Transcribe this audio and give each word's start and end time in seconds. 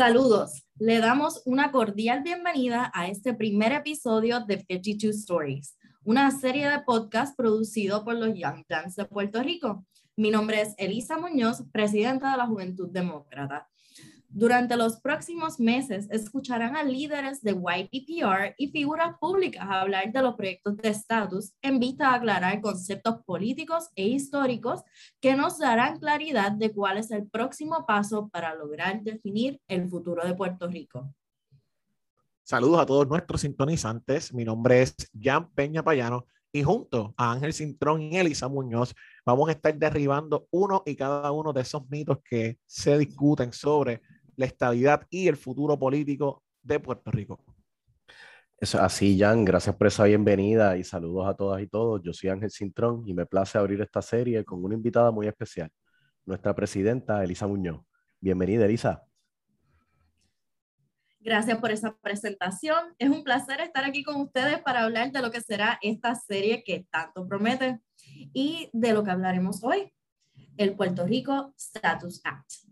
Saludos, 0.00 0.66
le 0.78 0.98
damos 0.98 1.42
una 1.44 1.72
cordial 1.72 2.22
bienvenida 2.22 2.90
a 2.94 3.08
este 3.08 3.34
primer 3.34 3.72
episodio 3.72 4.40
de 4.40 4.56
52 4.66 5.14
Stories, 5.14 5.76
una 6.04 6.30
serie 6.30 6.70
de 6.70 6.80
podcast 6.80 7.36
producido 7.36 8.02
por 8.02 8.14
los 8.14 8.30
Young 8.34 8.64
Guns 8.66 8.96
de 8.96 9.04
Puerto 9.04 9.42
Rico. 9.42 9.84
Mi 10.16 10.30
nombre 10.30 10.62
es 10.62 10.74
Elisa 10.78 11.18
Muñoz, 11.18 11.64
presidenta 11.70 12.30
de 12.30 12.38
la 12.38 12.46
Juventud 12.46 12.88
Demócrata. 12.90 13.68
Durante 14.32 14.76
los 14.76 15.00
próximos 15.00 15.58
meses 15.58 16.06
escucharán 16.08 16.76
a 16.76 16.84
líderes 16.84 17.42
de 17.42 17.50
YPPR 17.50 18.54
y 18.56 18.68
figuras 18.68 19.18
públicas 19.18 19.66
hablar 19.68 20.12
de 20.12 20.22
los 20.22 20.36
proyectos 20.36 20.76
de 20.76 20.88
estatus 20.88 21.52
en 21.62 21.80
vista 21.80 22.10
a 22.10 22.14
aclarar 22.14 22.60
conceptos 22.60 23.24
políticos 23.26 23.88
e 23.96 24.06
históricos 24.06 24.82
que 25.20 25.34
nos 25.34 25.58
darán 25.58 25.98
claridad 25.98 26.52
de 26.52 26.72
cuál 26.72 26.98
es 26.98 27.10
el 27.10 27.26
próximo 27.26 27.84
paso 27.88 28.28
para 28.28 28.54
lograr 28.54 29.02
definir 29.02 29.60
el 29.66 29.88
futuro 29.88 30.24
de 30.24 30.32
Puerto 30.32 30.68
Rico. 30.68 31.12
Saludos 32.44 32.80
a 32.80 32.86
todos 32.86 33.08
nuestros 33.08 33.40
sintonizantes. 33.40 34.32
Mi 34.32 34.44
nombre 34.44 34.82
es 34.82 34.94
Jan 35.20 35.50
Peña 35.54 35.82
Payano 35.82 36.26
y 36.52 36.62
junto 36.62 37.14
a 37.16 37.32
Ángel 37.32 37.52
Cintrón 37.52 38.02
y 38.02 38.16
Elisa 38.16 38.48
Muñoz 38.48 38.94
vamos 39.26 39.48
a 39.48 39.52
estar 39.52 39.76
derribando 39.76 40.46
uno 40.50 40.84
y 40.86 40.94
cada 40.94 41.32
uno 41.32 41.52
de 41.52 41.62
esos 41.62 41.88
mitos 41.90 42.18
que 42.24 42.58
se 42.64 42.96
discuten 42.96 43.52
sobre 43.52 44.02
la 44.40 44.46
estabilidad 44.46 45.06
y 45.10 45.28
el 45.28 45.36
futuro 45.36 45.78
político 45.78 46.42
de 46.62 46.80
Puerto 46.80 47.10
Rico. 47.10 47.44
Eso, 48.56 48.80
así, 48.80 49.18
Jan, 49.18 49.44
gracias 49.44 49.76
por 49.76 49.86
esa 49.86 50.04
bienvenida 50.04 50.78
y 50.78 50.84
saludos 50.84 51.28
a 51.28 51.34
todas 51.34 51.60
y 51.60 51.66
todos. 51.66 52.00
Yo 52.02 52.14
soy 52.14 52.30
Ángel 52.30 52.50
Cintrón 52.50 53.06
y 53.06 53.12
me 53.12 53.26
place 53.26 53.58
abrir 53.58 53.82
esta 53.82 54.00
serie 54.00 54.42
con 54.42 54.64
una 54.64 54.74
invitada 54.74 55.10
muy 55.10 55.26
especial, 55.26 55.70
nuestra 56.24 56.54
presidenta 56.54 57.22
Elisa 57.22 57.46
Muñoz. 57.46 57.82
Bienvenida, 58.18 58.64
Elisa. 58.64 59.04
Gracias 61.20 61.58
por 61.58 61.70
esa 61.70 61.94
presentación. 61.98 62.94
Es 62.98 63.10
un 63.10 63.22
placer 63.24 63.60
estar 63.60 63.84
aquí 63.84 64.02
con 64.02 64.22
ustedes 64.22 64.62
para 64.62 64.84
hablar 64.84 65.12
de 65.12 65.20
lo 65.20 65.30
que 65.30 65.42
será 65.42 65.78
esta 65.82 66.14
serie 66.14 66.64
que 66.64 66.86
tanto 66.90 67.28
promete 67.28 67.80
y 68.32 68.70
de 68.72 68.94
lo 68.94 69.04
que 69.04 69.10
hablaremos 69.10 69.62
hoy, 69.62 69.92
el 70.56 70.74
Puerto 70.76 71.06
Rico 71.06 71.52
Status 71.58 72.22
Act. 72.24 72.69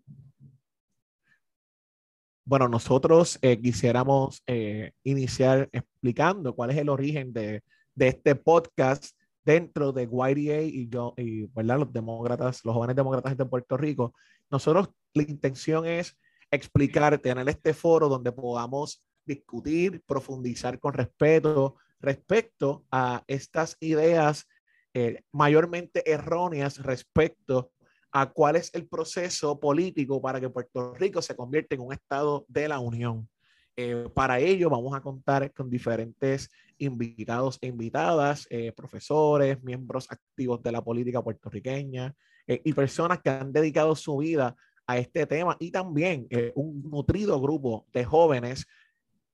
Bueno, 2.48 2.66
nosotros 2.66 3.38
eh, 3.42 3.60
quisiéramos 3.60 4.42
eh, 4.46 4.92
iniciar 5.04 5.68
explicando 5.70 6.54
cuál 6.54 6.70
es 6.70 6.78
el 6.78 6.88
origen 6.88 7.30
de, 7.34 7.62
este 7.94 8.36
podcast 8.36 9.14
dentro 9.44 9.92
de 9.92 10.04
YDA 10.04 10.62
y 10.62 10.88
yo, 10.88 11.12
y 11.18 11.44
¿verdad? 11.48 11.80
los 11.80 11.92
demócratas, 11.92 12.64
los 12.64 12.74
jóvenes 12.74 12.96
demócratas 12.96 13.36
de 13.36 13.44
Puerto 13.44 13.76
Rico. 13.76 14.14
Nosotros, 14.50 14.88
la 15.12 15.24
intención 15.24 15.84
es 15.84 16.16
explicar, 16.50 17.18
tener 17.18 17.46
este 17.50 17.74
foro 17.74 18.08
donde 18.08 18.32
podamos 18.32 19.04
discutir, 19.26 20.02
profundizar 20.06 20.78
con 20.78 20.94
respeto 20.94 21.76
respecto 22.00 22.86
a 22.90 23.24
estas 23.26 23.76
ideas 23.78 24.48
eh, 24.94 25.20
mayormente 25.32 26.10
erróneas 26.10 26.78
respecto 26.78 27.72
a 28.20 28.26
cuál 28.32 28.56
es 28.56 28.74
el 28.74 28.88
proceso 28.88 29.60
político 29.60 30.20
para 30.20 30.40
que 30.40 30.50
Puerto 30.50 30.92
Rico 30.94 31.22
se 31.22 31.36
convierta 31.36 31.76
en 31.76 31.82
un 31.82 31.92
estado 31.92 32.44
de 32.48 32.66
la 32.66 32.80
Unión. 32.80 33.28
Eh, 33.76 34.08
para 34.12 34.40
ello 34.40 34.68
vamos 34.68 34.92
a 34.96 35.00
contar 35.00 35.52
con 35.52 35.70
diferentes 35.70 36.50
invitados 36.78 37.58
e 37.60 37.68
invitadas, 37.68 38.48
eh, 38.50 38.72
profesores, 38.72 39.62
miembros 39.62 40.10
activos 40.10 40.60
de 40.64 40.72
la 40.72 40.82
política 40.82 41.22
puertorriqueña 41.22 42.12
eh, 42.48 42.60
y 42.64 42.72
personas 42.72 43.20
que 43.22 43.30
han 43.30 43.52
dedicado 43.52 43.94
su 43.94 44.16
vida 44.16 44.56
a 44.84 44.98
este 44.98 45.24
tema 45.24 45.56
y 45.60 45.70
también 45.70 46.26
un 46.56 46.82
nutrido 46.90 47.40
grupo 47.40 47.86
de 47.92 48.04
jóvenes 48.04 48.66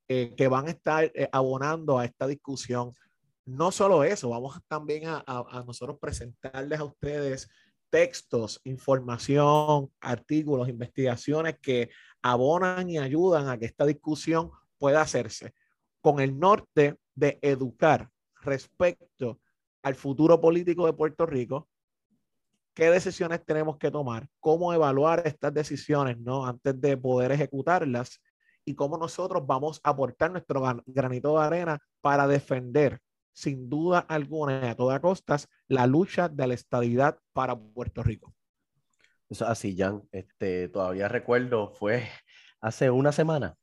que 0.09 0.49
van 0.49 0.67
a 0.67 0.73
estar 0.73 1.11
abonando 1.31 1.97
a 1.97 2.05
esta 2.05 2.27
discusión. 2.27 2.93
No 3.47 3.71
solo 3.71 4.03
eso, 4.03 4.31
vamos 4.31 4.59
también 4.67 5.05
a, 5.07 5.23
a 5.25 5.63
nosotros 5.65 5.97
presentarles 6.01 6.81
a 6.81 6.85
ustedes 6.85 7.49
textos, 7.95 8.61
información, 8.65 9.89
artículos, 10.01 10.69
investigaciones 10.69 11.61
que 11.61 11.91
abonan 12.23 12.91
y 12.91 12.99
ayudan 12.99 13.49
a 13.49 13.57
que 13.57 13.67
esta 13.67 13.87
discusión 13.87 14.51
pueda 14.79 15.01
hacerse 15.01 15.55
con 16.01 16.19
el 16.19 16.37
norte 16.37 16.99
de 17.15 17.39
educar 17.41 18.11
respecto 18.43 19.39
al 19.81 19.95
futuro 19.95 20.41
político 20.41 20.87
de 20.87 20.93
Puerto 20.93 21.25
Rico, 21.25 21.69
qué 22.75 22.91
decisiones 22.91 23.45
tenemos 23.45 23.77
que 23.77 23.93
tomar, 23.93 24.27
cómo 24.41 24.75
evaluar 24.75 25.23
estas 25.25 25.55
decisiones, 25.55 26.19
¿no? 26.19 26.45
Antes 26.45 26.81
de 26.81 26.97
poder 26.97 27.31
ejecutarlas 27.31 28.21
y 28.65 28.75
cómo 28.75 28.99
nosotros 28.99 29.47
vamos 29.47 29.81
a 29.85 29.91
aportar 29.91 30.33
nuestro 30.33 30.65
granito 30.85 31.39
de 31.39 31.45
arena 31.45 31.79
para 32.01 32.27
defender 32.27 32.99
sin 33.35 33.69
duda 33.69 33.99
alguna 33.99 34.71
a 34.71 34.75
toda 34.75 35.01
costas 35.01 35.49
la 35.69 35.87
lucha 35.87 36.31
de 36.31 36.47
la 36.47 36.55
estabilidad 36.55 37.19
para 37.35 37.55
Puerto 37.57 38.03
Rico. 38.03 38.35
Eso 39.29 39.47
así, 39.47 39.77
Jan. 39.77 40.03
Este, 40.13 40.69
todavía 40.69 41.09
recuerdo, 41.09 41.73
fue 41.75 42.09
hace 42.61 42.91
una 42.91 43.13
semana 43.13 43.57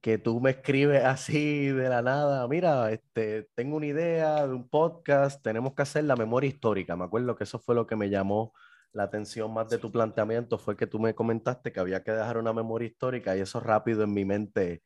que 0.00 0.18
tú 0.18 0.40
me 0.40 0.50
escribes 0.50 1.04
así 1.04 1.66
de 1.66 1.88
la 1.88 2.02
nada, 2.02 2.48
mira, 2.48 2.90
este, 2.90 3.48
tengo 3.54 3.76
una 3.76 3.86
idea 3.86 4.46
de 4.46 4.54
un 4.54 4.68
podcast, 4.68 5.42
tenemos 5.42 5.74
que 5.74 5.82
hacer 5.82 6.04
la 6.04 6.16
memoria 6.16 6.48
histórica. 6.48 6.96
Me 6.96 7.04
acuerdo 7.04 7.36
que 7.36 7.44
eso 7.44 7.58
fue 7.58 7.74
lo 7.74 7.86
que 7.86 7.96
me 7.96 8.08
llamó 8.08 8.54
la 8.92 9.04
atención 9.04 9.52
más 9.52 9.68
de 9.68 9.78
tu 9.78 9.92
planteamiento, 9.92 10.58
fue 10.58 10.76
que 10.76 10.86
tú 10.86 10.98
me 10.98 11.14
comentaste 11.14 11.72
que 11.72 11.80
había 11.80 12.02
que 12.02 12.12
dejar 12.12 12.38
una 12.38 12.52
memoria 12.52 12.88
histórica 12.88 13.36
y 13.36 13.40
eso 13.40 13.60
rápido 13.60 14.02
en 14.02 14.12
mi 14.12 14.24
mente 14.24 14.82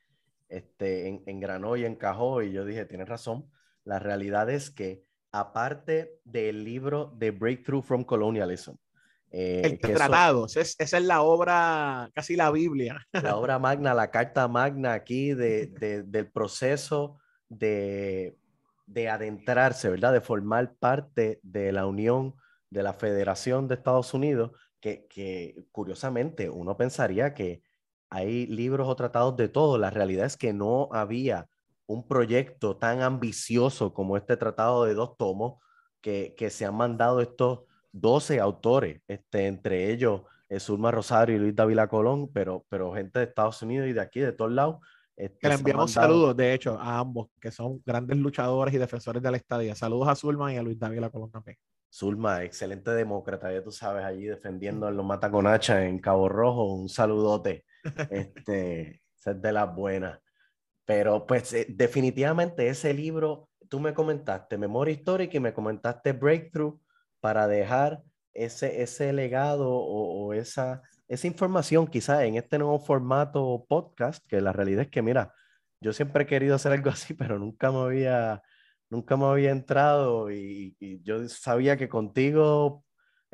este, 0.48 1.08
engranó 1.26 1.76
y 1.76 1.84
encajó 1.84 2.42
y 2.42 2.52
yo 2.52 2.64
dije, 2.64 2.84
tienes 2.84 3.08
razón, 3.08 3.50
la 3.84 3.98
realidad 3.98 4.50
es 4.50 4.70
que, 4.70 5.04
aparte 5.32 6.20
del 6.24 6.64
libro 6.64 7.14
The 7.18 7.30
Breakthrough 7.30 7.82
from 7.82 8.04
Colonialism, 8.04 8.76
eh, 9.36 9.62
el 9.64 9.80
tratado, 9.80 10.46
esa 10.46 10.60
es 10.78 11.02
la 11.02 11.22
obra, 11.22 12.08
casi 12.14 12.36
la 12.36 12.52
Biblia. 12.52 13.04
La 13.10 13.34
obra 13.36 13.58
magna, 13.58 13.92
la 13.92 14.12
carta 14.12 14.46
magna 14.46 14.92
aquí 14.92 15.34
de, 15.34 15.66
del 16.06 16.30
proceso 16.30 17.18
de, 17.48 18.38
de, 18.86 19.08
adentrarse, 19.08 19.90
¿verdad? 19.90 20.12
De 20.12 20.20
formar 20.20 20.74
parte 20.76 21.40
de 21.42 21.72
la 21.72 21.84
Unión, 21.86 22.36
de 22.70 22.84
la 22.84 22.92
Federación 22.92 23.66
de 23.66 23.74
Estados 23.74 24.14
Unidos, 24.14 24.52
que, 24.78 25.08
que 25.08 25.66
curiosamente 25.72 26.48
uno 26.48 26.76
pensaría 26.76 27.34
que 27.34 27.60
hay 28.10 28.46
libros 28.46 28.86
o 28.86 28.94
tratados 28.94 29.36
de 29.36 29.48
todo. 29.48 29.78
La 29.78 29.90
realidad 29.90 30.26
es 30.26 30.36
que 30.36 30.52
no 30.52 30.88
había 30.92 31.48
un 31.86 32.06
proyecto 32.06 32.76
tan 32.76 33.02
ambicioso 33.02 33.92
como 33.92 34.16
este 34.16 34.36
tratado 34.36 34.84
de 34.84 34.94
dos 34.94 35.16
tomos 35.16 35.62
que, 36.00 36.34
que 36.36 36.50
se 36.50 36.64
han 36.64 36.74
mandado 36.74 37.20
estos 37.20 37.60
12 37.92 38.40
autores, 38.40 39.00
este, 39.06 39.46
entre 39.46 39.90
ellos 39.92 40.22
eh, 40.48 40.60
Zulma 40.60 40.90
Rosario 40.90 41.36
y 41.36 41.38
Luis 41.38 41.54
Davila 41.54 41.88
Colón, 41.88 42.30
pero, 42.32 42.64
pero 42.68 42.92
gente 42.92 43.18
de 43.18 43.26
Estados 43.26 43.62
Unidos 43.62 43.88
y 43.88 43.92
de 43.92 44.00
aquí, 44.00 44.20
de 44.20 44.32
todos 44.32 44.52
lados. 44.52 44.76
Este, 45.16 45.38
que 45.38 45.48
le 45.48 45.54
enviamos 45.54 45.92
saludos, 45.92 46.36
de 46.36 46.52
hecho, 46.52 46.78
a 46.78 46.98
ambos, 46.98 47.28
que 47.40 47.50
son 47.52 47.80
grandes 47.86 48.16
luchadores 48.18 48.74
y 48.74 48.78
defensores 48.78 49.22
de 49.22 49.30
la 49.30 49.36
estadía. 49.36 49.74
Saludos 49.74 50.08
a 50.08 50.16
Zulma 50.16 50.52
y 50.52 50.56
a 50.56 50.62
Luis 50.62 50.78
Davila 50.78 51.08
Colón 51.10 51.30
también. 51.30 51.56
Zulma, 51.92 52.42
excelente 52.42 52.90
demócrata, 52.90 53.52
ya 53.52 53.62
tú 53.62 53.70
sabes, 53.70 54.04
allí 54.04 54.24
defendiendo 54.24 54.88
a 54.88 54.90
los 54.90 55.06
mataconacha 55.06 55.86
en 55.86 56.00
Cabo 56.00 56.28
Rojo. 56.28 56.74
Un 56.74 56.88
saludote. 56.88 57.64
Este, 58.10 59.00
es 59.24 59.42
de 59.42 59.52
las 59.52 59.72
buenas. 59.72 60.18
Pero 60.84 61.26
pues 61.26 61.52
eh, 61.52 61.66
definitivamente 61.68 62.68
ese 62.68 62.92
libro, 62.94 63.48
tú 63.68 63.80
me 63.80 63.94
comentaste 63.94 64.58
Memoria 64.58 64.94
Histórica 64.94 65.36
y 65.36 65.40
me 65.40 65.54
comentaste 65.54 66.12
Breakthrough 66.12 66.80
para 67.20 67.48
dejar 67.48 68.02
ese, 68.32 68.82
ese 68.82 69.12
legado 69.12 69.70
o, 69.70 70.32
esa, 70.34 70.82
esa 71.08 71.26
información 71.26 71.86
quizás 71.86 72.22
en 72.22 72.36
este 72.36 72.58
nuevo 72.58 72.78
formato 72.78 73.64
podcast, 73.68 74.26
que 74.26 74.40
la 74.40 74.52
realidad 74.52 74.82
es 74.82 74.90
que, 74.90 75.02
mira, 75.02 75.32
yo 75.80 75.92
siempre 75.92 76.24
he 76.24 76.26
querido 76.26 76.54
hacer 76.56 76.72
algo 76.72 76.90
así, 76.90 77.14
pero 77.14 77.38
nunca 77.38 77.70
me 77.70 77.78
había, 77.78 78.42
nunca 78.90 79.16
me 79.16 79.26
había 79.26 79.50
entrado 79.50 80.30
y 80.30 80.76
yo 81.02 81.28
sabía 81.28 81.76
que 81.76 81.88
contigo 81.88 82.84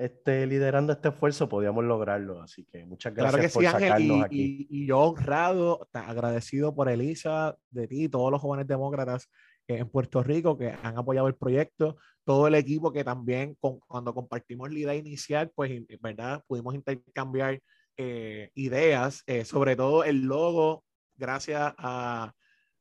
este, 0.00 0.47
liderando 0.47 0.93
este 0.93 1.08
esfuerzo 1.08 1.49
podíamos 1.49 1.85
lograrlo. 1.85 2.43
Así 2.43 2.64
que 2.64 2.85
muchas 2.85 3.14
gracias 3.14 3.52
por 3.52 3.64
sacarnos 3.64 4.00
y, 4.00 4.23
aquí. 4.23 4.67
Y, 4.70 4.87
yo 4.87 4.99
honrado, 5.00 5.88
agradecido 5.93 6.75
por 6.75 6.88
Elisa, 6.88 7.56
de 7.70 7.87
ti, 7.87 8.08
todos 8.08 8.31
los 8.31 8.41
jóvenes 8.41 8.67
demócratas 8.67 9.31
en 9.69 9.88
Puerto 9.88 10.23
Rico 10.23 10.58
que 10.58 10.75
han 10.82 10.99
apoyado 10.99 11.29
el 11.29 11.37
proyecto, 11.37 11.97
todo 12.25 12.49
el 12.49 12.55
equipo 12.55 12.93
que 12.93 13.05
también 13.05 13.56
cuando 13.61 14.14
compartimos 14.14 14.73
la 14.73 14.79
idea 14.79 14.94
inicial, 14.94 15.50
pues, 15.55 15.70
¿verdad? 16.00 16.43
Pudimos 16.46 16.75
intercambiar 16.75 17.61
eh, 17.96 18.50
ideas, 18.55 19.23
eh, 19.26 19.44
sobre 19.44 19.76
todo 19.76 20.05
el 20.05 20.23
logo, 20.23 20.85
gracias 21.17 21.75
a, 21.79 22.32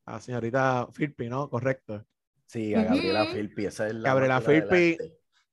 a 0.06 0.20
señorita 0.22 0.88
Filpi, 0.92 1.30
¿no? 1.30 1.50
Correcto. 1.50 2.06
Sí, 2.48 2.74
a 2.74 2.84
Gabriela 2.84 3.28
Filpi, 3.28 3.66
esa 3.66 3.88
es 3.88 3.94
la 3.94 4.10
Gabriela 4.10 4.42
Filpi 4.42 4.98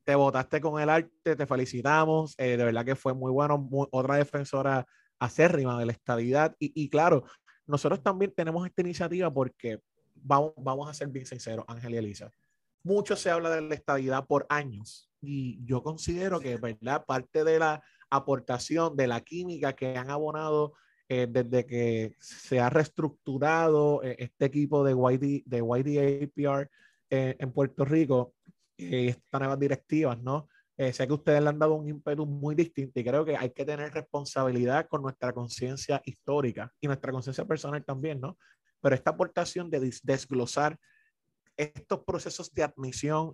te 0.06 0.14
votaste 0.14 0.60
con 0.60 0.80
el 0.80 0.88
arte, 0.88 1.34
te 1.34 1.46
felicitamos, 1.46 2.36
eh, 2.38 2.56
de 2.56 2.64
verdad 2.64 2.84
que 2.84 2.94
fue 2.94 3.12
muy 3.12 3.32
bueno, 3.32 3.68
otra 3.90 4.14
defensora 4.14 4.86
acérrima 5.18 5.76
de 5.80 5.86
la 5.86 5.92
estadidad. 5.92 6.54
Y, 6.60 6.88
claro, 6.88 7.24
nosotros 7.66 8.00
también 8.04 8.32
tenemos 8.34 8.64
esta 8.64 8.82
iniciativa 8.82 9.34
porque, 9.34 9.80
vamos, 10.14 10.52
vamos 10.58 10.88
a 10.88 10.94
ser 10.94 11.08
bien 11.08 11.26
sinceros, 11.26 11.64
Ángel 11.66 11.94
y 11.94 11.96
Elisa, 11.96 12.30
mucho 12.84 13.16
se 13.16 13.30
habla 13.30 13.50
de 13.50 13.62
la 13.62 13.74
estadidad 13.74 14.24
por 14.26 14.46
años 14.48 15.10
y 15.20 15.58
yo 15.64 15.82
considero 15.82 16.38
que, 16.38 16.56
¿verdad? 16.56 17.04
Parte 17.04 17.42
de 17.42 17.58
la 17.58 17.82
aportación 18.08 18.94
de 18.94 19.08
la 19.08 19.22
química 19.22 19.72
que 19.72 19.96
han 19.96 20.08
abonado 20.08 20.74
eh, 21.08 21.26
desde 21.28 21.66
que 21.66 22.14
se 22.20 22.60
ha 22.60 22.70
reestructurado 22.70 24.04
eh, 24.04 24.14
este 24.20 24.44
equipo 24.44 24.84
de, 24.84 24.92
YD, 24.92 25.42
de 25.46 25.58
YDAPR 25.58 26.70
eh, 27.10 27.36
en 27.40 27.52
Puerto 27.52 27.84
Rico, 27.84 28.34
estas 28.78 29.40
nuevas 29.40 29.58
directivas, 29.58 30.20
¿no? 30.22 30.48
sé 30.76 31.06
que 31.06 31.12
ustedes 31.14 31.42
le 31.42 31.48
han 31.48 31.58
dado 31.58 31.74
un 31.74 31.88
ímpetu 31.88 32.26
muy 32.26 32.54
distinto 32.54 33.00
y 33.00 33.04
creo 33.04 33.24
que 33.24 33.34
hay 33.34 33.50
que 33.50 33.64
tener 33.64 33.94
responsabilidad 33.94 34.86
con 34.88 35.00
nuestra 35.00 35.32
conciencia 35.32 36.02
histórica 36.04 36.70
y 36.80 36.86
nuestra 36.86 37.12
conciencia 37.12 37.46
personal 37.46 37.82
también, 37.82 38.20
¿no? 38.20 38.36
Pero 38.82 38.94
esta 38.94 39.12
aportación 39.12 39.70
de 39.70 39.90
desglosar 40.02 40.78
estos 41.56 42.00
procesos 42.04 42.52
de 42.52 42.64
admisión, 42.64 43.32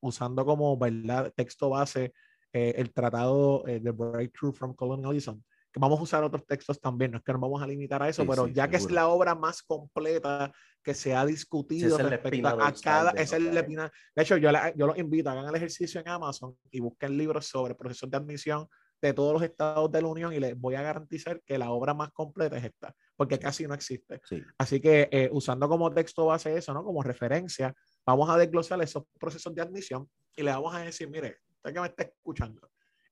usando 0.00 0.44
como 0.44 0.76
¿verdad? 0.76 1.32
texto 1.36 1.70
base 1.70 2.12
el 2.52 2.92
tratado 2.92 3.62
de 3.64 3.90
Breakthrough 3.92 4.52
from 4.52 4.74
Colonialism, 4.74 5.38
que 5.72 5.78
vamos 5.78 6.00
a 6.00 6.02
usar 6.02 6.24
otros 6.24 6.44
textos 6.46 6.80
también, 6.80 7.12
no 7.12 7.18
es 7.18 7.24
que 7.24 7.32
nos 7.32 7.40
vamos 7.40 7.62
a 7.62 7.66
limitar 7.66 8.02
a 8.02 8.08
eso, 8.08 8.26
pero 8.26 8.48
ya 8.48 8.68
que 8.68 8.76
es 8.76 8.90
la 8.90 9.08
obra 9.08 9.34
más 9.34 9.62
completa 9.62 10.52
que 10.82 10.94
se 10.94 11.14
ha 11.14 11.24
discutido 11.24 11.96
respecto 11.98 12.48
a 12.48 12.72
cada, 12.82 13.10
es 13.12 13.32
el 13.32 13.52
De 13.52 13.90
hecho, 14.16 14.36
yo, 14.36 14.50
yo 14.74 14.86
los 14.86 14.98
invito, 14.98 15.30
hagan 15.30 15.48
el 15.48 15.54
ejercicio 15.54 16.00
en 16.00 16.08
Amazon 16.08 16.56
y 16.70 16.80
busquen 16.80 17.16
libros 17.16 17.46
sobre 17.46 17.74
procesos 17.74 18.10
de 18.10 18.16
admisión 18.16 18.68
de 19.00 19.14
todos 19.14 19.32
los 19.32 19.42
estados 19.42 19.90
de 19.90 20.02
la 20.02 20.08
Unión 20.08 20.32
y 20.32 20.40
les 20.40 20.58
voy 20.58 20.74
a 20.74 20.82
garantizar 20.82 21.40
que 21.42 21.56
la 21.56 21.70
obra 21.70 21.94
más 21.94 22.10
completa 22.10 22.58
es 22.58 22.64
esta, 22.64 22.94
porque 23.16 23.38
casi 23.38 23.66
no 23.66 23.74
existe. 23.74 24.20
Así 24.58 24.80
que 24.80 25.08
eh, 25.10 25.28
usando 25.32 25.68
como 25.68 25.92
texto 25.92 26.26
base 26.26 26.56
eso, 26.56 26.74
¿no? 26.74 26.84
Como 26.84 27.02
referencia, 27.02 27.74
vamos 28.04 28.28
a 28.28 28.36
desglosar 28.36 28.82
esos 28.82 29.04
procesos 29.18 29.54
de 29.54 29.62
admisión 29.62 30.08
y 30.36 30.42
le 30.42 30.50
vamos 30.50 30.74
a 30.74 30.80
decir, 30.80 31.08
mire, 31.08 31.38
usted 31.56 31.72
que 31.72 31.80
me 31.80 31.86
está 31.86 32.02
escuchando, 32.02 32.69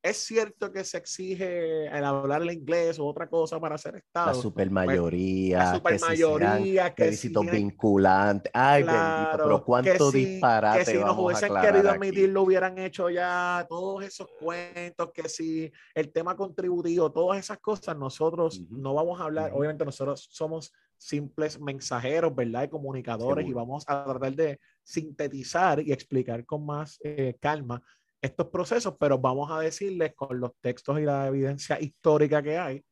es 0.08 0.16
cierto 0.18 0.72
que 0.72 0.84
se 0.84 0.98
exige 0.98 1.86
el 1.86 2.04
hablar 2.04 2.42
el 2.42 2.52
inglés 2.52 2.98
o 2.98 3.06
otra 3.06 3.28
cosa 3.28 3.60
para 3.60 3.76
ser 3.78 3.96
Estado. 3.96 4.28
La 4.28 4.34
supermayoría. 4.34 5.58
La 5.58 5.74
supermayoría. 5.74 6.94
Que 6.94 7.12
si 7.12 7.28
vinculantes. 7.28 8.50
Ay, 8.54 8.82
bendito, 8.82 9.38
pero 9.42 9.64
cuánto 9.64 10.10
disparate. 10.10 10.84
Que 10.84 10.84
si 10.92 10.98
nos 10.98 11.16
hubiesen 11.18 11.52
querido 11.60 11.90
admitir, 11.90 12.28
lo 12.30 12.42
hubieran 12.42 12.78
hecho 12.78 13.10
ya. 13.10 13.66
Todos 13.68 14.04
esos 14.04 14.28
cuentos, 14.40 15.10
que 15.12 15.28
si 15.28 15.70
el 15.94 16.12
tema 16.12 16.36
contributivo, 16.36 17.10
todas 17.10 17.38
esas 17.38 17.58
cosas, 17.58 17.96
nosotros 17.96 18.60
no 18.70 18.94
vamos 18.94 19.20
a 19.20 19.24
hablar. 19.24 19.52
Obviamente, 19.52 19.84
nosotros 19.84 20.28
somos 20.30 20.72
simples 20.96 21.60
mensajeros, 21.60 22.34
¿verdad? 22.34 22.64
Y 22.64 22.68
comunicadores 22.68 23.46
y 23.46 23.52
vamos 23.52 23.84
a 23.86 24.04
tratar 24.04 24.34
de 24.34 24.60
sintetizar 24.82 25.80
y 25.80 25.92
explicar 25.92 26.44
con 26.44 26.66
más 26.66 26.98
eh, 27.04 27.36
calma 27.40 27.82
estos 28.20 28.48
procesos, 28.48 28.96
pero 28.98 29.18
vamos 29.18 29.50
a 29.50 29.60
decirles 29.60 30.14
con 30.14 30.38
los 30.40 30.52
textos 30.60 30.98
y 30.98 31.02
la 31.02 31.26
evidencia 31.28 31.80
histórica 31.80 32.42
que 32.42 32.58
hay, 32.58 32.84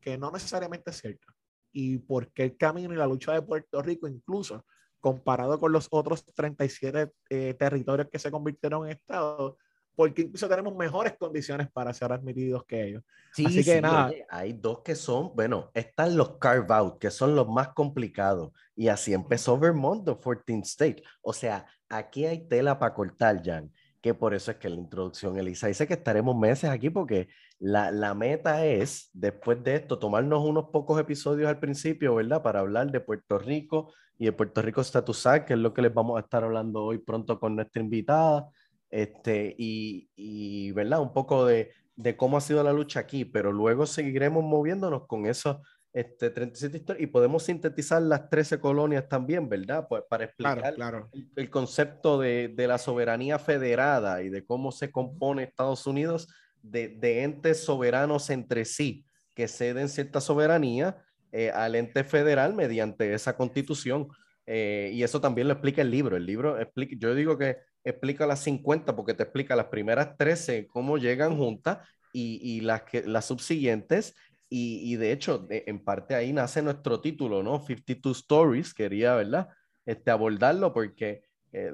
que 0.00 0.18
no 0.18 0.30
necesariamente 0.30 0.90
es 0.90 0.98
cierto. 0.98 1.32
Y 1.72 1.98
por 1.98 2.30
qué 2.32 2.44
el 2.44 2.56
camino 2.56 2.92
y 2.92 2.96
la 2.96 3.06
lucha 3.06 3.32
de 3.32 3.42
Puerto 3.42 3.82
Rico, 3.82 4.08
incluso 4.08 4.64
comparado 5.00 5.58
con 5.60 5.72
los 5.72 5.88
otros 5.90 6.24
37 6.24 7.12
eh, 7.30 7.54
territorios 7.54 8.08
que 8.10 8.18
se 8.18 8.30
convirtieron 8.30 8.86
en 8.86 8.92
Estado, 8.92 9.56
porque 9.94 10.22
incluso 10.22 10.48
tenemos 10.48 10.74
mejores 10.74 11.16
condiciones 11.16 11.70
para 11.70 11.94
ser 11.94 12.12
admitidos 12.12 12.64
que 12.66 12.88
ellos. 12.88 13.02
Sí, 13.32 13.46
Así 13.46 13.64
que 13.64 13.80
nada. 13.80 14.10
hay 14.28 14.52
dos 14.52 14.80
que 14.80 14.94
son, 14.94 15.34
bueno, 15.34 15.70
están 15.74 16.16
los 16.16 16.36
carve 16.38 16.74
out, 16.74 16.98
que 16.98 17.10
son 17.10 17.34
los 17.34 17.48
más 17.48 17.68
complicados. 17.68 18.52
Y 18.74 18.88
así 18.88 19.14
empezó 19.14 19.58
Vermont, 19.58 20.04
the 20.04 20.12
14th 20.12 20.64
state. 20.64 21.02
O 21.22 21.32
sea, 21.32 21.66
aquí 21.88 22.26
hay 22.26 22.46
tela 22.46 22.78
para 22.78 22.94
cortar, 22.94 23.42
Jan 23.42 23.72
que 24.06 24.14
por 24.14 24.34
eso 24.34 24.52
es 24.52 24.58
que 24.58 24.68
la 24.68 24.76
introducción, 24.76 25.36
Elisa, 25.36 25.66
dice 25.66 25.86
que 25.86 25.94
estaremos 25.94 26.36
meses 26.36 26.70
aquí 26.70 26.90
porque 26.90 27.28
la, 27.58 27.90
la, 27.90 28.14
meta 28.14 28.64
es, 28.64 29.10
después 29.12 29.62
de 29.64 29.74
esto, 29.74 29.98
tomarnos 29.98 30.44
unos 30.44 30.66
pocos 30.70 31.00
episodios 31.00 31.48
al 31.48 31.58
principio, 31.58 32.14
¿verdad? 32.14 32.40
Para 32.40 32.60
hablar 32.60 32.92
de 32.92 33.00
Puerto 33.00 33.36
Rico 33.36 33.92
y 34.16 34.26
de 34.26 34.32
Puerto 34.32 34.62
Rico 34.62 34.80
Status 34.80 35.26
Act, 35.26 35.48
que 35.48 35.54
es 35.54 35.58
lo 35.58 35.74
que 35.74 35.82
les 35.82 35.92
vamos 35.92 36.16
a 36.18 36.20
estar 36.20 36.44
hablando 36.44 36.84
hoy 36.84 36.98
pronto 36.98 37.40
con 37.40 37.56
nuestra 37.56 37.82
invitada, 37.82 38.48
este, 38.90 39.56
y, 39.58 40.08
y 40.14 40.70
¿verdad? 40.70 41.00
Un 41.00 41.12
poco 41.12 41.44
de, 41.44 41.72
de 41.96 42.16
cómo 42.16 42.36
ha 42.36 42.40
sido 42.40 42.62
la 42.62 42.72
lucha 42.72 43.00
aquí, 43.00 43.24
pero 43.24 43.50
luego 43.50 43.86
seguiremos 43.86 44.44
moviéndonos 44.44 45.08
con 45.08 45.26
eso 45.26 45.62
este, 45.96 46.28
37 46.28 46.76
historias 46.76 47.02
y 47.02 47.06
podemos 47.06 47.44
sintetizar 47.44 48.02
las 48.02 48.28
13 48.28 48.60
colonias 48.60 49.08
también, 49.08 49.48
¿verdad? 49.48 49.86
Pues 49.88 50.02
para 50.06 50.24
explicar 50.24 50.74
claro, 50.74 51.08
El, 51.34 51.48
concepto 51.48 52.20
de, 52.20 52.52
de, 52.54 52.68
la 52.68 52.76
soberanía 52.76 53.38
federada 53.38 54.22
y 54.22 54.28
de 54.28 54.44
cómo 54.44 54.72
se 54.72 54.90
compone 54.90 55.44
Estados 55.44 55.86
Unidos 55.86 56.28
de, 56.60 56.88
de 56.88 57.22
entes 57.22 57.64
soberanos 57.64 58.28
entre 58.28 58.66
sí 58.66 59.06
que 59.34 59.48
ceden 59.48 59.88
cierta 59.88 60.20
soberanía 60.20 61.02
eh, 61.32 61.48
al 61.48 61.74
ente 61.74 62.04
federal 62.04 62.52
mediante 62.52 63.14
esa 63.14 63.34
constitución. 63.34 64.08
Eh, 64.44 64.90
y 64.92 65.02
eso 65.02 65.22
también 65.22 65.48
lo 65.48 65.54
explica 65.54 65.80
el 65.80 65.90
libro. 65.90 66.18
El 66.18 66.26
libro 66.26 66.60
explica, 66.60 66.94
yo 66.98 67.14
digo 67.14 67.38
que 67.38 67.56
explica 67.82 68.26
las 68.26 68.40
50 68.40 68.94
porque 68.94 69.14
te 69.14 69.22
explica 69.22 69.56
las 69.56 69.66
primeras 69.66 70.14
13 70.18 70.66
cómo 70.66 70.98
llegan 70.98 71.38
juntas 71.38 71.78
y, 72.12 72.38
y 72.42 72.60
las, 72.60 72.82
que, 72.82 73.02
las 73.06 73.24
subsiguientes 73.24 74.14
y, 74.48 74.92
y 74.92 74.96
de 74.96 75.12
hecho, 75.12 75.46
en 75.50 75.84
parte 75.84 76.14
ahí 76.14 76.32
nace 76.32 76.62
nuestro 76.62 77.00
título, 77.00 77.42
¿no? 77.42 77.60
52 77.60 78.18
Stories, 78.18 78.74
quería, 78.74 79.14
¿verdad? 79.14 79.48
Este, 79.84 80.10
abordarlo 80.10 80.72
porque 80.72 81.22
eh, 81.52 81.72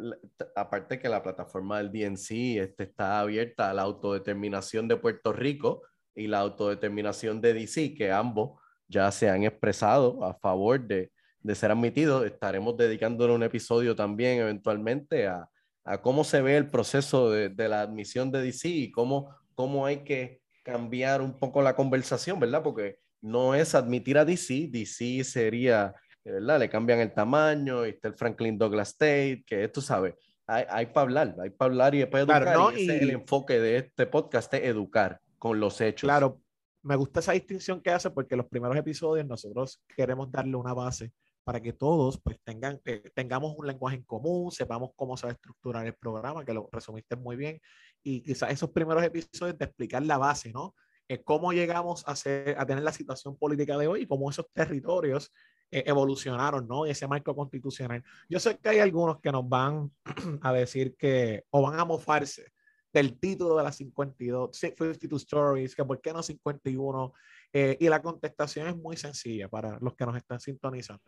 aparte 0.55 0.99
que 0.99 1.09
la 1.09 1.23
plataforma 1.23 1.79
del 1.79 1.91
DNC 1.91 2.59
este, 2.59 2.85
está 2.85 3.21
abierta 3.21 3.71
a 3.71 3.75
la 3.75 3.83
autodeterminación 3.83 4.87
de 4.87 4.97
Puerto 4.97 5.33
Rico 5.33 5.83
y 6.15 6.27
la 6.27 6.41
autodeterminación 6.41 7.41
de 7.41 7.55
DC, 7.55 7.95
que 7.95 8.13
ambos 8.13 8.61
ya 8.87 9.11
se 9.11 9.31
han 9.31 9.45
expresado 9.45 10.25
a 10.25 10.35
favor 10.35 10.87
de, 10.87 11.11
de 11.41 11.55
ser 11.55 11.71
admitidos, 11.71 12.27
estaremos 12.27 12.77
dedicándole 12.77 13.35
un 13.35 13.43
episodio 13.43 13.97
también 13.97 14.41
eventualmente 14.41 15.27
a, 15.27 15.49
a 15.85 16.03
cómo 16.03 16.23
se 16.23 16.43
ve 16.43 16.57
el 16.59 16.71
proceso 16.71 17.31
de, 17.31 17.49
de, 17.49 17.69
la 17.69 17.81
admisión 17.81 18.31
de 18.31 18.43
DC 18.43 18.69
y 18.69 18.91
cómo, 18.91 19.35
cómo 19.55 19.87
hay 19.87 20.05
que 20.05 20.42
cambiar 20.63 21.21
un 21.21 21.39
poco 21.39 21.63
la 21.63 21.75
conversación, 21.75 22.39
¿verdad? 22.39 22.63
Porque 22.63 22.99
no 23.21 23.55
es 23.55 23.75
admitir 23.75 24.19
a 24.19 24.25
DC, 24.25 24.69
DC 24.71 25.25
sería, 25.25 25.95
¿verdad? 26.25 26.61
Le 26.61 26.69
cambian 26.69 27.01
el 27.01 27.13
tamaño, 27.13 27.87
y 27.87 27.91
está 27.91 28.09
el 28.09 28.15
Franklin 28.15 28.59
Douglas 28.59 28.89
State, 28.91 29.45
que 29.47 29.69
tú 29.69 29.81
sabes, 29.81 30.15
hay, 30.47 30.65
hay 30.69 30.87
para 30.87 31.03
hablar, 31.03 31.37
hay 31.41 31.51
para 31.51 31.71
hablar 31.71 31.95
y 31.95 32.05
para 32.07 32.21
educar. 32.21 32.43
Claro, 32.43 32.73
y 32.77 32.85
ese 32.85 33.03
el 33.03 33.11
enfoque 33.11 33.61
de 33.61 33.77
este 33.79 34.07
podcast, 34.07 34.53
es 34.55 34.63
educar 34.65 35.21
con 35.39 35.61
los 35.61 35.81
hechos. 35.81 36.07
Claro, 36.07 36.41
me 36.83 36.97
gusta 36.97 37.21
esa 37.21 37.33
distinción 37.33 37.81
que 37.81 37.91
hace 37.91 38.11
porque 38.11 38.37
los 38.37 38.47
primeros 38.47 38.77
episodios 38.77 39.27
nosotros 39.27 39.81
queremos 39.97 40.31
darle 40.31 40.57
una 40.57 40.75
base 40.75 41.13
para 41.45 41.61
que 41.61 41.73
todos 41.73 42.21
pues 42.21 42.39
tengan, 42.45 42.81
eh, 42.85 43.11
tengamos 43.15 43.55
un 43.57 43.67
lenguaje 43.67 43.97
en 43.97 44.05
común, 44.05 44.51
sepamos 44.53 44.91
cómo 44.97 45.17
se 45.17 45.27
va 45.27 45.31
a 45.31 45.35
estructurar 45.35 45.87
el 45.87 45.95
programa, 45.95 46.45
que 46.45 46.55
lo 46.55 46.69
resumiste 46.73 47.17
muy 47.17 47.37
bien, 47.37 47.61
y 48.03 48.23
quizás 48.23 48.51
esos 48.51 48.71
primeros 48.71 49.03
episodios 49.03 49.59
de 49.59 49.65
explicar 49.65 50.03
la 50.05 50.19
base, 50.19 50.53
¿no? 50.53 50.75
Eh, 51.09 51.23
cómo 51.23 51.53
llegamos 51.53 52.05
a, 52.07 52.17
ser, 52.17 52.57
a 52.59 52.65
tener 52.65 52.85
la 52.85 52.93
situación 52.93 53.37
política 53.37 53.77
de 53.77 53.87
hoy 53.87 54.03
y 54.03 54.07
cómo 54.07 54.31
esos 54.31 54.47
territorios 54.53 55.33
eh, 55.71 55.85
evolucionaron, 55.87 56.67
¿no? 56.69 56.87
Ese 56.87 57.09
marco 57.09 57.35
constitucional. 57.35 58.03
Yo 58.29 58.39
sé 58.39 58.59
que 58.59 58.69
hay 58.69 58.79
algunos 58.79 59.21
que 59.21 59.33
nos 59.33 59.49
van 59.49 59.91
a 60.43 60.53
decir 60.53 60.95
que, 60.97 61.45
o 61.51 61.63
van 61.63 61.81
a 61.81 61.85
mofarse 61.85 62.53
del 62.93 63.19
título 63.19 63.57
de 63.57 63.65
las 63.65 63.77
52, 63.77 64.57
52 64.57 65.23
Stories, 65.23 65.75
que 65.75 65.85
por 65.85 66.01
qué 66.01 66.13
no 66.13 66.23
51, 66.23 67.13
eh, 67.53 67.77
y 67.81 67.89
la 67.89 68.03
contestación 68.03 68.69
es 68.69 68.77
muy 68.77 68.97
sencilla 68.97 69.49
para 69.49 69.79
los 69.81 69.95
que 69.95 70.07
nos 70.07 70.17
están 70.17 70.41
sintonizando 70.41 71.03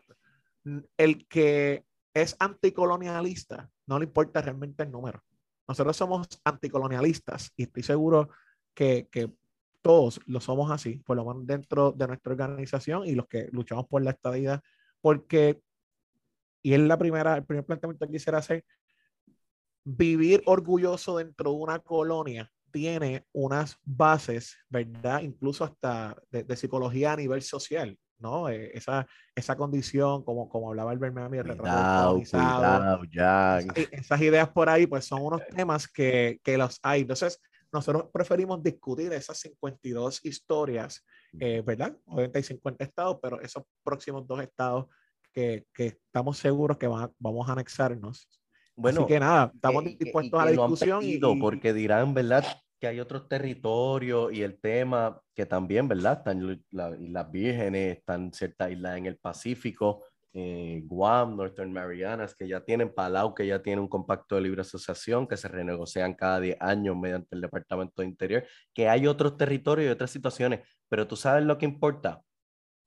el 0.97 1.27
que 1.27 1.85
es 2.13 2.35
anticolonialista 2.39 3.69
no 3.87 3.99
le 3.99 4.05
importa 4.05 4.41
realmente 4.41 4.83
el 4.83 4.91
número. 4.91 5.23
Nosotros 5.67 5.97
somos 5.97 6.27
anticolonialistas 6.43 7.51
y 7.55 7.63
estoy 7.63 7.83
seguro 7.83 8.29
que, 8.73 9.07
que 9.11 9.31
todos 9.81 10.19
lo 10.25 10.39
somos 10.41 10.71
así, 10.71 10.97
por 11.05 11.17
lo 11.17 11.25
menos 11.25 11.45
dentro 11.45 11.91
de 11.91 12.07
nuestra 12.07 12.31
organización 12.31 13.05
y 13.05 13.13
los 13.13 13.27
que 13.27 13.49
luchamos 13.51 13.87
por 13.87 14.03
la 14.03 14.11
estadía, 14.11 14.61
porque, 15.01 15.61
y 16.63 16.73
es 16.73 16.79
la 16.79 16.97
primera, 16.97 17.37
el 17.37 17.45
primer 17.45 17.65
planteamiento 17.65 18.05
que 18.07 18.13
quisiera 18.13 18.39
hacer, 18.39 18.65
vivir 19.83 20.41
orgulloso 20.47 21.17
dentro 21.17 21.51
de 21.51 21.57
una 21.57 21.79
colonia 21.79 22.51
tiene 22.71 23.25
unas 23.31 23.77
bases, 23.83 24.57
¿verdad? 24.69 25.21
Incluso 25.21 25.63
hasta 25.63 26.15
de, 26.31 26.43
de 26.43 26.55
psicología 26.55 27.13
a 27.13 27.17
nivel 27.17 27.41
social. 27.41 27.97
¿No? 28.25 28.49
Eh, 28.49 28.71
esa, 28.73 29.07
esa 29.35 29.55
condición, 29.55 30.23
como, 30.23 30.49
como 30.49 30.69
hablaba 30.69 30.91
el 30.91 30.99
Bermami, 30.99 31.37
el 31.37 31.45
retrato 31.45 32.19
cuidado, 32.19 32.97
esas, 33.07 33.79
esas, 33.91 34.21
ideas 34.21 34.49
por 34.49 34.67
ahí, 34.67 34.87
pues 34.87 35.05
son 35.05 35.21
unos 35.21 35.45
temas 35.47 35.87
que, 35.87 36.39
que 36.43 36.57
los 36.57 36.79
hay. 36.81 37.01
Entonces, 37.01 37.39
nosotros 37.71 38.05
preferimos 38.11 38.63
discutir 38.63 39.13
esas 39.13 39.37
52 39.39 40.25
historias, 40.25 41.05
eh, 41.39 41.61
¿verdad? 41.65 41.95
90 42.07 42.39
y 42.39 42.43
50 42.43 42.83
estados, 42.83 43.19
pero 43.21 43.39
esos 43.41 43.63
próximos 43.83 44.25
dos 44.25 44.41
estados 44.41 44.85
que, 45.31 45.65
que 45.73 45.87
estamos 45.87 46.37
seguros 46.37 46.77
que 46.77 46.87
van, 46.87 47.11
vamos 47.19 47.47
a 47.47 47.51
anexarnos. 47.51 48.27
Bueno, 48.75 49.01
Así 49.01 49.13
que 49.13 49.19
nada, 49.19 49.51
estamos 49.53 49.83
dispuestos 49.83 50.39
a 50.39 50.45
la 50.45 50.51
discusión. 50.51 50.99
y, 51.03 51.19
porque 51.39 51.73
dirán, 51.73 52.13
¿verdad? 52.13 52.45
Que 52.85 52.89
hay 52.89 52.99
otros 52.99 53.27
territorios 53.27 54.31
y 54.31 54.43
el 54.43 54.59
tema 54.59 55.19
que 55.33 55.47
también, 55.47 55.87
¿verdad? 55.87 56.19
Están 56.19 56.63
las 56.71 57.31
vírgenes, 57.31 57.97
están 57.97 58.31
ciertas 58.31 58.69
islas 58.69 58.97
en 58.99 59.07
el 59.07 59.17
Pacífico 59.17 60.03
eh, 60.37 60.83
Guam, 60.85 61.35
Northern 61.35 61.73
Marianas, 61.73 62.35
que 62.35 62.47
ya 62.47 62.59
tienen 62.63 62.93
Palau, 62.93 63.33
que 63.33 63.47
ya 63.47 63.63
tiene 63.63 63.81
un 63.81 63.87
compacto 63.87 64.35
de 64.35 64.41
libre 64.41 64.61
asociación, 64.61 65.27
que 65.27 65.35
se 65.35 65.47
renegocian 65.47 66.13
cada 66.13 66.39
10 66.39 66.57
años 66.59 66.95
mediante 66.95 67.33
el 67.33 67.41
Departamento 67.41 68.03
de 68.03 68.09
Interior, 68.09 68.43
que 68.71 68.87
hay 68.87 69.07
otros 69.07 69.35
territorios 69.35 69.87
y 69.87 69.91
otras 69.91 70.11
situaciones, 70.11 70.59
pero 70.87 71.07
tú 71.07 71.15
sabes 71.15 71.43
lo 71.43 71.57
que 71.57 71.65
importa, 71.65 72.21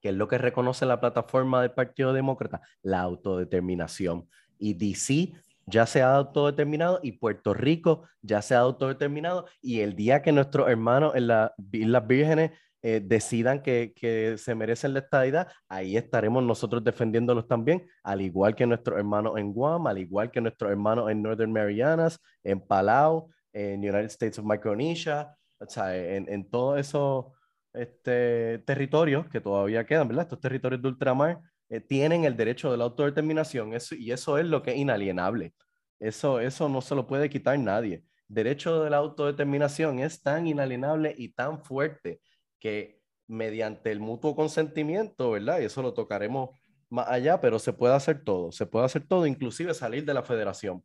que 0.00 0.10
es 0.10 0.14
lo 0.14 0.28
que 0.28 0.38
reconoce 0.38 0.86
la 0.86 1.00
plataforma 1.00 1.60
del 1.62 1.72
Partido 1.72 2.12
Demócrata, 2.12 2.60
la 2.82 3.00
autodeterminación. 3.00 4.28
Y 4.60 4.74
DC 4.74 5.32
ya 5.68 5.86
se 5.86 6.02
ha 6.02 6.14
autodeterminado 6.14 7.00
y 7.02 7.12
Puerto 7.12 7.54
Rico 7.54 8.08
ya 8.22 8.42
se 8.42 8.54
ha 8.54 8.60
autodeterminado 8.60 9.46
y 9.60 9.80
el 9.80 9.94
día 9.94 10.22
que 10.22 10.32
nuestros 10.32 10.68
hermanos 10.68 11.14
en 11.14 11.28
las 11.28 11.52
Islas 11.72 12.06
Vírgenes 12.06 12.50
eh, 12.82 13.00
decidan 13.04 13.60
que, 13.60 13.92
que, 13.94 14.38
se 14.38 14.54
merecen 14.54 14.94
la 14.94 15.00
estadidad, 15.00 15.48
ahí 15.68 15.96
estaremos 15.96 16.44
nosotros 16.44 16.84
defendiéndolos 16.84 17.48
también, 17.48 17.88
al 18.04 18.20
igual 18.20 18.54
que 18.54 18.66
nuestros 18.66 18.98
hermanos 18.98 19.36
en 19.36 19.52
Guam, 19.52 19.88
al 19.88 19.98
igual 19.98 20.30
que 20.30 20.40
nuestros 20.40 20.70
hermanos 20.70 21.10
en 21.10 21.20
Northern 21.20 21.52
Marianas, 21.52 22.20
en 22.44 22.60
Palau, 22.60 23.30
en 23.52 23.80
United 23.80 24.04
States 24.04 24.38
of 24.38 24.44
Micronesia, 24.44 25.34
o 25.58 25.68
sea, 25.68 25.96
en, 25.96 26.28
en 26.32 26.48
todos 26.48 26.78
esos 26.78 27.26
este, 27.72 28.58
territorios 28.60 29.26
que 29.28 29.40
todavía 29.40 29.84
quedan, 29.84 30.08
¿verdad? 30.08 30.24
Estos 30.24 30.40
territorios 30.40 30.80
de 30.80 30.88
ultramar 30.88 31.40
eh, 31.70 31.80
tienen 31.80 32.24
el 32.24 32.36
derecho 32.36 32.70
de 32.70 32.78
la 32.78 32.84
autodeterminación 32.84 33.74
eso, 33.74 33.94
y 33.94 34.12
eso 34.12 34.38
es 34.38 34.46
lo 34.46 34.62
que 34.62 34.72
es 34.72 34.78
inalienable. 34.78 35.54
Eso, 36.00 36.40
eso 36.40 36.68
no 36.68 36.80
se 36.80 36.94
lo 36.94 37.06
puede 37.06 37.28
quitar 37.28 37.58
nadie. 37.58 38.04
Derecho 38.28 38.82
de 38.82 38.90
la 38.90 38.98
autodeterminación 38.98 39.98
es 39.98 40.22
tan 40.22 40.46
inalienable 40.46 41.14
y 41.16 41.30
tan 41.30 41.62
fuerte 41.62 42.20
que 42.58 43.00
mediante 43.26 43.90
el 43.90 44.00
mutuo 44.00 44.34
consentimiento, 44.34 45.32
¿verdad? 45.32 45.60
Y 45.60 45.64
eso 45.64 45.82
lo 45.82 45.92
tocaremos 45.92 46.50
más 46.90 47.08
allá, 47.08 47.40
pero 47.40 47.58
se 47.58 47.72
puede 47.72 47.94
hacer 47.94 48.24
todo, 48.24 48.50
se 48.52 48.66
puede 48.66 48.86
hacer 48.86 49.06
todo, 49.06 49.26
inclusive 49.26 49.74
salir 49.74 50.04
de 50.04 50.14
la 50.14 50.22
federación. 50.22 50.82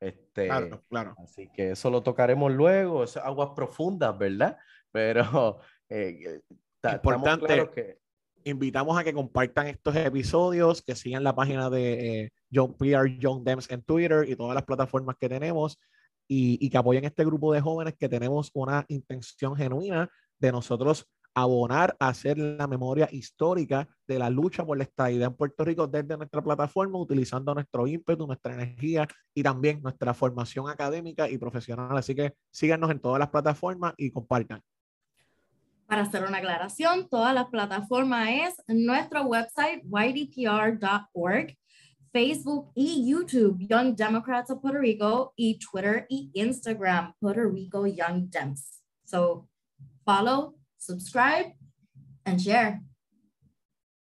Este, 0.00 0.46
claro, 0.46 0.84
claro. 0.88 1.14
Así 1.18 1.48
que 1.54 1.70
eso 1.70 1.90
lo 1.90 2.02
tocaremos 2.02 2.52
luego, 2.52 3.04
es 3.04 3.16
aguas 3.16 3.50
profundas, 3.56 4.16
¿verdad? 4.18 4.58
Pero 4.92 5.60
eh, 5.88 6.40
eh 6.82 6.90
importante. 6.92 7.70
que... 7.74 7.98
Invitamos 8.46 8.96
a 8.96 9.02
que 9.02 9.12
compartan 9.12 9.66
estos 9.66 9.96
episodios, 9.96 10.80
que 10.80 10.94
sigan 10.94 11.24
la 11.24 11.34
página 11.34 11.68
de 11.68 12.22
eh, 12.22 12.32
John 12.54 12.74
PR 12.74 13.10
John 13.20 13.42
Dems 13.42 13.68
en 13.72 13.82
Twitter 13.82 14.24
y 14.28 14.36
todas 14.36 14.54
las 14.54 14.62
plataformas 14.62 15.16
que 15.18 15.28
tenemos 15.28 15.80
y, 16.28 16.56
y 16.64 16.70
que 16.70 16.78
apoyen 16.78 17.04
este 17.04 17.24
grupo 17.24 17.52
de 17.52 17.60
jóvenes 17.60 17.94
que 17.98 18.08
tenemos 18.08 18.52
una 18.54 18.84
intención 18.86 19.56
genuina 19.56 20.08
de 20.38 20.52
nosotros 20.52 21.08
abonar 21.34 21.96
a 21.98 22.08
hacer 22.08 22.38
la 22.38 22.68
memoria 22.68 23.08
histórica 23.10 23.88
de 24.06 24.20
la 24.20 24.30
lucha 24.30 24.64
por 24.64 24.78
la 24.78 24.84
estabilidad 24.84 25.30
en 25.30 25.34
Puerto 25.34 25.64
Rico 25.64 25.88
desde 25.88 26.16
nuestra 26.16 26.40
plataforma, 26.40 27.00
utilizando 27.00 27.52
nuestro 27.52 27.88
ímpetu, 27.88 28.28
nuestra 28.28 28.54
energía 28.54 29.08
y 29.34 29.42
también 29.42 29.82
nuestra 29.82 30.14
formación 30.14 30.70
académica 30.70 31.28
y 31.28 31.36
profesional. 31.36 31.96
Así 31.98 32.14
que 32.14 32.34
síganos 32.52 32.92
en 32.92 33.00
todas 33.00 33.18
las 33.18 33.28
plataformas 33.28 33.92
y 33.96 34.12
compartan. 34.12 34.62
Para 35.86 36.02
hacer 36.02 36.24
una 36.24 36.38
aclaración, 36.38 37.08
todas 37.08 37.32
las 37.32 37.46
plataformas 37.46 38.28
es 38.28 38.54
nuestro 38.66 39.22
website 39.22 39.84
ydpr.org, 39.84 41.56
Facebook 42.12 42.72
y 42.74 43.08
YouTube 43.08 43.56
Young 43.68 43.94
Democrats 43.94 44.50
of 44.50 44.60
Puerto 44.60 44.80
Rico 44.80 45.32
y 45.36 45.58
Twitter 45.60 46.04
y 46.08 46.30
Instagram 46.34 47.14
Puerto 47.20 47.44
Rico 47.48 47.86
Young 47.86 48.28
Dems. 48.28 48.82
So 49.04 49.48
follow, 50.04 50.56
subscribe, 50.76 51.54
and 52.24 52.40
share. 52.40 52.80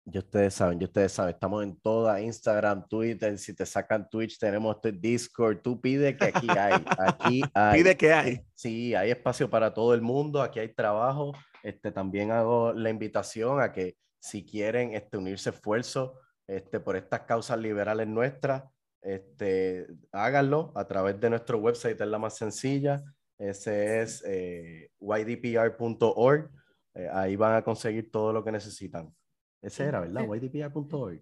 Ya 0.05 0.19
ustedes 0.19 0.53
saben, 0.53 0.79
ya 0.79 0.87
ustedes 0.87 1.13
saben, 1.13 1.33
estamos 1.33 1.63
en 1.63 1.77
toda 1.77 2.21
Instagram, 2.21 2.87
Twitter, 2.87 3.39
si 3.39 3.55
te 3.55 3.65
sacan 3.65 4.07
Twitch, 4.11 4.37
tenemos 4.37 4.75
este 4.77 4.93
Discord, 4.93 5.63
tú 5.63 5.81
pide 5.81 6.17
que 6.17 6.25
aquí 6.25 6.49
hay, 6.51 6.85
aquí 6.99 7.43
hay. 7.55 7.79
Pide 7.79 7.97
que 7.97 8.13
hay. 8.13 8.41
Sí, 8.53 8.95
hay 8.95 9.13
espacio 9.13 9.49
para 9.49 9.73
todo 9.73 9.95
el 9.95 10.03
mundo, 10.03 10.43
aquí 10.43 10.59
hay 10.59 10.75
trabajo. 10.75 11.33
Este, 11.63 11.93
también 11.93 12.31
hago 12.31 12.73
la 12.73 12.91
invitación 12.91 13.61
a 13.61 13.73
que 13.73 13.97
si 14.21 14.45
quieren 14.45 14.95
este, 14.95 15.17
unirse 15.17 15.51
esfuerzo 15.51 16.19
este, 16.47 16.81
por 16.81 16.97
estas 16.97 17.21
causas 17.21 17.59
liberales 17.59 18.07
nuestras, 18.09 18.65
este, 19.01 19.87
háganlo 20.13 20.73
a 20.77 20.87
través 20.87 21.21
de 21.21 21.31
nuestro 21.31 21.59
website, 21.59 22.01
es 22.01 22.07
la 22.07 22.19
más 22.19 22.37
sencilla. 22.37 23.03
Ese 23.39 24.03
es 24.03 24.23
eh, 24.25 24.91
ydpr.org. 25.01 26.51
Eh, 26.95 27.09
ahí 27.13 27.37
van 27.37 27.57
a 27.57 27.63
conseguir 27.63 28.11
todo 28.11 28.33
lo 28.33 28.45
que 28.45 28.53
necesitan. 28.53 29.13
Ese 29.61 29.85
era, 29.85 30.01
¿verdad? 30.01 30.25
ydpr.org. 30.25 31.21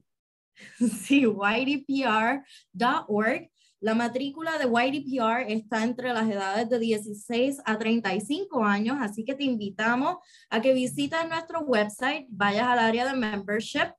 Sí, 0.79 1.25
ydpr.org. 1.25 2.43
La 3.81 3.95
matrícula 3.95 4.59
de 4.59 4.67
YDPR 4.67 5.51
está 5.51 5.83
entre 5.83 6.13
las 6.13 6.29
edades 6.29 6.69
de 6.69 6.79
16 6.79 7.63
a 7.65 7.79
35 7.79 8.63
años, 8.63 8.99
así 9.01 9.25
que 9.25 9.35
te 9.35 9.45
invitamos 9.45 10.19
a 10.51 10.61
que 10.61 10.75
visites 10.75 11.27
nuestro 11.27 11.61
website, 11.61 12.27
vayas 12.29 12.67
al 12.67 12.79
área 12.79 13.07
de 13.07 13.19
membership, 13.19 13.95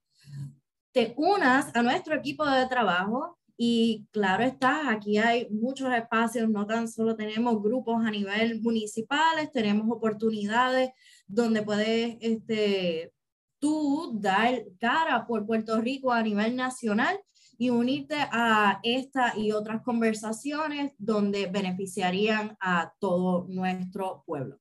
te 0.92 1.16
unas 1.18 1.76
a 1.76 1.82
nuestro 1.82 2.16
equipo 2.16 2.46
de 2.46 2.68
trabajo 2.68 3.40
y 3.58 4.06
claro 4.12 4.44
está, 4.44 4.92
aquí 4.92 5.18
hay 5.18 5.50
muchos 5.50 5.92
espacios, 5.92 6.48
no 6.48 6.68
tan 6.68 6.88
solo 6.88 7.16
tenemos 7.16 7.60
grupos 7.62 8.06
a 8.06 8.12
nivel 8.12 8.62
municipales, 8.62 9.52
tenemos 9.52 9.88
oportunidades 9.90 10.92
donde 11.26 11.64
puedes 11.64 12.18
este, 12.22 13.14
tú 13.58 14.12
dar 14.20 14.64
cara 14.80 15.26
por 15.26 15.48
Puerto 15.48 15.82
Rico 15.82 16.12
a 16.12 16.22
nivel 16.22 16.56
nacional 16.56 17.20
y 17.62 17.70
unirte 17.70 18.16
a 18.18 18.80
esta 18.82 19.38
y 19.38 19.52
otras 19.52 19.84
conversaciones 19.84 20.96
donde 20.98 21.46
beneficiarían 21.46 22.58
a 22.60 22.92
todo 22.98 23.46
nuestro 23.50 24.24
pueblo. 24.26 24.58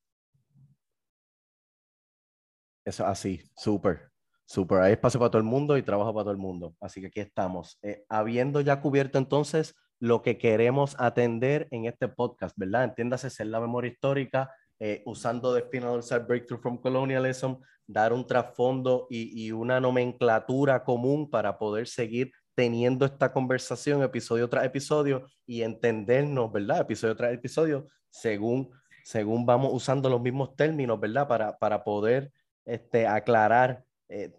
Eso 2.85 3.07
así, 3.07 3.41
súper. 3.57 4.11
Super, 4.45 4.81
hay 4.81 4.93
espacio 4.93 5.19
para 5.19 5.31
todo 5.31 5.39
el 5.39 5.49
mundo 5.49 5.79
y 5.79 5.83
trabajo 5.83 6.13
para 6.13 6.25
todo 6.25 6.33
el 6.33 6.37
mundo. 6.37 6.77
Así 6.79 7.01
que 7.01 7.07
aquí 7.07 7.21
estamos. 7.21 7.79
Eh, 7.81 8.05
habiendo 8.11 8.61
ya 8.61 8.83
cubierto 8.83 9.17
entonces 9.17 9.75
lo 9.99 10.21
que 10.21 10.37
queremos 10.37 10.95
atender 10.99 11.69
en 11.71 11.87
este 11.87 12.07
podcast, 12.07 12.55
¿verdad? 12.59 12.85
Entiéndase 12.85 13.31
ser 13.31 13.47
la 13.47 13.61
memoria 13.61 13.91
histórica, 13.91 14.53
eh, 14.79 15.03
usando 15.07 15.55
The 15.55 15.63
Final 15.71 16.03
Breakthrough 16.29 16.61
from 16.61 16.77
Colonialism, 16.77 17.55
dar 17.87 18.13
un 18.13 18.27
trasfondo 18.27 19.07
y, 19.09 19.47
y, 19.47 19.53
una 19.53 19.81
nomenclatura 19.81 20.85
común 20.85 21.31
para 21.31 21.59
poder 21.59 21.87
seguir 21.87 22.31
teniendo 22.55 23.05
esta 23.07 23.33
conversación 23.33 24.03
episodio 24.03 24.49
tras 24.49 24.65
episodio 24.65 25.27
y 25.47 25.63
entendernos, 25.63 26.53
¿verdad? 26.53 26.81
Episodio 26.81 27.17
tras 27.17 27.33
episodio, 27.33 27.87
según, 28.09 28.71
según 29.05 29.47
vamos 29.47 29.71
usando 29.73 30.09
los 30.09 30.21
mismos 30.21 30.57
términos, 30.57 30.99
¿verdad? 31.01 31.29
Para, 31.29 31.57
para 31.59 31.85
poder 31.85 32.33
este, 32.65 33.07
aclarar 33.07 33.85
eh, 34.09 34.33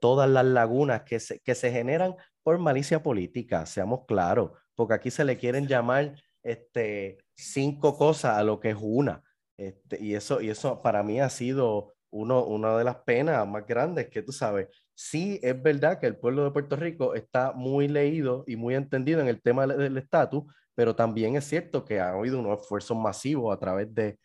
todas 0.00 0.28
las 0.28 0.44
lagunas 0.44 1.02
que 1.02 1.20
se, 1.20 1.38
que 1.40 1.54
se 1.54 1.70
generan 1.70 2.16
por 2.42 2.58
malicia 2.58 3.02
política, 3.02 3.64
seamos 3.66 4.04
claros, 4.06 4.50
porque 4.74 4.94
aquí 4.94 5.10
se 5.10 5.24
le 5.24 5.36
quieren 5.36 5.68
llamar 5.68 6.16
este, 6.42 7.18
cinco 7.34 7.96
cosas 7.96 8.36
a 8.36 8.42
lo 8.42 8.58
que 8.58 8.70
es 8.70 8.76
una. 8.80 9.22
Este, 9.56 10.02
y, 10.02 10.14
eso, 10.14 10.40
y 10.40 10.50
eso 10.50 10.82
para 10.82 11.02
mí 11.02 11.20
ha 11.20 11.30
sido 11.30 11.94
uno, 12.10 12.44
una 12.44 12.76
de 12.76 12.84
las 12.84 12.96
penas 12.96 13.46
más 13.46 13.66
grandes 13.66 14.08
que 14.08 14.22
tú 14.22 14.32
sabes. 14.32 14.68
Sí, 14.94 15.40
es 15.42 15.60
verdad 15.60 15.98
que 15.98 16.06
el 16.06 16.16
pueblo 16.16 16.44
de 16.44 16.50
Puerto 16.50 16.76
Rico 16.76 17.14
está 17.14 17.52
muy 17.52 17.88
leído 17.88 18.44
y 18.46 18.56
muy 18.56 18.74
entendido 18.74 19.20
en 19.20 19.28
el 19.28 19.40
tema 19.42 19.66
del 19.66 19.96
estatus, 19.96 20.44
pero 20.74 20.94
también 20.94 21.36
es 21.36 21.44
cierto 21.44 21.84
que 21.84 22.00
ha 22.00 22.10
habido 22.10 22.38
unos 22.38 22.60
esfuerzos 22.60 22.96
masivos 22.96 23.54
a 23.54 23.58
través 23.58 23.92
de, 23.94 24.18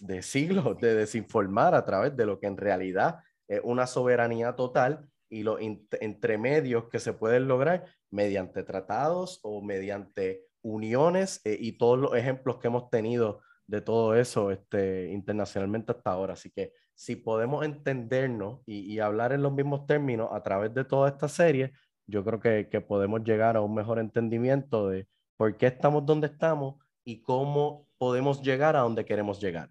de 0.00 0.22
siglos 0.22 0.78
de 0.80 0.94
desinformar, 0.94 1.74
a 1.74 1.84
través 1.84 2.16
de 2.16 2.26
lo 2.26 2.38
que 2.38 2.46
en 2.46 2.56
realidad 2.56 3.16
una 3.62 3.86
soberanía 3.86 4.54
total 4.56 5.08
y 5.28 5.42
los 5.42 5.58
entremedios 6.00 6.88
que 6.88 6.98
se 6.98 7.12
pueden 7.12 7.48
lograr 7.48 7.86
mediante 8.10 8.62
tratados 8.62 9.40
o 9.42 9.62
mediante 9.62 10.44
uniones 10.62 11.40
eh, 11.44 11.56
y 11.58 11.72
todos 11.72 11.98
los 11.98 12.16
ejemplos 12.16 12.58
que 12.58 12.68
hemos 12.68 12.90
tenido 12.90 13.40
de 13.66 13.80
todo 13.80 14.14
eso 14.14 14.50
este, 14.50 15.10
internacionalmente 15.12 15.92
hasta 15.92 16.10
ahora. 16.10 16.34
Así 16.34 16.50
que 16.50 16.72
si 16.96 17.14
podemos 17.14 17.64
entendernos 17.64 18.60
y, 18.66 18.98
hablar 19.00 19.32
en 19.32 19.42
los 19.42 19.52
mismos 19.52 19.86
términos 19.86 20.30
a 20.32 20.42
través 20.42 20.72
de 20.74 20.84
toda 20.84 21.10
esta 21.10 21.28
serie, 21.28 21.72
yo 22.06 22.24
creo 22.24 22.40
que, 22.40 22.68
que 22.70 22.80
podemos 22.80 23.22
llegar 23.22 23.56
a 23.56 23.60
un 23.60 23.74
mejor 23.74 23.98
entendimiento 23.98 24.88
de 24.88 25.06
por 25.36 25.56
qué 25.58 25.66
estamos 25.66 26.06
donde 26.06 26.28
estamos 26.28 26.76
y 27.04 27.20
cómo 27.20 27.86
podemos 27.98 28.40
llegar 28.40 28.76
a 28.76 28.80
donde 28.80 29.04
queremos 29.04 29.38
llegar. 29.40 29.68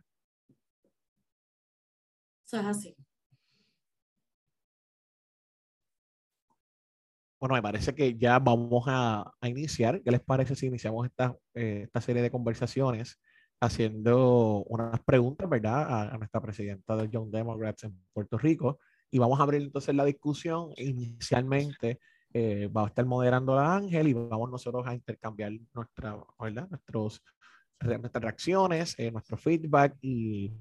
Eso 2.46 2.60
es 2.60 2.66
así. 2.66 2.96
Bueno, 7.40 7.56
me 7.56 7.62
parece 7.62 7.94
que 7.96 8.16
ya 8.16 8.38
vamos 8.38 8.86
a, 8.88 9.34
a 9.42 9.50
iniciar. 9.50 10.02
¿Qué 10.04 10.12
les 10.12 10.22
parece 10.22 10.56
si 10.56 10.68
iniciamos 10.68 11.08
esta, 11.08 11.36
eh, 11.56 11.82
esta 11.86 12.02
serie 12.02 12.22
de 12.22 12.32
conversaciones 12.32 13.20
haciendo 13.66 14.64
unas 14.68 15.00
preguntas, 15.04 15.50
¿verdad? 15.50 15.84
A, 15.84 16.14
a, 16.14 16.18
nuestra 16.18 16.42
presidenta 16.42 16.96
de 16.96 17.10
Young 17.10 17.30
Democrats 17.30 17.84
en 17.84 17.98
Puerto 18.14 18.38
Rico. 18.38 18.80
Y 19.12 19.20
vamos 19.20 19.40
a 19.40 19.44
abrir 19.44 19.62
entonces 19.62 19.96
la 19.96 20.06
discusión. 20.06 20.72
Inicialmente 20.78 22.00
eh, 22.34 22.68
va 22.68 22.84
a 22.84 22.88
estar 22.88 23.06
moderando 23.06 23.56
la 23.56 23.76
Ángel 23.76 24.08
y 24.08 24.14
vamos 24.14 24.50
nosotros 24.50 24.86
a 24.88 24.94
intercambiar 24.94 25.54
nuestra, 25.74 26.18
¿verdad? 26.40 26.68
Nuestros, 26.70 27.22
nuestras 27.82 28.24
reacciones, 28.24 28.96
eh, 28.98 29.12
nuestro 29.12 29.38
feedback 29.38 29.98
y 30.02 30.52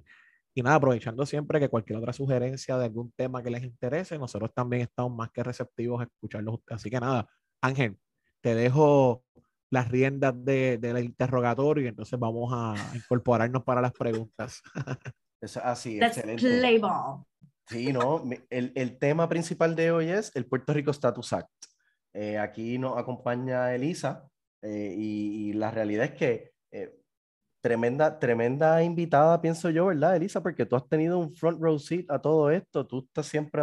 y 0.57 0.63
nada, 0.63 0.77
aprovechando 0.77 1.27
siempre 1.27 1.59
que 1.59 1.69
cualquier 1.69 1.99
otra 1.99 2.13
sugerencia 2.13 2.79
de 2.79 2.85
algún 2.85 3.11
tema 3.13 3.43
que 3.43 3.51
les 3.51 3.65
interese, 3.65 4.17
nosotros 4.19 4.53
también 4.55 4.83
estamos 4.83 5.13
más 5.13 5.31
que 5.33 5.43
receptivos 5.43 6.01
a 6.01 6.05
escucharlos. 6.05 6.61
Así 6.69 6.89
que 6.91 7.01
nada, 7.01 7.29
Ángel, 7.61 7.99
te 8.41 8.55
dejo 8.55 9.25
las 9.75 9.91
riendas 9.91 10.33
de, 10.45 10.79
del 10.79 11.05
interrogatorio 11.05 11.85
y 11.85 11.89
entonces 11.89 12.19
vamos 12.19 12.51
a 12.55 12.75
incorporarnos 12.95 13.63
para 13.65 13.83
las 13.83 13.93
preguntas. 13.93 14.63
Es 15.41 15.59
así, 15.59 15.99
Let's 16.01 16.17
excelente. 16.17 16.59
play 16.59 16.79
ball. 16.79 17.23
Sí, 17.69 17.93
no, 17.93 18.25
el, 18.49 18.73
el, 18.75 18.99
tema 18.99 19.29
principal 19.29 19.77
de 19.77 19.91
hoy 19.91 20.09
es 20.09 20.35
el 20.35 20.47
Puerto 20.47 20.73
Rico 20.73 20.91
Status 20.91 21.35
Act. 21.35 21.51
Eh, 22.15 22.39
aquí 22.39 22.79
nos 22.79 22.97
acompaña 22.97 23.75
Elisa 23.75 24.27
eh, 24.63 24.95
y, 24.97 25.51
y, 25.51 25.53
la 25.53 25.71
realidad 25.71 26.07
es 26.07 26.13
que 26.13 26.53
eh, 26.73 26.97
tremenda, 27.61 28.19
tremenda 28.19 28.83
invitada, 28.83 29.39
pienso 29.43 29.69
yo, 29.69 29.87
¿verdad, 29.87 30.17
Elisa? 30.17 30.43
Porque 30.43 30.65
tú 30.65 30.77
has 30.77 30.89
tenido 30.89 31.19
un 31.19 31.35
front 31.35 31.61
row 31.61 31.79
seat 31.79 32.11
a 32.11 32.19
todo 32.19 32.51
esto, 32.51 32.87
tú 32.87 33.05
estás 33.07 33.27
siempre 33.27 33.63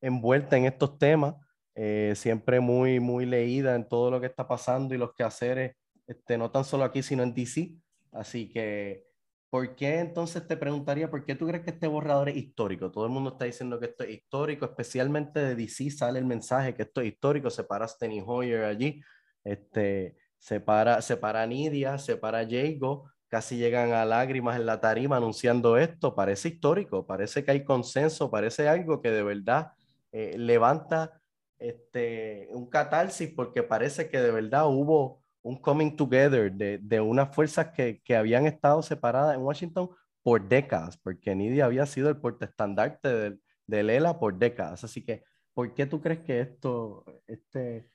envuelta 0.00 0.56
en 0.56 0.64
estos 0.64 0.98
temas, 0.98 1.36
eh, 1.82 2.12
siempre 2.14 2.60
muy, 2.60 3.00
muy 3.00 3.24
leída 3.24 3.74
en 3.74 3.88
todo 3.88 4.10
lo 4.10 4.20
que 4.20 4.26
está 4.26 4.46
pasando 4.46 4.94
y 4.94 4.98
los 4.98 5.14
quehaceres, 5.14 5.76
este, 6.06 6.36
no 6.36 6.50
tan 6.50 6.62
solo 6.62 6.84
aquí, 6.84 7.02
sino 7.02 7.22
en 7.22 7.32
DC. 7.32 7.72
Así 8.12 8.50
que, 8.50 9.06
¿por 9.48 9.74
qué 9.76 10.00
entonces 10.00 10.46
te 10.46 10.58
preguntaría, 10.58 11.10
por 11.10 11.24
qué 11.24 11.34
tú 11.34 11.46
crees 11.46 11.64
que 11.64 11.70
este 11.70 11.86
borrador 11.86 12.28
es 12.28 12.36
histórico? 12.36 12.90
Todo 12.90 13.06
el 13.06 13.12
mundo 13.12 13.30
está 13.30 13.46
diciendo 13.46 13.80
que 13.80 13.86
esto 13.86 14.04
es 14.04 14.10
histórico, 14.10 14.66
especialmente 14.66 15.40
de 15.40 15.54
DC 15.54 15.90
sale 15.90 16.18
el 16.18 16.26
mensaje 16.26 16.74
que 16.74 16.82
esto 16.82 17.00
es 17.00 17.06
histórico, 17.06 17.48
se 17.48 17.64
para 17.64 17.88
Steny 17.88 18.22
Hoyer 18.26 18.64
allí, 18.64 19.02
este, 19.42 20.18
se 20.36 20.60
para, 20.60 21.00
se 21.00 21.16
para 21.16 21.46
Nidia, 21.46 21.96
se 21.96 22.18
para 22.18 22.46
Jago, 22.46 23.10
casi 23.28 23.56
llegan 23.56 23.94
a 23.94 24.04
lágrimas 24.04 24.56
en 24.60 24.66
la 24.66 24.82
tarima 24.82 25.16
anunciando 25.16 25.78
esto. 25.78 26.14
Parece 26.14 26.48
histórico, 26.48 27.06
parece 27.06 27.42
que 27.42 27.52
hay 27.52 27.64
consenso, 27.64 28.30
parece 28.30 28.68
algo 28.68 29.00
que 29.00 29.10
de 29.10 29.22
verdad 29.22 29.72
eh, 30.12 30.34
levanta 30.36 31.19
este, 31.60 32.48
un 32.50 32.68
catarsis 32.68 33.30
porque 33.30 33.62
parece 33.62 34.08
que 34.08 34.18
de 34.18 34.32
verdad 34.32 34.66
hubo 34.66 35.22
un 35.42 35.56
coming 35.56 35.96
together 35.96 36.52
de, 36.52 36.78
de 36.78 37.00
unas 37.00 37.34
fuerzas 37.34 37.68
que, 37.68 38.00
que, 38.02 38.16
habían 38.16 38.46
estado 38.46 38.82
separadas 38.82 39.36
en 39.36 39.42
Washington 39.42 39.90
por 40.22 40.46
décadas, 40.48 40.98
porque 40.98 41.34
Nidia 41.34 41.64
había 41.64 41.86
sido 41.86 42.08
el 42.10 42.18
portaestandarte 42.18 43.08
del 43.08 43.40
de 43.70 43.82
Lela 43.82 44.18
por 44.18 44.36
décadas. 44.36 44.84
Así 44.84 45.02
que, 45.02 45.24
¿por 45.54 45.72
qué 45.74 45.86
tú 45.86 46.00
crees 46.00 46.20
que 46.20 46.40
esto, 46.40 47.04
este, 47.26 47.88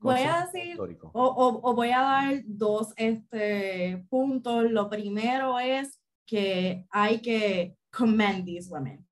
voy 0.00 0.20
a 0.20 0.46
decir, 0.46 0.76
o, 0.78 1.24
o, 1.24 1.70
o, 1.70 1.74
voy 1.74 1.90
a 1.90 2.00
dar 2.00 2.42
dos 2.44 2.92
este, 2.96 4.04
puntos. 4.10 4.70
Lo 4.70 4.90
primero 4.90 5.58
es 5.60 6.00
que 6.26 6.86
hay 6.90 7.20
que 7.20 7.76
commend 7.90 8.44
these 8.44 8.68
women. 8.70 9.06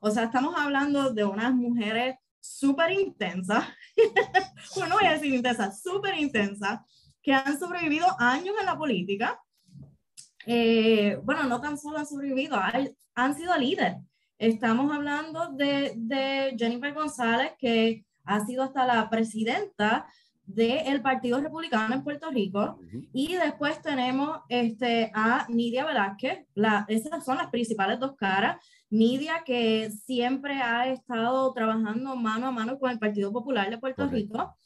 O 0.00 0.10
sea, 0.10 0.24
estamos 0.24 0.54
hablando 0.58 1.12
de 1.12 1.24
unas 1.24 1.54
mujeres 1.54 2.16
súper 2.44 2.92
intensas, 2.92 3.64
bueno, 4.76 4.96
voy 4.96 5.06
a 5.06 5.14
decir 5.14 5.32
intensas, 5.34 5.82
súper 5.82 6.18
intensas, 6.18 6.80
que 7.22 7.32
han 7.32 7.58
sobrevivido 7.58 8.06
años 8.18 8.54
en 8.60 8.66
la 8.66 8.76
política. 8.76 9.40
Eh, 10.46 11.18
bueno, 11.22 11.44
no 11.44 11.60
tan 11.60 11.78
solo 11.78 11.98
han 11.98 12.06
sobrevivido, 12.06 12.56
han, 12.56 12.90
han 13.14 13.34
sido 13.34 13.56
líderes. 13.56 13.96
Estamos 14.36 14.92
hablando 14.92 15.52
de, 15.52 15.94
de 15.96 16.54
Jennifer 16.58 16.92
González, 16.92 17.52
que 17.58 18.04
ha 18.24 18.44
sido 18.44 18.62
hasta 18.62 18.84
la 18.84 19.08
presidenta 19.08 20.06
del 20.44 21.00
Partido 21.00 21.40
Republicano 21.40 21.94
en 21.94 22.04
Puerto 22.04 22.30
Rico. 22.30 22.76
Uh 22.78 22.84
-huh. 22.84 23.08
Y 23.12 23.34
después 23.34 23.80
tenemos 23.80 24.40
este, 24.48 25.10
a 25.14 25.46
Nidia 25.48 25.86
Velázquez. 25.86 26.46
La, 26.54 26.84
esas 26.88 27.24
son 27.24 27.38
las 27.38 27.48
principales 27.48 27.98
dos 27.98 28.14
caras. 28.16 28.56
Nidia, 28.94 29.42
que 29.44 29.90
siempre 29.90 30.54
ha 30.54 30.86
estado 30.86 31.52
trabajando 31.52 32.14
mano 32.14 32.46
a 32.46 32.50
mano 32.52 32.78
con 32.78 32.90
el 32.90 32.98
Partido 33.00 33.32
Popular 33.32 33.68
de 33.68 33.78
Puerto 33.78 34.04
okay. 34.04 34.22
Rico, 34.22 34.56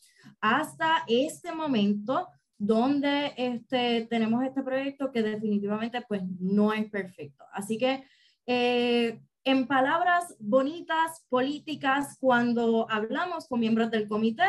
hasta 0.40 1.04
este 1.08 1.50
momento 1.52 2.28
donde 2.58 3.32
este, 3.38 4.06
tenemos 4.10 4.44
este 4.44 4.62
proyecto 4.62 5.10
que 5.10 5.22
definitivamente 5.22 6.02
pues 6.06 6.22
no 6.40 6.74
es 6.74 6.90
perfecto. 6.90 7.44
Así 7.52 7.78
que 7.78 8.04
eh, 8.46 9.18
en 9.44 9.66
palabras 9.66 10.36
bonitas, 10.38 11.24
políticas, 11.30 12.18
cuando 12.20 12.86
hablamos 12.90 13.48
con 13.48 13.60
miembros 13.60 13.90
del 13.90 14.08
comité, 14.08 14.44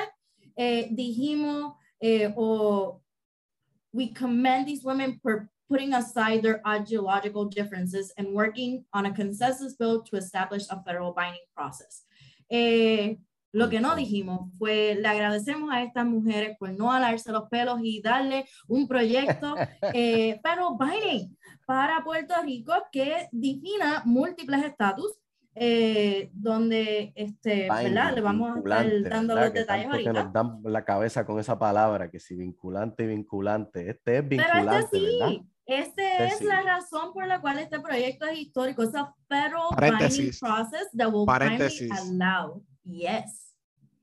eh, 0.58 0.90
dijimos, 0.92 1.76
eh, 2.02 2.34
o 2.36 3.02
we 3.94 4.14
commend 4.14 4.66
these 4.66 4.84
women 4.84 5.20
for 5.22 5.50
putting 5.70 5.94
aside 5.94 6.42
their 6.42 6.62
ideological 6.66 7.46
differences 7.46 8.12
and 8.18 8.34
working 8.34 8.84
on 8.94 9.06
a 9.06 9.14
consensus 9.14 9.76
bill 9.76 10.02
to 10.04 10.18
establish 10.18 10.66
a 10.70 10.82
federal 10.84 11.14
binding 11.14 11.46
process. 11.56 12.06
Eh, 12.50 13.18
lo 13.52 13.70
que 13.70 13.80
no 13.80 13.96
dijimos 13.96 14.52
fue, 14.58 14.96
le 15.00 15.08
agradecemos 15.08 15.72
a 15.72 15.84
estas 15.84 16.06
mujeres 16.06 16.56
por 16.60 16.72
no 16.72 16.92
alarse 16.92 17.32
los 17.32 17.48
pelos 17.50 17.80
y 17.82 18.02
darle 18.02 18.46
un 18.68 18.88
proyecto 18.88 19.56
eh, 19.94 20.40
federal 20.44 20.76
binding 20.78 21.38
para 21.66 22.04
Puerto 22.04 22.36
Rico 22.44 22.74
que 22.92 23.28
defina 23.32 24.04
múltiples 24.06 24.64
estatus 24.66 25.20
eh, 25.62 26.30
donde 26.34 27.12
este, 27.16 27.68
¿verdad? 27.70 28.16
le 28.16 28.22
vamos 28.22 28.56
a 28.56 28.60
estar 28.60 29.10
dando 29.10 29.36
los 29.36 29.52
detalles 29.52 29.88
ahorita. 29.88 30.14
Que 30.14 30.20
nos 30.24 30.32
dan 30.32 30.62
la 30.64 30.86
cabeza 30.86 31.26
con 31.26 31.40
esa 31.40 31.60
palabra, 31.60 32.10
que 32.10 32.20
si 32.20 32.36
vinculante 32.36 33.04
y 33.04 33.08
vinculante. 33.08 33.90
Este 33.90 34.20
es 34.20 34.28
vinculante, 34.28 34.64
Pero 34.64 34.80
este 34.80 34.98
sí, 34.98 35.18
¿verdad? 35.20 35.46
Esta 35.70 36.26
Este 36.26 36.26
es 36.26 36.42
la 36.42 36.62
razón 36.64 37.14
por 37.14 37.28
la 37.28 37.40
cual 37.42 37.60
este 37.60 37.80
proyecto 37.80 38.26
es 38.26 38.40
histórico. 38.40 38.82
Es 38.84 38.96
a 38.96 39.14
federal 39.28 39.70
binding 39.80 40.32
process 40.40 40.88
that 40.98 41.08
will 41.14 41.26
finally 41.28 41.58
Paréntesis. 41.58 41.92
allow. 41.92 42.64
Yes. 42.84 43.56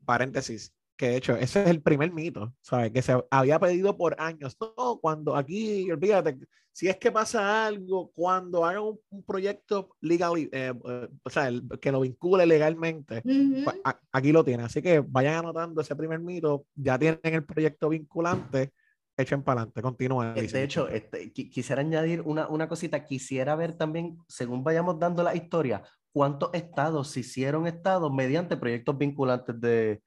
paréntesis, 0.05 0.72
que 0.96 1.09
de 1.09 1.16
hecho 1.16 1.35
ese 1.37 1.64
es 1.64 1.68
el 1.68 1.83
primer 1.83 2.12
mito, 2.12 2.55
¿sabes? 2.61 2.92
Que 2.92 3.02
se 3.02 3.20
había 3.31 3.59
pedido 3.59 3.96
por 3.96 4.14
años. 4.20 4.57
No, 4.61 4.98
cuando 5.00 5.35
aquí, 5.35 5.90
olvídate, 5.90 6.38
si 6.70 6.88
es 6.88 6.96
que 6.98 7.11
pasa 7.11 7.66
algo, 7.66 8.12
cuando 8.14 8.64
hagan 8.64 8.83
un, 8.85 9.00
un 9.11 9.24
proyecto 9.24 9.88
legal, 10.00 10.38
eh, 10.38 10.48
eh, 10.52 11.09
o 11.24 11.31
sea, 11.31 11.48
el- 11.48 11.66
que 11.81 11.90
lo 11.90 12.00
vincule 12.02 12.46
legalmente, 12.46 13.22
Ujú. 13.24 13.64
pues, 13.64 13.76
a- 13.85 13.98
aquí 14.12 14.31
lo 14.31 14.44
tienen. 14.44 14.66
Así 14.66 14.81
que 14.81 15.00
vayan 15.00 15.35
anotando 15.37 15.81
ese 15.81 15.96
primer 15.96 16.20
mito, 16.20 16.66
ya 16.76 16.96
tienen 16.96 17.18
el 17.24 17.44
proyecto 17.44 17.88
vinculante, 17.88 18.72
echen 19.16 19.42
para 19.42 19.61
adelante, 19.62 19.83
continúen. 19.83 20.35
Eh, 20.37 20.42
De 20.48 20.62
hecho, 20.62 20.88
este, 20.88 21.33
qui- 21.33 21.50
quisiera 21.50 21.81
añadir 21.81 22.20
una, 22.22 22.48
una 22.48 22.68
cosita. 22.68 23.05
Quisiera 23.05 23.55
ver 23.57 23.74
también, 23.74 24.18
según 24.29 24.62
vayamos 24.62 24.98
dando 24.98 25.22
la 25.22 25.35
historia, 25.35 25.83
cuántos 26.12 26.50
estados 26.55 27.09
se 27.11 27.20
hicieron 27.20 27.66
estados 27.66 28.12
mediante 28.12 28.57
proyectos 28.57 28.96
vinculantes 28.96 29.61
de, 29.61 30.02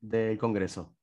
del 0.00 0.38
Congreso. 0.38 0.94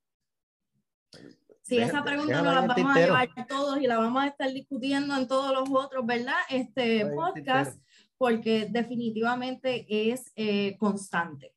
Sí, 1.64 1.78
Deja- 1.78 1.88
esa 1.88 2.04
pregunta 2.04 2.42
nos 2.42 2.54
la 2.54 2.62
vamos 2.62 2.96
a 2.96 3.00
llevar 3.00 3.30
todos 3.48 3.80
y 3.82 3.88
la 3.88 3.98
vamos 3.98 4.24
a 4.24 4.28
estar 4.28 4.52
discutiendo 4.52 5.16
en 5.16 5.28
todos 5.28 5.54
los 5.54 5.70
otros, 5.72 6.06
¿verdad? 6.06 6.36
Este 6.50 7.06
podcast, 7.06 7.82
porque 8.18 8.68
definitivamente 8.70 9.86
es 10.12 10.32
eh, 10.36 10.76
constante. 10.78 11.54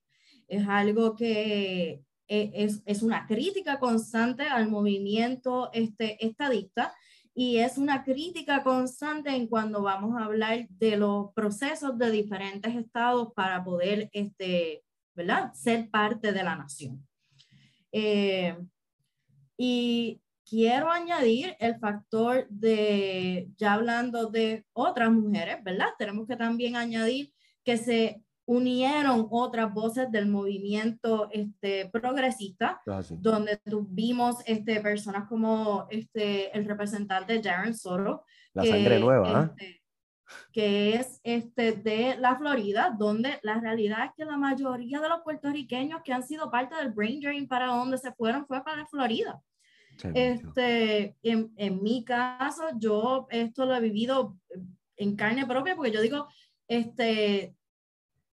Es 0.46 0.66
algo 0.68 1.16
que 1.16 2.04
eh, 2.28 2.50
es, 2.54 2.82
es 2.86 3.02
una 3.02 3.26
crítica 3.26 3.78
constante 3.78 4.44
al 4.44 4.68
movimiento 4.68 5.70
este, 5.72 6.24
estadista 6.24 6.94
y 7.34 7.58
es 7.58 7.78
una 7.78 8.04
crítica 8.04 8.62
constante 8.62 9.30
en 9.30 9.48
cuando 9.48 9.82
vamos 9.82 10.16
a 10.16 10.24
hablar 10.24 10.68
de 10.68 10.96
los 10.96 11.32
procesos 11.32 11.98
de 11.98 12.10
diferentes 12.10 12.74
estados 12.74 13.32
para 13.34 13.64
poder, 13.64 14.08
este, 14.12 14.84
¿verdad? 15.14 15.52
Ser 15.52 15.90
parte 15.90 16.32
de 16.32 16.44
la 16.44 16.54
nación. 16.54 17.06
Eh, 17.90 18.56
y 19.56 20.20
quiero 20.48 20.90
añadir 20.90 21.56
el 21.58 21.76
factor 21.78 22.46
de, 22.48 23.48
ya 23.56 23.74
hablando 23.74 24.30
de 24.30 24.64
otras 24.72 25.10
mujeres, 25.10 25.62
¿verdad? 25.64 25.88
Tenemos 25.98 26.28
que 26.28 26.36
también 26.36 26.76
añadir 26.76 27.32
que 27.64 27.76
se 27.78 28.22
unieron 28.46 29.26
otras 29.30 29.72
voces 29.72 30.10
del 30.10 30.26
movimiento 30.26 31.28
este, 31.32 31.88
progresista, 31.88 32.80
donde 33.10 33.56
tuvimos 33.58 34.36
este, 34.46 34.80
personas 34.80 35.28
como 35.28 35.86
este, 35.90 36.56
el 36.56 36.66
representante 36.66 37.40
Darren 37.40 37.74
Soto, 37.74 38.24
La 38.52 38.64
sangre 38.64 38.98
nueva, 38.98 39.40
¿ah? 39.40 39.54
este, 39.56 39.82
que 40.52 40.94
es 40.94 41.20
este, 41.22 41.72
de 41.72 42.16
la 42.18 42.36
Florida, 42.36 42.94
donde 42.96 43.38
la 43.42 43.60
realidad 43.60 44.06
es 44.06 44.10
que 44.16 44.24
la 44.24 44.36
mayoría 44.36 45.00
de 45.00 45.08
los 45.08 45.22
puertorriqueños 45.22 46.02
que 46.02 46.12
han 46.12 46.22
sido 46.22 46.50
parte 46.50 46.76
del 46.76 46.92
brain 46.92 47.20
drain 47.20 47.48
para 47.48 47.66
donde 47.66 47.98
se 47.98 48.12
fueron 48.12 48.46
fue 48.46 48.62
para 48.62 48.86
Florida. 48.86 49.42
Este, 50.12 51.16
en, 51.22 51.52
en, 51.56 51.80
mi 51.80 52.04
caso, 52.04 52.64
yo 52.76 53.28
esto 53.30 53.64
lo 53.64 53.76
he 53.76 53.80
vivido 53.80 54.36
en 54.96 55.14
carne 55.14 55.46
propia, 55.46 55.76
porque 55.76 55.92
yo 55.92 56.02
digo, 56.02 56.26
este, 56.66 57.54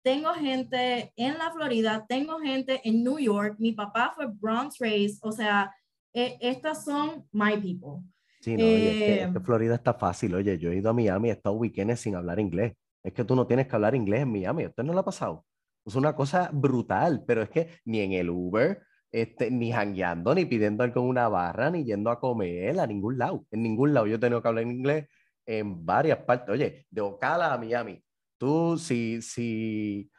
tengo 0.08 0.32
gente 0.32 1.12
en 1.16 1.36
la 1.36 1.50
Florida, 1.52 2.06
tengo 2.08 2.38
gente 2.38 2.80
en 2.82 3.04
New 3.04 3.18
York, 3.18 3.56
mi 3.58 3.72
papá 3.72 4.12
fue 4.16 4.26
Bronx 4.26 4.78
Race, 4.80 5.18
o 5.20 5.30
sea, 5.30 5.70
e, 6.14 6.38
estas 6.40 6.82
son 6.82 7.26
my 7.30 7.58
people. 7.58 8.02
Sí, 8.40 8.56
no, 8.56 8.64
oye, 8.64 9.22
es 9.24 9.30
que, 9.30 9.40
Florida 9.40 9.74
está 9.74 9.92
fácil. 9.92 10.34
Oye, 10.34 10.58
yo 10.58 10.70
he 10.70 10.76
ido 10.76 10.88
a 10.88 10.94
Miami, 10.94 11.28
he 11.28 11.32
estado 11.32 11.56
weekends 11.56 12.00
sin 12.00 12.14
hablar 12.14 12.40
inglés. 12.40 12.72
Es 13.02 13.12
que 13.12 13.22
tú 13.22 13.36
no 13.36 13.46
tienes 13.46 13.66
que 13.66 13.74
hablar 13.74 13.94
inglés 13.94 14.22
en 14.22 14.32
Miami. 14.32 14.64
¿Usted 14.64 14.82
no 14.82 14.94
lo 14.94 15.00
ha 15.00 15.04
pasado? 15.04 15.44
Es 15.84 15.94
una 15.94 16.16
cosa 16.16 16.48
brutal, 16.54 17.24
pero 17.26 17.42
es 17.42 17.50
que 17.50 17.68
ni 17.84 18.00
en 18.00 18.12
el 18.12 18.30
Uber, 18.30 18.80
este, 19.12 19.50
ni 19.50 19.72
jangueando, 19.72 20.34
ni 20.34 20.46
pidiendo 20.46 20.84
algo 20.84 21.02
en 21.02 21.08
una 21.08 21.28
barra, 21.28 21.70
ni 21.70 21.84
yendo 21.84 22.10
a 22.10 22.18
comer 22.18 22.80
a 22.80 22.86
ningún 22.86 23.18
lado. 23.18 23.44
En 23.50 23.62
ningún 23.62 23.92
lado 23.92 24.06
yo 24.06 24.16
he 24.16 24.18
tenido 24.18 24.40
que 24.40 24.48
hablar 24.48 24.64
en 24.64 24.70
inglés 24.70 25.06
en 25.44 25.84
varias 25.84 26.20
partes. 26.20 26.48
Oye, 26.48 26.86
de 26.90 27.00
Ocala 27.02 27.52
a 27.52 27.58
Miami. 27.58 28.02
Tú, 28.38 28.78
si, 28.78 29.20
si 29.20 30.10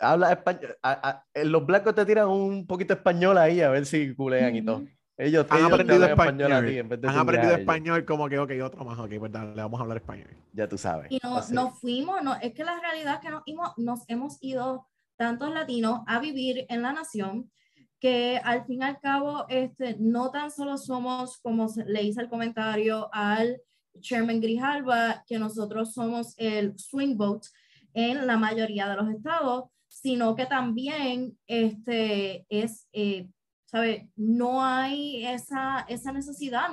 hablas 0.00 0.32
español, 0.32 0.76
los 1.44 1.66
blancos 1.66 1.94
te 1.94 2.06
tiran 2.06 2.28
un 2.28 2.66
poquito 2.66 2.94
español 2.94 3.38
ahí 3.38 3.60
a 3.60 3.68
ver 3.68 3.86
si 3.86 4.14
culean 4.14 4.56
y 4.56 4.64
todo. 4.64 4.84
Ellos, 5.18 5.46
han 5.48 5.64
aprendido 5.64 6.04
español. 6.04 6.52
han 6.52 7.18
aprendido 7.18 7.54
español 7.54 8.04
como 8.04 8.28
que, 8.28 8.38
ok, 8.38 8.50
otro 8.62 8.84
más, 8.84 8.98
ok, 8.98 9.12
pues 9.18 9.32
le 9.32 9.62
vamos 9.62 9.80
a 9.80 9.82
hablar 9.82 9.98
español. 9.98 10.28
Ya 10.52 10.68
tú 10.68 10.76
sabes. 10.76 11.10
Y 11.10 11.18
nos 11.22 11.80
fuimos, 11.80 12.22
no, 12.22 12.34
es 12.34 12.52
que 12.52 12.64
la 12.64 12.78
realidad 12.80 13.14
es 13.14 13.20
que 13.20 13.30
nos, 13.30 13.78
nos 13.78 14.04
hemos 14.08 14.36
ido 14.42 14.86
tantos 15.16 15.52
latinos 15.52 16.00
a 16.06 16.20
vivir 16.20 16.66
en 16.68 16.82
la 16.82 16.92
nación 16.92 17.50
que 17.98 18.38
al 18.44 18.66
fin 18.66 18.82
y 18.82 18.84
al 18.84 19.00
cabo 19.00 19.46
este, 19.48 19.96
no 19.98 20.30
tan 20.30 20.50
solo 20.50 20.76
somos, 20.76 21.38
como 21.38 21.66
le 21.86 22.02
hice 22.02 22.20
el 22.20 22.28
comentario 22.28 23.08
al 23.12 23.62
Chairman 24.00 24.40
Grijalba, 24.40 25.24
que 25.26 25.38
nosotros 25.38 25.92
somos 25.92 26.34
el 26.36 26.78
swing 26.78 27.16
vote 27.16 27.48
en 27.94 28.26
la 28.26 28.36
mayoría 28.36 28.88
de 28.88 28.96
los 28.96 29.08
estados, 29.10 29.64
sino 29.88 30.34
que 30.34 30.46
también 30.46 31.38
este, 31.46 32.46
es 32.48 32.88
eh, 32.92 33.28
¿sabe? 33.66 34.08
No 34.16 34.64
hay 34.64 35.26
esa, 35.26 35.84
esa 35.88 36.12
necesidad. 36.12 36.68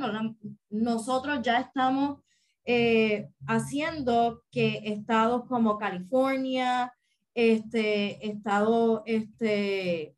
nosotros 0.69 1.41
ya 1.41 1.59
estamos 1.59 2.19
eh, 2.65 3.29
haciendo 3.47 4.43
que 4.51 4.81
estados 4.86 5.45
como 5.47 5.77
California, 5.77 6.93
este, 7.33 8.25
estado 8.25 9.03
este, 9.05 10.15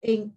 en, 0.00 0.34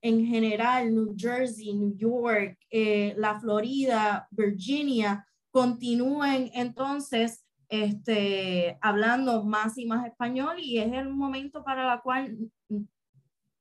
en 0.00 0.26
general, 0.26 0.94
New 0.94 1.14
Jersey, 1.16 1.74
New 1.74 1.96
York, 1.96 2.56
eh, 2.70 3.14
la 3.16 3.38
Florida, 3.40 4.28
Virginia, 4.30 5.26
continúen 5.50 6.50
entonces 6.54 7.44
este, 7.68 8.78
hablando 8.80 9.44
más 9.44 9.76
y 9.76 9.86
más 9.86 10.06
español 10.06 10.56
y 10.58 10.78
es 10.78 10.92
el 10.92 11.10
momento 11.10 11.62
para 11.62 11.86
la 11.86 12.00
cual 12.00 12.36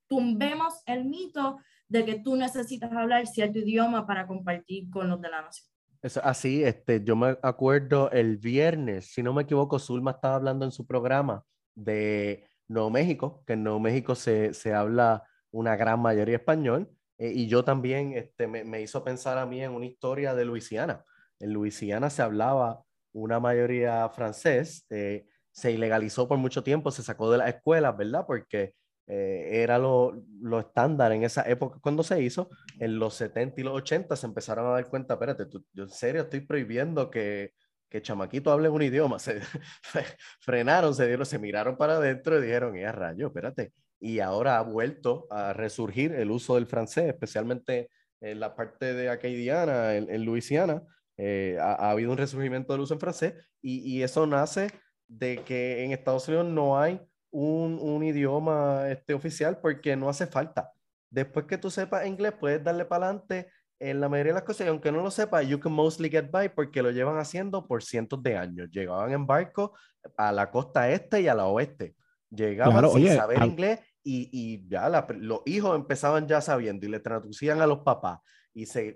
tumbemos 0.08 0.82
el 0.86 1.06
mito 1.06 1.60
de 1.90 2.06
que 2.06 2.20
tú 2.20 2.36
necesitas 2.36 2.92
hablar 2.92 3.28
cierto 3.28 3.60
idioma 3.60 4.06
para 4.06 4.28
compartir 4.28 4.90
con 4.90 5.10
los 5.10 5.22
de 5.22 5.30
la 5.30 5.42
nación. 5.42 5.68
Eso, 6.02 6.22
así, 6.24 6.64
este, 6.64 7.04
yo 7.04 7.16
me 7.16 7.38
acuerdo 7.42 8.12
el 8.12 8.38
viernes, 8.38 9.12
si 9.14 9.24
no 9.24 9.34
me 9.34 9.44
equivoco, 9.44 9.80
Zulma 9.80 10.12
estaba 10.12 10.36
hablando 10.36 10.64
en 10.64 10.72
su 10.72 10.86
programa 10.86 11.44
de 11.76 12.48
Nuevo 12.68 12.90
México, 12.90 13.44
que 13.48 13.54
en 13.54 13.64
Nuevo 13.64 13.80
México 13.80 14.16
se, 14.16 14.54
se 14.54 14.74
habla 14.74 15.24
una 15.52 15.76
gran 15.76 16.00
mayoría 16.00 16.36
español, 16.36 16.90
eh, 17.18 17.32
y 17.34 17.48
yo 17.48 17.64
también 17.64 18.14
este, 18.14 18.48
me, 18.48 18.64
me, 18.64 18.82
hizo 18.82 19.04
pensar 19.04 19.38
a 19.38 19.46
mí 19.46 19.64
en 19.64 19.72
una 19.72 19.86
historia 19.86 20.36
de 20.36 20.46
Luisiana. 20.46 21.04
En 21.40 21.54
Luisiana 21.54 22.10
se 22.10 22.22
hablaba 22.22 22.84
una 23.14 23.40
mayoría 23.40 24.08
francés, 24.10 24.86
eh, 24.90 25.26
se 25.52 25.72
ilegalizó 25.72 26.28
por 26.28 26.38
mucho 26.38 26.64
tiempo, 26.64 26.92
se 26.92 27.04
sacó 27.04 27.32
de 27.32 27.40
las 27.40 27.50
escuelas, 27.50 27.98
¿verdad? 27.98 28.26
Porque 28.28 28.74
eh, 29.08 29.64
era 29.64 29.80
lo, 29.80 30.22
lo, 30.42 30.60
estándar 30.60 31.14
en 31.14 31.24
esa 31.24 31.42
época 31.50 31.80
cuando 31.82 32.04
se 32.04 32.22
hizo. 32.22 32.50
En 32.80 33.00
los 33.00 33.16
70 33.16 33.62
y 33.62 33.64
los 33.64 33.74
80 33.76 34.16
se 34.16 34.28
empezaron 34.28 34.68
a 34.68 34.72
dar 34.72 34.90
cuenta, 34.90 35.16
espérate, 35.16 35.46
tú, 35.46 35.66
yo 35.74 35.84
en 35.84 35.90
serio 35.90 36.24
estoy 36.24 36.42
prohibiendo 36.42 37.10
que, 37.10 37.54
que 37.90 38.02
chamaquito 38.02 38.52
hable 38.52 38.70
un 38.70 38.82
idioma. 38.82 39.18
Frenaron, 40.42 40.94
se 40.94 41.08
dieron, 41.08 41.26
se 41.26 41.40
miraron 41.40 41.78
para 41.78 41.98
adentro 41.98 42.38
y 42.38 42.42
dijeron, 42.42 42.76
¡eh, 42.76 42.92
rayo, 42.92 43.28
espérate! 43.28 43.74
Y 44.00 44.20
ahora 44.20 44.58
ha 44.58 44.62
vuelto 44.62 45.26
a 45.32 45.54
resurgir 45.54 46.14
el 46.14 46.30
uso 46.30 46.56
del 46.56 46.68
francés, 46.68 47.06
especialmente 47.06 47.90
en 48.22 48.40
la 48.40 48.56
parte 48.56 48.94
de 48.94 49.10
Acadiana, 49.10 49.96
en, 49.96 50.10
en 50.12 50.26
Luisiana. 50.26 50.84
Eh, 51.18 51.58
ha, 51.60 51.74
ha, 51.74 51.92
habido 51.92 52.12
un 52.12 52.18
resurgimiento 52.18 52.74
del 52.74 52.82
uso 52.84 52.94
en 52.94 53.00
francés 53.00 53.34
y, 53.62 53.80
y 53.80 54.04
eso 54.04 54.28
nace 54.28 54.70
de 55.08 55.44
que 55.44 55.84
en 55.84 55.92
Estados 55.92 56.28
Unidos 56.28 56.46
no 56.46 56.80
hay 56.80 57.02
un, 57.32 57.80
un 57.82 58.04
idioma 58.04 58.90
este, 58.90 59.14
oficial 59.14 59.60
porque 59.60 59.96
no 59.96 60.10
hace 60.10 60.28
falta. 60.28 60.72
Después 61.10 61.46
que 61.46 61.58
tú 61.58 61.70
sepas 61.70 62.06
inglés, 62.06 62.34
puedes 62.40 62.64
darle 62.64 62.86
para 62.86 63.08
adelante 63.08 63.50
en 63.80 64.02
la 64.02 64.10
mayoría 64.10 64.34
de 64.34 64.40
las 64.40 64.44
cosas, 64.44 64.66
y 64.66 64.70
aunque 64.70 64.92
no 64.92 65.04
lo 65.04 65.12
sepas, 65.12 65.48
you 65.48 65.60
can 65.60 65.72
mostly 65.72 66.10
get 66.10 66.32
by 66.32 66.54
porque 66.54 66.82
lo 66.82 66.92
llevan 66.92 67.18
haciendo 67.18 67.68
por 67.68 67.84
cientos 67.84 68.22
de 68.24 68.36
años. 68.36 68.70
Llegaban 68.72 69.12
en 69.12 69.26
barco 69.26 69.78
a 70.18 70.32
la 70.32 70.50
costa 70.50 70.90
este 70.90 71.22
y 71.22 71.28
a 71.28 71.36
la 71.36 71.46
oeste. 71.46 71.96
Llegaban 72.30 72.90
sin 72.90 73.08
saber 73.10 73.44
inglés 73.44 73.80
y, 74.04 74.30
y 74.32 74.68
ya 74.68 74.90
los 74.90 75.42
hijos 75.46 75.76
empezaban 75.76 76.28
ya 76.28 76.42
sabiendo 76.42 76.86
y 76.86 76.90
le 76.90 77.00
traducían 77.00 77.62
a 77.62 77.68
los 77.68 77.80
papás 77.80 78.20
y 78.58 78.66
se, 78.66 78.96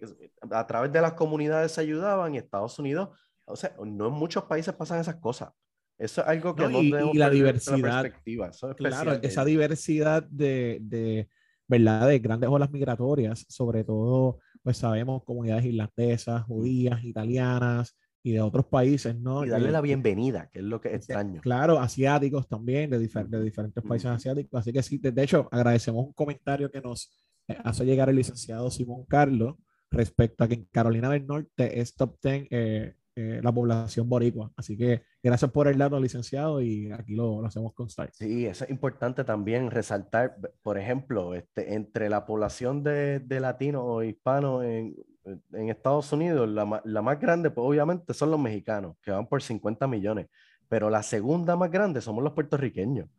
a 0.50 0.65
través 0.65 0.91
de 0.91 1.02
las 1.02 1.13
comunidades 1.13 1.74
se 1.74 1.82
ayudaban 1.82 2.34
y 2.34 2.39
Estados 2.39 2.80
Unidos, 2.80 3.10
o 3.45 3.56
sea, 3.56 3.76
no 3.86 4.08
en 4.08 4.13
muchos 4.13 4.45
países 4.45 4.74
pasan 4.74 5.00
esas 5.00 5.17
cosas. 5.17 5.50
Eso 6.00 6.21
es 6.21 6.28
algo 6.28 6.56
que 6.56 6.67
no, 6.67 6.82
y, 6.82 6.89
la 7.13 7.30
diversidad. 7.30 8.12
claro, 8.76 9.19
esa 9.21 9.45
diversidad 9.45 10.24
de, 10.24 10.80
de, 10.82 11.30
¿verdad? 11.67 12.08
de 12.08 12.17
grandes 12.17 12.50
olas 12.50 12.71
migratorias, 12.71 13.45
sobre 13.50 13.84
todo, 13.84 14.39
pues 14.63 14.78
sabemos 14.78 15.24
comunidades 15.24 15.65
irlandesas, 15.65 16.41
judías, 16.45 17.04
italianas 17.04 17.95
y 18.24 18.32
de 18.32 18.41
otros 18.41 18.65
países, 18.65 19.15
¿no? 19.15 19.45
Y 19.45 19.50
darle 19.50 19.69
la 19.69 19.82
bienvenida, 19.82 20.50
que 20.52 20.58
es 20.58 20.65
lo 20.65 20.82
que 20.82 20.88
es 20.88 20.95
extraño. 20.95 21.39
Claro, 21.41 21.78
asiáticos 21.80 22.47
también, 22.47 22.89
de, 22.89 22.97
de 22.97 23.43
diferentes 23.43 23.84
países 23.84 24.10
asiáticos. 24.10 24.60
Así 24.60 24.74
que 24.74 24.82
sí, 24.82 24.97
de, 24.97 25.24
hecho, 25.24 25.47
agradecemos 25.52 26.04
un 26.08 26.13
comentario 26.13 26.71
que 26.71 26.82
nos 26.82 27.12
hace 27.63 27.86
llegar 27.86 28.10
el 28.10 28.15
licenciado 28.15 28.71
Simón 28.71 29.06
Carlos 29.06 29.56
respecto 29.89 30.43
a 30.43 30.47
que 30.47 30.56
en 30.56 30.65
Carolina 30.71 31.10
del 31.10 31.27
Norte 31.27 31.80
es 31.80 31.95
top 31.95 32.17
10 32.21 32.47
eh, 32.49 32.95
eh, 33.13 33.41
la 33.43 33.51
población 33.51 34.08
boricua. 34.08 34.51
Así 34.56 34.77
que 34.77 35.01
gracias 35.21 35.51
por 35.51 35.67
el 35.67 35.77
dato, 35.77 35.99
licenciado, 35.99 36.62
y 36.62 36.89
aquí 36.93 37.13
lo, 37.13 37.41
lo 37.41 37.47
hacemos 37.47 37.73
constar. 37.73 38.10
Sí, 38.13 38.45
eso 38.45 38.63
es 38.63 38.69
importante 38.69 39.25
también 39.25 39.69
resaltar, 39.69 40.38
por 40.63 40.77
ejemplo, 40.77 41.36
este, 41.36 41.73
entre 41.73 42.10
la 42.10 42.25
población 42.25 42.84
de, 42.84 43.19
de 43.19 43.39
latinos 43.41 43.84
o 43.86 44.01
hispanos 44.01 44.63
en, 44.63 44.95
en 45.25 45.69
Estados 45.69 46.12
Unidos, 46.13 46.47
la, 46.47 46.82
la, 46.86 47.01
más 47.01 47.19
grande, 47.19 47.51
pues 47.51 47.67
obviamente 47.67 48.13
son 48.13 48.32
los 48.32 48.39
mexicanos, 48.39 48.95
que 49.01 49.12
van 49.12 49.27
por 49.27 49.41
50 49.41 49.88
millones, 49.88 50.27
pero 50.69 50.89
la 50.89 51.04
segunda 51.04 51.58
más 51.58 51.69
grande 51.69 51.99
somos 51.99 52.23
los 52.23 52.32
puertorriqueños. 52.32 53.10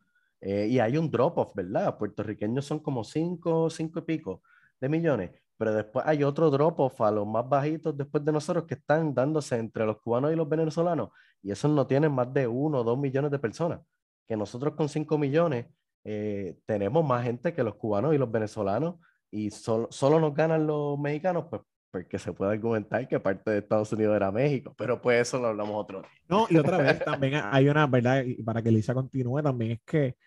Eh, 0.45 0.67
y 0.67 0.79
hay 0.79 0.97
un 0.97 1.09
drop-off, 1.09 1.55
¿verdad? 1.55 1.97
Puertorriqueños 1.97 2.65
son 2.65 2.79
como 2.79 3.03
5, 3.03 3.69
5 3.69 3.99
y 3.99 4.01
pico 4.01 4.41
de 4.79 4.89
millones 4.89 5.31
pero 5.57 5.73
después 5.73 6.05
hay 6.05 6.23
otro 6.23 6.49
drop-off 6.49 6.99
a 7.01 7.11
los 7.11 7.25
más 7.27 7.47
bajitos 7.47 7.95
después 7.95 8.25
de 8.25 8.31
nosotros 8.31 8.65
que 8.65 8.73
están 8.73 9.13
dándose 9.13 9.57
entre 9.57 9.85
los 9.85 10.01
cubanos 10.01 10.33
y 10.33 10.35
los 10.35 10.49
venezolanos, 10.49 11.09
y 11.41 11.51
esos 11.51 11.71
no 11.71 11.87
tienen 11.87 12.11
más 12.11 12.33
de 12.33 12.47
uno 12.47 12.79
o 12.79 12.83
dos 12.83 12.97
millones 12.97 13.31
de 13.31 13.39
personas, 13.39 13.79
que 14.27 14.35
nosotros 14.35 14.73
con 14.75 14.89
cinco 14.89 15.17
millones 15.17 15.67
eh, 16.03 16.57
tenemos 16.65 17.05
más 17.05 17.23
gente 17.23 17.53
que 17.53 17.63
los 17.63 17.75
cubanos 17.75 18.13
y 18.13 18.17
los 18.17 18.31
venezolanos, 18.31 18.95
y 19.31 19.51
solo, 19.51 19.87
solo 19.89 20.19
nos 20.19 20.33
ganan 20.33 20.67
los 20.67 20.99
mexicanos, 20.99 21.45
pues 21.49 21.61
porque 21.91 22.17
se 22.17 22.33
puede 22.33 22.51
argumentar 22.51 23.07
que 23.07 23.19
parte 23.19 23.51
de 23.51 23.59
Estados 23.59 23.93
Unidos 23.93 24.15
era 24.15 24.31
México, 24.31 24.73
pero 24.75 24.99
pues 24.99 25.21
eso 25.27 25.39
lo 25.39 25.47
hablamos 25.47 25.75
otro 25.75 26.01
día. 26.01 26.09
No, 26.27 26.47
y 26.49 26.57
otra 26.57 26.79
vez 26.79 27.05
también 27.05 27.35
hay 27.35 27.69
una, 27.69 27.85
¿verdad? 27.85 28.23
Y 28.25 28.41
para 28.41 28.63
que 28.63 28.71
Lisa 28.71 28.95
continúe, 28.95 29.43
también 29.43 29.71
es 29.71 29.81
que 29.85 30.17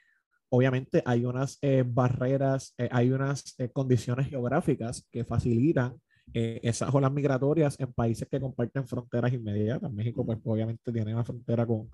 obviamente 0.49 1.03
hay 1.05 1.25
unas 1.25 1.59
eh, 1.63 1.85
barreras, 1.87 2.75
eh, 2.79 2.89
hay 2.91 3.11
unas 3.11 3.55
eh, 3.59 3.71
condiciones 3.71 4.29
geográficas 4.29 5.07
que 5.11 5.25
facilitan 5.25 6.01
esas 6.33 6.93
olas 6.93 7.13
migratorias 7.13 7.79
en 7.79 7.93
países 7.93 8.29
que 8.29 8.41
comparten 8.41 8.87
fronteras 8.87 9.33
inmediatas. 9.33 9.91
México, 9.93 10.27
pues 10.27 10.39
obviamente 10.45 10.93
tiene 10.93 11.15
una 11.15 11.25
frontera 11.25 11.65
con, 11.65 11.89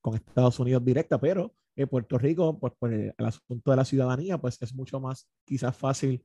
con 0.00 0.14
Estados 0.14 0.58
Unidos 0.60 0.84
directa, 0.84 1.20
pero 1.20 1.52
Puerto 1.90 2.16
Rico, 2.16 2.58
pues 2.60 2.72
por 2.78 2.92
el, 2.94 3.12
asunto 3.18 3.72
de 3.72 3.76
la 3.76 3.84
ciudadanía, 3.84 4.38
pues 4.38 4.56
es 4.62 4.72
mucho 4.72 5.00
más 5.00 5.28
quizás 5.44 5.76
fácil 5.76 6.24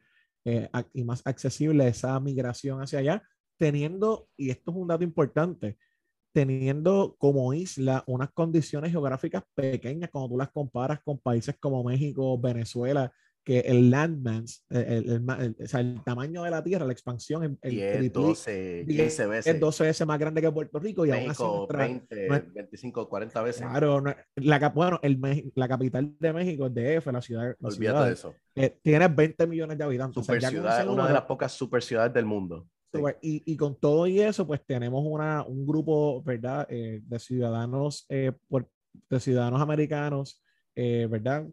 y 0.93 1.03
más 1.03 1.23
accesible 1.25 1.87
esa 1.87 2.17
migración 2.19 2.79
hacia 2.79 2.99
allá, 2.99 3.23
teniendo, 3.57 4.29
y 4.37 4.51
esto 4.51 4.69
es 4.69 4.77
un 4.77 4.87
dato 4.87 5.03
importante, 5.03 5.77
teniendo 6.37 7.15
como 7.17 7.51
isla 7.51 8.03
unas 8.05 8.29
condiciones 8.31 8.91
geográficas 8.91 9.41
pequeñas 9.55 10.11
cuando 10.11 10.29
tú 10.29 10.37
las 10.37 10.51
comparas 10.51 10.99
con 11.03 11.17
países 11.17 11.55
como 11.59 11.83
México, 11.83 12.39
Venezuela, 12.39 13.11
que 13.43 13.61
el 13.61 13.89
landmass, 13.89 14.63
el, 14.69 15.09
el, 15.09 15.55
o 15.59 15.67
sea, 15.67 15.79
el, 15.79 16.03
tamaño 16.03 16.43
de 16.43 16.51
la 16.51 16.63
tierra, 16.63 16.85
la 16.85 16.91
expansión, 16.91 17.57
el, 17.59 17.71
10, 17.71 18.13
12, 18.13 18.85
15 18.87 19.25
veces. 19.25 19.55
Es 19.55 19.59
12 19.59 19.83
veces 19.85 20.05
más 20.05 20.19
grande 20.19 20.39
que 20.39 20.51
Puerto 20.51 20.77
Rico 20.77 21.07
y 21.07 21.09
México, 21.09 21.43
aún 21.43 21.71
así 21.71 21.73
nuestra, 21.73 22.27
20, 22.27 22.51
25, 22.53 23.09
40 23.09 23.41
veces. 23.41 23.61
Claro, 23.63 24.03
la, 24.35 24.69
bueno, 24.69 24.99
el, 25.01 25.51
la 25.55 25.67
capital 25.67 26.13
de 26.19 26.33
México 26.33 26.67
es 26.67 26.73
DF, 26.75 27.07
la 27.07 27.21
ciudad. 27.23 27.55
La 27.59 27.67
Olvídate 27.67 27.75
ciudad, 27.77 28.05
de 28.05 28.13
eso. 28.13 28.35
Eh, 28.53 28.77
tiene 28.83 29.07
20 29.07 29.47
millones 29.47 29.75
de 29.75 29.83
habitantes. 29.83 30.23
Super 30.23 30.37
o 30.37 30.41
sea, 30.41 30.49
ciudad, 30.51 30.87
una 30.87 31.07
de 31.07 31.13
las 31.13 31.23
pocas 31.23 31.51
super 31.51 31.81
ciudades 31.81 32.13
del 32.13 32.25
mundo. 32.25 32.67
Sí. 32.97 33.43
Y, 33.45 33.53
y, 33.53 33.57
con 33.57 33.79
todo 33.79 34.07
y 34.07 34.19
eso, 34.19 34.45
pues 34.45 34.65
tenemos 34.65 35.03
una, 35.05 35.43
un 35.43 35.65
grupo, 35.65 36.21
¿verdad?, 36.23 36.67
eh, 36.69 37.01
de 37.03 37.19
ciudadanos, 37.19 38.05
eh, 38.09 38.31
por, 38.47 38.69
de 39.09 39.19
ciudadanos 39.19 39.61
americanos 39.61 40.41
eh, 40.79 41.07
¿verdad? 41.09 41.47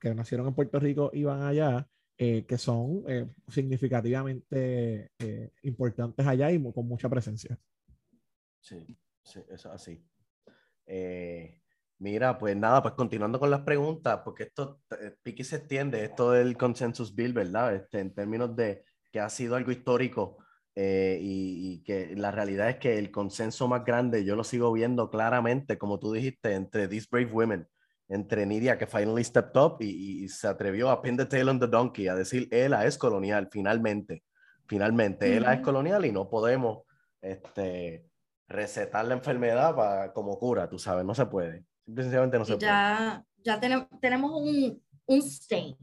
Que 0.00 0.14
nacieron 0.14 0.48
en 0.48 0.54
Puerto 0.54 0.80
Rico 0.80 1.10
y 1.12 1.24
van 1.24 1.42
allá, 1.42 1.86
eh, 2.16 2.46
que 2.46 2.56
son 2.56 3.04
eh, 3.06 3.28
significativamente 3.48 5.10
importantes 5.60 6.26
allá 6.26 6.50
y 6.50 6.72
con 6.72 6.88
mucha 6.88 7.06
presencia. 7.10 7.58
Sí, 8.62 8.98
sí, 9.22 9.40
es 9.50 9.66
así. 9.66 10.02
mira, 11.98 12.38
pues 12.38 12.56
nada, 12.56 12.80
pues 12.80 12.94
continuando 12.94 13.38
con 13.38 13.50
las 13.50 13.60
preguntas, 13.60 14.22
porque 14.24 14.44
esto, 14.44 14.80
Piqui 15.22 15.44
se 15.44 15.56
extiende, 15.56 16.02
esto 16.02 16.30
del 16.30 16.56
consensus 16.56 17.14
bill, 17.14 17.34
¿verdad? 17.34 17.74
Este, 17.74 18.00
en 18.00 18.14
términos 18.14 18.56
de 18.56 18.86
que 19.10 19.20
ha 19.20 19.28
sido 19.28 19.54
algo 19.54 19.70
histórico 19.70 20.38
y, 20.74 21.72
y, 21.72 21.82
que 21.82 22.14
la 22.16 22.30
realidad 22.30 22.70
es 22.70 22.76
que 22.76 22.98
el 22.98 23.10
consenso 23.10 23.68
más 23.68 23.84
grande, 23.84 24.24
yo 24.24 24.36
lo 24.36 24.44
sigo 24.44 24.72
viendo 24.72 25.10
claramente, 25.10 25.76
como 25.78 25.98
tú 25.98 26.12
dijiste, 26.12 26.54
entre 26.54 26.88
These 26.88 27.08
Brave 27.10 27.30
Women, 27.32 27.68
entre 28.08 28.46
Nidia, 28.46 28.78
que 28.78 28.86
finally 28.86 29.24
stepped 29.24 29.60
up 29.60 29.76
y, 29.80 30.24
y, 30.24 30.28
se 30.28 30.48
atrevió 30.48 30.90
a 30.90 31.02
pin 31.02 31.16
the 31.16 31.26
tail 31.26 31.48
on 31.48 31.60
the 31.60 31.66
donkey, 31.66 32.08
a 32.08 32.14
decir, 32.14 32.48
ella 32.50 32.84
es 32.86 32.96
colonial, 32.96 33.48
finalmente. 33.50 34.22
Finalmente, 34.66 35.40
mm 35.40 35.44
-hmm. 35.44 35.54
es 35.54 35.60
colonial 35.60 36.04
y 36.06 36.12
no 36.12 36.30
podemos 36.30 36.84
este, 37.20 38.06
recetar 38.48 39.04
la 39.04 39.14
enfermedad 39.14 39.74
para, 39.74 40.12
como 40.12 40.38
cura, 40.38 40.68
tú 40.68 40.78
sabes, 40.78 41.04
no 41.04 41.14
se 41.14 41.26
puede. 41.26 41.64
Simplemente 41.84 42.38
no 42.38 42.44
se 42.44 42.58
ya, 42.58 43.24
puede. 43.24 43.44
Ya 43.44 43.60
tenemos, 43.60 43.88
tenemos 44.00 44.30
un, 44.34 44.82
un 45.06 45.18
stain. 45.22 45.76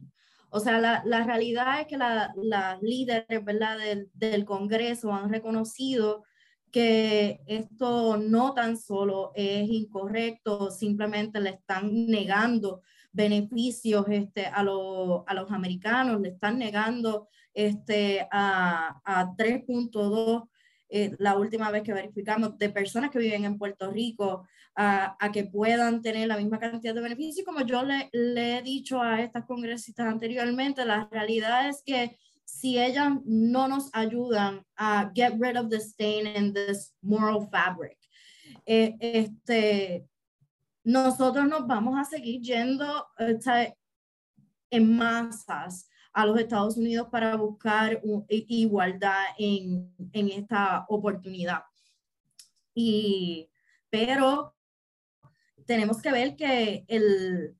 O 0.49 0.59
sea, 0.59 0.79
la, 0.79 1.03
la 1.05 1.23
realidad 1.23 1.81
es 1.81 1.87
que 1.87 1.97
las 1.97 2.35
la 2.35 2.79
líderes. 2.81 3.25
Del, 3.27 4.09
del 4.13 4.45
Congreso 4.45 5.13
han 5.13 5.29
reconocido 5.29 6.23
que 6.71 7.41
esto 7.47 8.17
no 8.17 8.53
tan 8.53 8.77
solo 8.77 9.31
es 9.35 9.67
incorrecto, 9.69 10.71
simplemente 10.71 11.39
le 11.39 11.51
están 11.51 12.07
negando 12.07 12.81
beneficios 13.11 14.05
este, 14.09 14.45
a, 14.45 14.63
lo, 14.63 15.27
a 15.27 15.33
los 15.33 15.51
americanos, 15.51 16.21
le 16.21 16.29
están 16.29 16.59
negando 16.59 17.27
este, 17.53 18.27
a, 18.31 19.01
a 19.03 19.35
3.2 19.35 20.47
eh, 20.91 21.15
la 21.19 21.37
última 21.37 21.69
vez 21.69 21.83
que 21.83 21.93
verificamos 21.93 22.57
de 22.57 22.69
personas 22.69 23.11
que 23.11 23.19
viven 23.19 23.45
en 23.45 23.57
Puerto 23.57 23.91
Rico 23.91 24.47
a, 24.81 25.29
que 25.33 25.43
puedan 25.43 26.01
tener 26.01 26.29
la 26.29 26.37
misma 26.37 26.57
cantidad 26.57 26.95
de 26.95 27.01
beneficios. 27.01 27.45
Como 27.45 27.65
yo 27.65 27.83
le, 27.83 28.09
he 28.13 28.61
dicho 28.61 29.01
a 29.01 29.21
estas 29.21 29.45
congresistas 29.45 30.07
anteriormente, 30.07 30.85
la 30.85 31.09
realidad 31.11 31.67
es 31.67 31.83
que 31.85 32.17
si 32.45 32.79
ellas 32.79 33.11
no 33.25 33.67
nos 33.67 33.89
ayudan 33.91 34.65
a 34.77 35.11
get 35.13 35.33
rid 35.37 35.57
of 35.57 35.69
the 35.69 35.81
stain 35.81 36.27
in 36.27 36.53
this 36.53 36.95
moral 37.01 37.45
fabric, 37.51 37.97
eh, 38.65 38.95
este, 39.01 40.07
nosotros 40.85 41.45
nos 41.45 41.67
vamos 41.67 41.99
a 41.99 42.05
seguir 42.05 42.41
yendo 42.41 43.05
este, 43.17 43.77
en 44.69 44.95
masas 44.95 45.89
a 46.13 46.25
los 46.25 46.39
Estados 46.39 46.77
Unidos 46.77 47.09
para 47.11 47.35
buscar 47.35 47.99
un, 48.03 48.25
igualdad 48.29 49.25
en, 49.37 49.93
en 50.13 50.29
esta 50.29 50.85
oportunidad. 50.87 51.63
Y, 52.73 53.49
pero 53.89 54.55
tenemos 55.69 56.01
que 56.01 56.11
ver 56.11 56.35
que 56.35 56.83
el, 56.87 57.55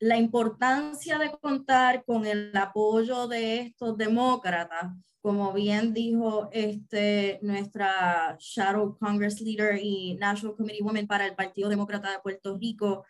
la 0.00 0.16
importancia 0.16 1.16
de 1.16 1.30
contar 1.30 2.04
con 2.04 2.26
el 2.26 2.50
apoyo 2.56 3.28
de 3.28 3.60
estos 3.60 3.96
demócratas, 3.96 4.92
como 5.20 5.52
bien 5.52 5.94
dijo 5.94 6.48
este, 6.50 7.38
nuestra 7.40 8.36
Shadow 8.40 8.98
Congress 8.98 9.40
Leader 9.40 9.78
y 9.80 10.16
National 10.16 10.56
Committee 10.56 10.82
Woman 10.82 11.06
para 11.06 11.24
el 11.24 11.36
Partido 11.36 11.68
Demócrata 11.68 12.10
de 12.10 12.18
Puerto 12.18 12.58
Rico, 12.58 13.04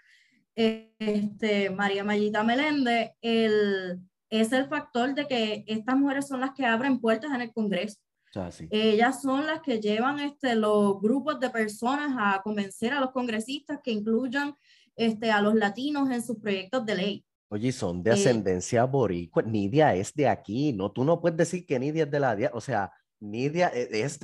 este, 0.54 1.70
María 1.70 2.04
Mayita 2.04 2.42
Meléndez, 2.42 3.12
el, 3.22 4.00
es 4.28 4.52
el 4.52 4.68
factor 4.68 5.14
de 5.14 5.26
que 5.26 5.64
estas 5.66 5.96
mujeres 5.96 6.28
son 6.28 6.42
las 6.42 6.50
que 6.52 6.66
abren 6.66 7.00
puertas 7.00 7.32
en 7.32 7.40
el 7.40 7.54
Congreso. 7.54 7.96
Ah, 8.34 8.50
sí. 8.50 8.66
Ellas 8.70 9.20
son 9.20 9.46
las 9.46 9.60
que 9.60 9.80
llevan 9.80 10.18
este, 10.20 10.54
los 10.54 11.00
grupos 11.00 11.38
de 11.38 11.50
personas 11.50 12.16
a 12.18 12.40
convencer 12.42 12.92
a 12.92 13.00
los 13.00 13.10
congresistas 13.10 13.80
que 13.82 13.90
incluyan 13.90 14.54
este, 14.96 15.30
a 15.30 15.40
los 15.40 15.54
latinos 15.54 16.10
en 16.10 16.22
sus 16.22 16.38
proyectos 16.38 16.84
de 16.86 16.94
ley. 16.94 17.24
Oye, 17.48 17.70
son 17.72 18.02
de 18.02 18.12
ascendencia 18.12 18.82
eh, 18.82 18.86
boricua. 18.86 19.42
Nidia 19.42 19.94
es 19.94 20.14
de 20.14 20.28
aquí, 20.28 20.72
¿no? 20.72 20.90
Tú 20.90 21.04
no 21.04 21.20
puedes 21.20 21.36
decir 21.36 21.66
que 21.66 21.78
Nidia 21.78 22.04
es 22.04 22.10
de 22.10 22.20
la... 22.20 22.50
O 22.54 22.60
sea, 22.60 22.90
Nidia 23.20 23.70
e, 23.74 23.88
es 24.00 24.18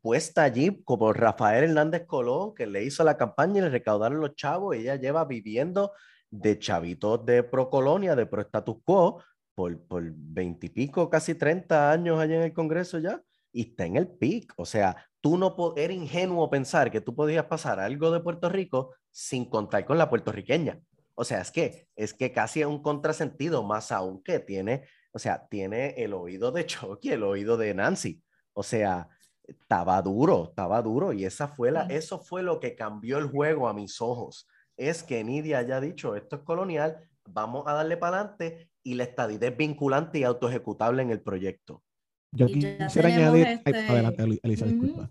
puesta 0.00 0.44
allí 0.44 0.80
como 0.84 1.12
Rafael 1.12 1.64
Hernández 1.64 2.06
Colón, 2.06 2.54
que 2.54 2.66
le 2.66 2.84
hizo 2.84 3.02
la 3.02 3.16
campaña 3.16 3.58
y 3.58 3.62
le 3.62 3.70
recaudaron 3.70 4.20
los 4.20 4.36
chavos. 4.36 4.76
Ella 4.76 4.94
lleva 4.94 5.24
viviendo 5.24 5.92
de 6.30 6.58
chavitos 6.58 7.26
de 7.26 7.42
procolonia, 7.42 8.14
de 8.14 8.26
pro 8.26 8.42
status 8.42 8.76
quo, 8.84 9.22
por 9.54 10.12
veintipico, 10.14 11.10
casi 11.10 11.34
30 11.34 11.92
años 11.92 12.18
allá 12.18 12.36
en 12.36 12.42
el 12.42 12.52
Congreso 12.52 12.98
ya, 12.98 13.20
y 13.52 13.70
está 13.70 13.86
en 13.86 13.96
el 13.96 14.08
pic. 14.08 14.52
O 14.56 14.64
sea, 14.64 14.96
tú 15.20 15.38
no 15.38 15.54
eres 15.76 15.96
ingenuo 15.96 16.50
pensar 16.50 16.90
que 16.90 17.00
tú 17.00 17.14
podías 17.14 17.46
pasar 17.46 17.80
algo 17.80 18.10
de 18.10 18.20
Puerto 18.20 18.48
Rico 18.48 18.94
sin 19.10 19.44
contar 19.44 19.84
con 19.84 19.98
la 19.98 20.08
puertorriqueña. 20.08 20.80
O 21.14 21.24
sea, 21.24 21.40
es 21.40 21.50
que 21.50 21.88
es 21.96 22.14
que 22.14 22.32
casi 22.32 22.60
es 22.60 22.66
un 22.66 22.82
contrasentido, 22.82 23.62
más 23.62 23.92
aún 23.92 24.22
que 24.22 24.38
tiene, 24.38 24.84
o 25.12 25.18
sea, 25.18 25.46
tiene 25.48 25.90
el 25.98 26.14
oído 26.14 26.52
de 26.52 26.66
Chucky, 26.66 27.10
el 27.10 27.22
oído 27.22 27.56
de 27.56 27.74
Nancy. 27.74 28.22
O 28.52 28.62
sea, 28.62 29.08
estaba 29.42 30.00
duro, 30.00 30.44
estaba 30.44 30.80
duro 30.80 31.12
y 31.12 31.24
esa 31.24 31.48
fue 31.48 31.72
la, 31.72 31.82
eso 31.82 32.20
fue 32.20 32.42
lo 32.42 32.60
que 32.60 32.76
cambió 32.76 33.18
el 33.18 33.26
juego 33.26 33.68
a 33.68 33.74
mis 33.74 34.00
ojos. 34.00 34.48
Es 34.76 35.02
que 35.02 35.22
Nidia 35.24 35.58
haya 35.58 35.80
dicho, 35.80 36.14
esto 36.16 36.36
es 36.36 36.42
colonial, 36.42 36.98
vamos 37.28 37.64
a 37.66 37.74
darle 37.74 37.96
para 37.96 38.20
adelante 38.20 38.70
y 38.82 38.94
la 38.94 39.04
estadidad 39.04 39.50
es 39.50 39.56
vinculante 39.56 40.20
y 40.20 40.24
autoejecutable 40.24 41.02
en 41.02 41.10
el 41.10 41.20
proyecto. 41.20 41.82
Yo 42.32 42.46
quisiera 42.46 43.08
añadir. 43.08 43.46
Este... 43.64 43.88
Adelante, 43.88 44.40
Elisa, 44.42 44.66
disculpa. 44.66 45.10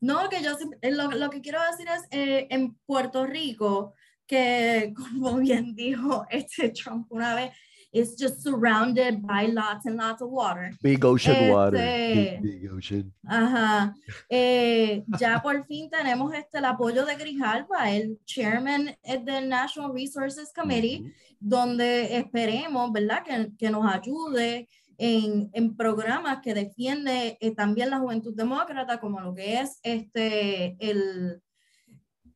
No, 0.00 0.28
que 0.28 0.42
yo 0.42 0.52
eh, 0.82 0.90
lo, 0.90 1.10
lo 1.10 1.30
que 1.30 1.40
quiero 1.40 1.58
decir 1.70 1.86
es 1.88 2.04
eh, 2.10 2.46
en 2.50 2.74
Puerto 2.86 3.26
Rico, 3.26 3.94
que 4.26 4.92
como 4.96 5.36
bien 5.36 5.74
dijo 5.74 6.26
este 6.30 6.70
Trump 6.70 7.06
una 7.10 7.34
vez, 7.34 7.52
it's 7.92 8.14
just 8.18 8.42
surrounded 8.42 9.22
by 9.22 9.46
lots 9.46 9.86
and 9.86 9.96
lots 9.96 10.20
of 10.20 10.30
water. 10.30 10.70
Big 10.82 11.02
ocean 11.04 11.34
este, 11.36 11.50
water. 11.50 11.78
Big, 11.78 12.42
big, 12.42 12.72
ocean. 12.72 13.12
Ajá. 13.26 13.94
Eh, 14.28 15.02
ya 15.18 15.40
por 15.40 15.64
fin 15.66 15.88
tenemos 15.88 16.34
este, 16.34 16.58
el 16.58 16.66
apoyo 16.66 17.06
de 17.06 17.16
Grijalva, 17.16 17.90
el 17.90 18.18
chairman 18.26 18.94
del 19.24 19.48
National 19.48 19.94
Resources 19.94 20.52
Committee, 20.52 21.00
uh 21.00 21.06
-huh. 21.06 21.14
donde 21.40 22.18
esperemos, 22.18 22.92
¿verdad?, 22.92 23.22
que, 23.24 23.50
que 23.56 23.70
nos 23.70 23.86
ayude 23.86 24.68
en, 24.98 25.50
en 25.52 25.76
programas 25.76 26.40
que 26.40 26.54
defiende 26.54 27.38
eh, 27.40 27.54
también 27.54 27.90
la 27.90 27.98
juventud 27.98 28.34
demócrata, 28.34 29.00
como 29.00 29.20
lo 29.20 29.34
que 29.34 29.60
es 29.60 29.78
este, 29.82 30.76
el, 30.78 31.42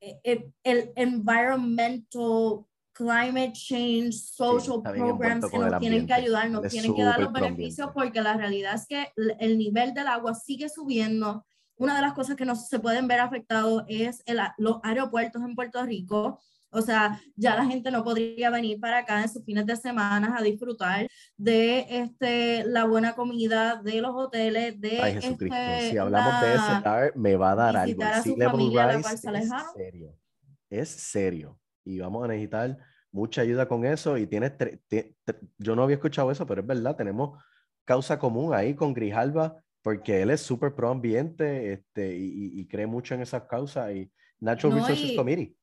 el, 0.01 0.53
el 0.63 0.93
environmental 0.97 2.65
climate 3.01 3.53
change, 3.53 4.13
social 4.13 4.83
sí, 4.85 4.99
programs 4.99 5.51
que 5.51 5.59
nos 5.59 5.79
tienen 5.79 6.07
que 6.07 6.13
ayudar, 6.13 6.51
nos 6.51 6.69
tienen 6.69 6.95
que 6.95 7.03
dar 7.03 7.21
los 7.21 7.33
beneficios 7.33 7.91
porque 7.95 8.21
la 8.21 8.35
realidad 8.35 8.75
es 8.75 8.87
que 8.87 9.09
el 9.39 9.57
nivel 9.57 9.95
del 9.95 10.07
agua 10.07 10.35
sigue 10.35 10.69
subiendo. 10.69 11.45
Una 11.77 11.97
de 11.97 12.03
las 12.03 12.13
cosas 12.13 12.37
que 12.37 12.45
no 12.45 12.55
se 12.57 12.79
pueden 12.79 13.09
ver 13.09 13.21
afectados 13.21 13.85
es 13.89 14.23
el, 14.27 14.39
los 14.59 14.81
aeropuertos 14.83 15.43
en 15.43 15.55
Puerto 15.55 15.83
Rico. 15.83 16.39
O 16.71 16.83
sea, 16.83 17.21
ya 17.35 17.57
la 17.57 17.65
gente 17.65 17.91
no 17.91 18.05
podría 18.05 18.51
venir 18.51 18.79
para 18.79 18.99
acá 18.99 19.23
en 19.23 19.29
sus 19.29 19.45
fines 19.45 19.67
de 19.67 19.77
semana 19.77 20.37
a 20.39 20.43
disfrutar 20.43 21.09
de 21.37 21.87
este, 21.89 22.65
la 22.65 22.85
buena 22.85 23.15
comida, 23.15 23.83
de 23.83 24.01
los 24.01 24.13
hoteles, 24.15 24.81
de... 24.81 25.01
Ay, 25.01 25.15
Jesucristo, 25.15 25.57
este, 25.57 25.91
si 25.91 25.99
hablamos 25.99 26.33
la, 26.33 26.43
de 26.43 26.55
ese 26.55 26.83
tar, 26.83 27.17
me 27.17 27.37
va 27.37 27.53
a 27.53 27.55
dar 27.57 27.77
algo. 27.77 28.05
A 28.05 28.23
su 28.23 28.37
familia, 28.37 28.93
Rice 28.93 29.15
es 29.15 29.51
serio. 29.75 30.17
Es 30.69 30.89
serio. 30.89 31.59
Y 31.85 31.99
vamos 31.99 32.25
a 32.25 32.29
necesitar 32.29 32.79
mucha 33.11 33.43
ayuda 33.43 33.67
con 33.67 33.85
eso. 33.85 34.17
Y 34.17 34.27
tienes... 34.27 34.53
Yo 35.59 35.75
no 35.75 35.83
había 35.83 35.97
escuchado 35.97 36.31
eso, 36.31 36.47
pero 36.47 36.61
es 36.61 36.67
verdad, 36.67 36.95
tenemos 36.95 37.43
causa 37.85 38.19
común 38.19 38.55
ahí 38.55 38.75
con 38.75 38.95
Grijalva, 38.95 39.57
porque 39.83 40.23
él 40.23 40.31
es 40.31 40.41
súper 40.41 40.75
pro 40.75 40.91
ambiente 40.91 41.73
este, 41.73 42.17
y, 42.17 42.61
y, 42.61 42.69
cree 42.69 42.87
mucho 42.87 43.15
en 43.15 43.23
esas 43.23 43.45
causas. 43.45 43.93
Y, 43.93 44.13
Natural 44.39 44.77
No, 44.77 44.87
Resources 44.87 45.11
y- 45.11 45.17
Committee. 45.17 45.57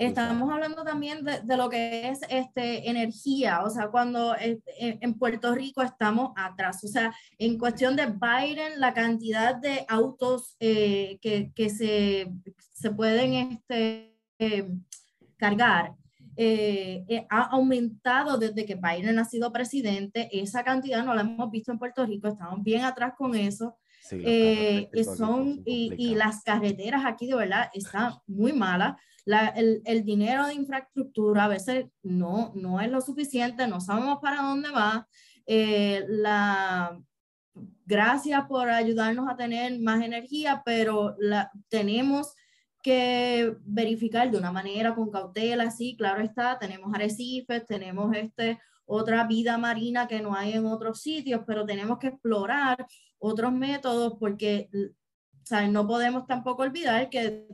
Estamos 0.00 0.50
hablando 0.50 0.82
también 0.82 1.24
de, 1.24 1.40
de 1.42 1.56
lo 1.56 1.68
que 1.68 2.08
es 2.08 2.20
este, 2.28 2.88
energía, 2.88 3.62
o 3.62 3.70
sea, 3.70 3.88
cuando 3.88 4.34
este, 4.34 4.72
en, 4.78 4.98
en 5.00 5.18
Puerto 5.18 5.54
Rico 5.54 5.82
estamos 5.82 6.32
atrás, 6.36 6.82
o 6.84 6.88
sea, 6.88 7.14
en 7.38 7.58
cuestión 7.58 7.96
de 7.96 8.06
Biden, 8.06 8.80
la 8.80 8.94
cantidad 8.94 9.54
de 9.54 9.84
autos 9.88 10.56
eh, 10.58 11.18
que, 11.20 11.52
que 11.54 11.68
se, 11.68 12.32
se 12.72 12.90
pueden 12.90 13.34
este, 13.34 14.16
eh, 14.38 14.68
cargar 15.36 15.94
eh, 16.42 17.04
eh, 17.06 17.26
ha 17.28 17.42
aumentado 17.50 18.38
desde 18.38 18.64
que 18.64 18.76
Biden 18.76 19.18
ha 19.18 19.26
sido 19.26 19.52
presidente, 19.52 20.30
esa 20.32 20.64
cantidad 20.64 21.04
no 21.04 21.14
la 21.14 21.20
hemos 21.20 21.50
visto 21.50 21.70
en 21.70 21.78
Puerto 21.78 22.06
Rico, 22.06 22.28
estamos 22.28 22.62
bien 22.62 22.82
atrás 22.82 23.12
con 23.18 23.34
eso. 23.34 23.76
Sí, 24.02 24.22
Eh, 24.24 24.88
son, 25.04 25.60
y, 25.66 26.14
las 26.14 26.42
carreteras 26.42 27.04
aquí 27.04 27.26
de 27.26 27.36
verdad 27.36 27.70
están 27.74 28.14
muy 28.26 28.54
malas. 28.54 28.94
La- 29.24 29.48
el, 29.48 29.82
el 29.84 30.04
dinero 30.04 30.46
de 30.46 30.54
infraestructura 30.54 31.44
a 31.44 31.48
veces 31.48 31.86
no, 32.02 32.52
no 32.54 32.80
es 32.80 32.90
lo 32.90 33.00
suficiente, 33.00 33.66
no 33.66 33.80
sabemos 33.80 34.18
para 34.20 34.42
dónde 34.42 34.70
va. 34.70 35.06
Eh, 35.46 36.04
la, 36.08 36.98
gracias 37.84 38.46
por 38.46 38.68
ayudarnos 38.68 39.28
a 39.28 39.36
tener 39.36 39.78
más 39.80 40.02
energía, 40.02 40.62
pero 40.64 41.16
la, 41.18 41.50
tenemos 41.68 42.34
que 42.82 43.56
verificar 43.64 44.30
de 44.30 44.38
una 44.38 44.52
manera 44.52 44.94
con 44.94 45.10
cautela, 45.10 45.70
sí, 45.70 45.96
claro 45.98 46.22
está, 46.22 46.58
tenemos 46.58 46.94
arrecifes, 46.94 47.66
tenemos 47.66 48.16
este, 48.16 48.58
otra 48.86 49.24
vida 49.26 49.58
marina 49.58 50.08
que 50.08 50.20
no 50.22 50.34
hay 50.34 50.52
en 50.54 50.66
otros 50.66 51.00
sitios, 51.02 51.42
pero 51.46 51.66
tenemos 51.66 51.98
que 51.98 52.06
explorar 52.08 52.86
otros 53.18 53.52
métodos 53.52 54.14
porque 54.18 54.70
¿sabes? 55.44 55.70
no 55.70 55.86
podemos 55.86 56.26
tampoco 56.26 56.62
olvidar 56.62 57.10
que 57.10 57.46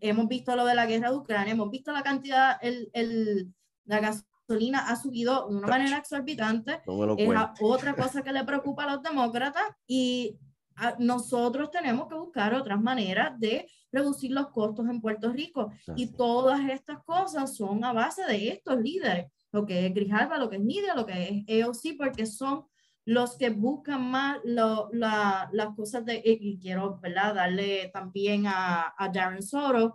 hemos 0.00 0.28
visto 0.28 0.54
lo 0.56 0.64
de 0.64 0.74
la 0.74 0.86
guerra 0.86 1.10
de 1.10 1.16
Ucrania, 1.16 1.52
hemos 1.52 1.70
visto 1.70 1.92
la 1.92 2.02
cantidad, 2.02 2.56
el, 2.62 2.90
el, 2.92 3.52
la 3.84 4.00
gasolina 4.00 4.88
ha 4.88 4.96
subido 4.96 5.48
de 5.48 5.56
una 5.56 5.66
manera 5.68 5.98
exorbitante, 5.98 6.80
No 7.14 7.22
es 7.22 7.26
otra 7.60 7.94
cosa 7.94 8.22
que 8.22 8.32
le 8.32 8.44
preocupa 8.44 8.84
a 8.84 8.92
los 8.94 9.02
demócratas 9.02 9.64
y 9.86 10.38
a- 10.76 10.96
nosotros 10.98 11.70
tenemos 11.70 12.08
que 12.08 12.14
buscar 12.14 12.54
otras 12.54 12.80
maneras 12.80 13.38
de 13.38 13.66
reducir 13.92 14.32
los 14.32 14.48
costos 14.48 14.88
en 14.88 15.00
Puerto 15.00 15.30
Rico. 15.32 15.70
Y 15.96 16.06
todas 16.16 16.60
estas 16.68 17.02
cosas 17.04 17.54
son 17.56 17.84
a 17.84 17.92
base 17.92 18.24
de 18.26 18.48
estos 18.48 18.80
líderes, 18.80 19.26
lo 19.52 19.64
que 19.64 19.86
es 19.86 19.94
Grijalva, 19.94 20.36
lo 20.36 20.50
que 20.50 20.56
es 20.56 20.62
Nidia, 20.62 20.94
lo 20.96 21.06
que 21.06 21.28
es 21.28 21.44
EOC, 21.46 21.96
porque 21.96 22.26
son 22.26 22.64
los 23.06 23.36
que 23.36 23.50
buscan 23.50 24.10
más 24.10 24.38
lo- 24.44 24.88
la- 24.92 25.48
las 25.52 25.74
cosas 25.76 26.04
de, 26.04 26.22
y 26.24 26.58
quiero 26.58 26.98
¿verdad? 27.00 27.34
darle 27.34 27.90
también 27.92 28.46
a, 28.46 28.94
a 28.96 29.08
Darren 29.10 29.42
Soros, 29.42 29.92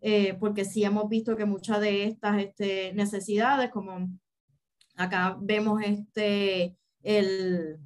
eh, 0.00 0.34
porque 0.34 0.64
sí 0.64 0.84
hemos 0.84 1.08
visto 1.08 1.36
que 1.36 1.44
muchas 1.44 1.80
de 1.80 2.04
estas 2.04 2.38
este, 2.40 2.92
necesidades, 2.94 3.70
como 3.70 4.08
acá 4.96 5.36
vemos 5.40 5.80
este, 5.84 6.76
el, 7.02 7.78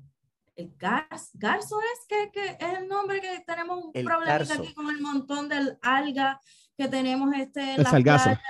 el 0.56 0.74
Garzo 0.78 1.78
es 1.80 2.06
que, 2.08 2.30
que 2.32 2.46
es 2.64 2.78
el 2.78 2.88
nombre 2.88 3.20
que 3.20 3.42
tenemos 3.46 3.84
un 3.84 3.90
El 3.94 4.04
problema 4.04 4.32
garzo. 4.38 4.62
aquí 4.62 4.72
con 4.74 4.88
el 4.90 5.00
montón 5.00 5.48
del 5.48 5.78
alga 5.82 6.40
que 6.76 6.88
tenemos 6.88 7.34
este, 7.34 7.74
en 7.74 7.84
sargazo. 7.84 8.24
playas 8.24 8.40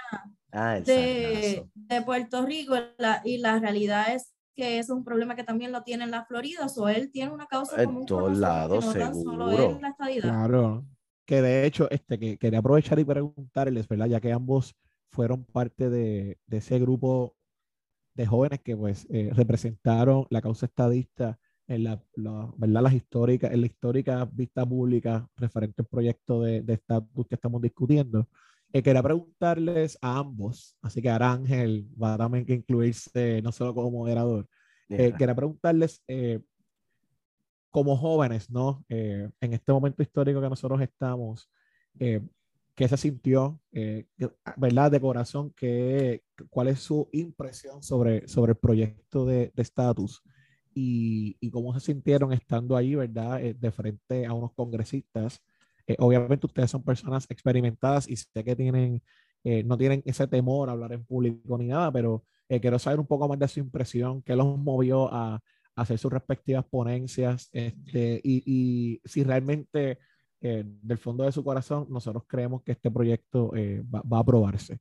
Ah, 0.54 0.78
de, 0.80 1.66
Puerto 2.04 2.44
Rico 2.44 2.76
la- 2.98 3.22
y 3.24 3.38
la 3.38 3.58
realidad 3.58 4.14
es 4.14 4.35
que 4.55 4.79
es 4.79 4.91
un 4.91 5.05
problema 5.05 5.35
que 5.37 5.45
también 5.45 5.73
lo 5.73 5.83
tiene 5.83 6.05
en 6.05 6.11
la 6.11 6.25
Florida, 6.25 6.67
o 6.77 6.88
él 6.88 7.11
tiene 7.11 7.33
una 7.33 7.47
causa 7.47 7.83
En 7.83 8.05
todos 8.07 8.38
lados, 8.38 8.85
no 8.85 8.93
seguro. 8.93 9.79
la. 9.81 10.23
Claro. 10.23 10.87
Que 11.27 11.41
de 11.41 11.65
hecho, 11.67 11.88
este, 11.91 12.19
que 12.19 12.37
quería 12.38 12.59
aprovechar 12.59 12.99
y 12.99 13.05
preguntarles, 13.05 13.88
¿verdad? 13.88 14.07
Ya 14.07 14.21
que 14.21 14.33
ambos 14.33 14.75
fueron 15.11 15.45
parte 15.45 15.88
de, 15.91 16.38
de 16.47 16.57
ese 16.57 16.79
grupo 16.79 17.37
de 18.15 18.27
jóvenes 18.27 18.61
que 18.61 18.77
pues 18.77 19.07
eh, 19.11 19.31
representaron 19.33 20.27
la 20.31 20.43
causa 20.43 20.67
estadista 20.67 21.38
en 21.67 21.85
la, 21.85 22.03
la- 22.15 22.53
¿verdad? 22.57 22.83
Las 22.83 22.93
históricas, 22.95 23.53
en 23.53 23.61
la 23.61 23.67
histórica 23.67 24.25
vista 24.31 24.67
pública 24.67 25.27
referente 25.37 25.81
al 25.83 25.87
proyecto 25.87 26.43
de 26.43 26.61
de 26.62 26.75
estatus 26.75 27.27
que 27.27 27.37
estamos 27.37 27.62
discutiendo. 27.62 28.29
Eh, 28.72 28.82
quería 28.82 29.02
preguntarles 29.02 29.98
a 30.00 30.18
ambos, 30.18 30.76
así 30.82 31.02
que 31.02 31.11
ahora 31.11 31.32
Ángel 31.32 31.88
va 32.02 32.16
también 32.16 32.46
que 32.46 32.54
incluirse 32.54 33.42
no 33.42 33.52
solo 33.52 33.74
como 33.74 33.90
moderador, 33.90 34.48
eh, 34.96 35.12
quería 35.18 35.35
preguntarles, 35.35 36.02
eh, 36.08 36.40
como 37.70 37.96
jóvenes, 37.96 38.50
¿no? 38.50 38.85
Eh, 38.88 39.28
en 39.40 39.52
este 39.54 39.72
momento 39.72 40.02
histórico 40.02 40.40
que 40.40 40.48
nosotros 40.48 40.80
estamos, 40.82 41.50
eh, 41.98 42.20
¿qué 42.74 42.88
se 42.88 42.96
sintió, 42.96 43.61
eh, 43.72 44.06
que- 44.18 44.30
verdad, 44.56 44.90
de 44.90 45.00
corazón? 45.00 45.52
¿Qué, 45.56 46.22
¿Cuál 46.50 46.68
es 46.68 46.80
su 46.80 47.08
impresión 47.12 47.82
sobre, 47.82 48.28
sobre 48.28 48.52
el 48.52 48.58
proyecto 48.58 49.24
de 49.26 49.52
de 49.54 49.62
estatus? 49.62 50.22
y, 50.74 51.37
y 51.40 51.50
cómo 51.50 51.74
se 51.74 51.80
sintieron 51.80 52.32
estando 52.32 52.76
ahí, 52.78 52.94
¿verdad? 52.94 53.38
De 53.42 53.70
frente 53.72 54.24
a 54.24 54.32
unos 54.32 54.52
congresistas. 54.54 55.42
Eh, 55.92 55.96
obviamente 55.98 56.46
ustedes 56.46 56.70
son 56.70 56.83
personas 56.83 57.26
experimentadas 57.28 58.09
y 58.09 58.16
sé 58.16 58.44
que 58.44 58.57
tienen, 58.57 59.02
eh, 59.44 59.62
no 59.64 59.76
tienen 59.76 60.02
ese 60.07 60.26
temor 60.26 60.68
a 60.68 60.72
hablar 60.72 60.92
en 60.92 61.05
público 61.05 61.59
ni 61.59 61.66
nada, 61.66 61.92
pero 61.92 62.24
eh, 62.48 62.61
quiero 62.61 62.78
saber 62.78 63.00
un 63.00 63.07
poco 63.07 63.28
más 63.28 63.38
de 63.38 63.48
su 63.48 63.61
impresión, 63.61 64.22
qué 64.22 64.35
los 64.35 64.59
movió 64.59 65.12
a, 65.12 65.40
hacer 65.74 65.98
sus 65.98 66.12
respectivas 66.12 66.66
ponencias 66.66 67.48
este, 67.50 68.20
y, 68.22 69.00
si 69.07 69.24
realmente 69.24 69.98
del 70.38 70.98
fondo 70.98 71.24
de 71.24 71.33
su 71.33 71.42
corazón 71.42 71.87
nosotros 71.88 72.24
creemos 72.26 72.62
que 72.62 72.72
este 72.72 72.90
proyecto 72.90 73.52
va 73.55 74.18
a 74.18 74.20
aprobarse. 74.20 74.81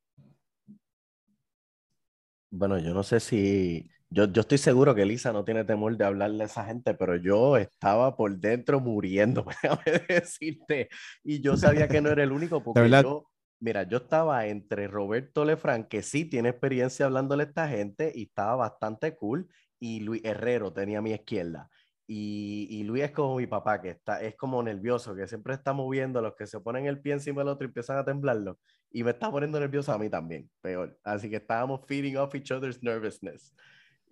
Bueno, 2.49 2.77
yo 2.77 2.93
no 2.93 3.03
sé 3.03 3.21
si. 3.21 3.89
Yo, 4.13 4.25
yo 4.25 4.41
estoy 4.41 4.57
seguro 4.57 4.93
que 4.93 5.03
Elisa 5.03 5.31
no 5.31 5.45
tiene 5.45 5.63
temor 5.63 5.95
de 5.95 6.03
hablarle 6.03 6.43
a 6.43 6.47
esa 6.47 6.65
gente, 6.65 6.93
pero 6.93 7.15
yo 7.15 7.55
estaba 7.55 8.17
por 8.17 8.37
dentro 8.37 8.81
muriendo, 8.81 9.45
déjame 9.63 10.05
decirte. 10.07 10.89
Y 11.23 11.41
yo 11.41 11.55
sabía 11.55 11.87
que 11.87 12.01
no 12.01 12.09
era 12.09 12.21
el 12.21 12.33
único, 12.33 12.61
porque 12.63 12.89
yo. 12.89 13.25
Mira, 13.61 13.83
yo 13.83 13.99
estaba 13.99 14.47
entre 14.47 14.87
Roberto 14.87 15.45
Lefranc, 15.45 15.87
que 15.87 16.01
sí 16.01 16.25
tiene 16.25 16.49
experiencia 16.49 17.05
hablándole 17.05 17.43
a 17.43 17.45
esta 17.45 17.69
gente 17.69 18.11
y 18.13 18.23
estaba 18.23 18.55
bastante 18.55 19.15
cool, 19.15 19.47
y 19.79 19.99
Luis 19.99 20.21
Herrero 20.25 20.73
tenía 20.73 20.97
a 20.97 21.01
mi 21.01 21.11
izquierda. 21.11 21.69
Y, 22.07 22.67
y 22.69 22.83
Luis 22.83 23.03
es 23.03 23.11
como 23.11 23.37
mi 23.37 23.45
papá, 23.47 23.79
que 23.81 23.91
está, 23.91 24.19
es 24.19 24.35
como 24.35 24.61
nervioso, 24.63 25.15
que 25.15 25.27
siempre 25.27 25.53
está 25.53 25.73
moviendo, 25.73 26.21
los 26.21 26.35
que 26.35 26.47
se 26.47 26.59
ponen 26.59 26.87
el 26.87 27.01
pie 27.01 27.13
encima 27.13 27.41
del 27.41 27.49
otro 27.49 27.65
y 27.65 27.69
empiezan 27.69 27.97
a 27.97 28.03
temblarlo. 28.03 28.59
Y 28.89 29.03
me 29.03 29.11
está 29.11 29.31
poniendo 29.31 29.59
nervioso 29.59 29.93
a 29.93 29.97
mí 29.99 30.09
también, 30.09 30.49
peor. 30.59 30.99
Así 31.03 31.29
que 31.29 31.37
estábamos 31.37 31.81
feeding 31.87 32.17
off 32.17 32.35
each 32.35 32.51
other's 32.51 32.81
nervousness. 32.81 33.53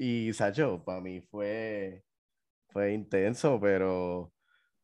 Y 0.01 0.31
Sacho, 0.31 0.81
para 0.85 1.01
mí 1.01 1.19
fue, 1.19 2.03
fue 2.69 2.93
intenso, 2.93 3.59
pero 3.59 4.31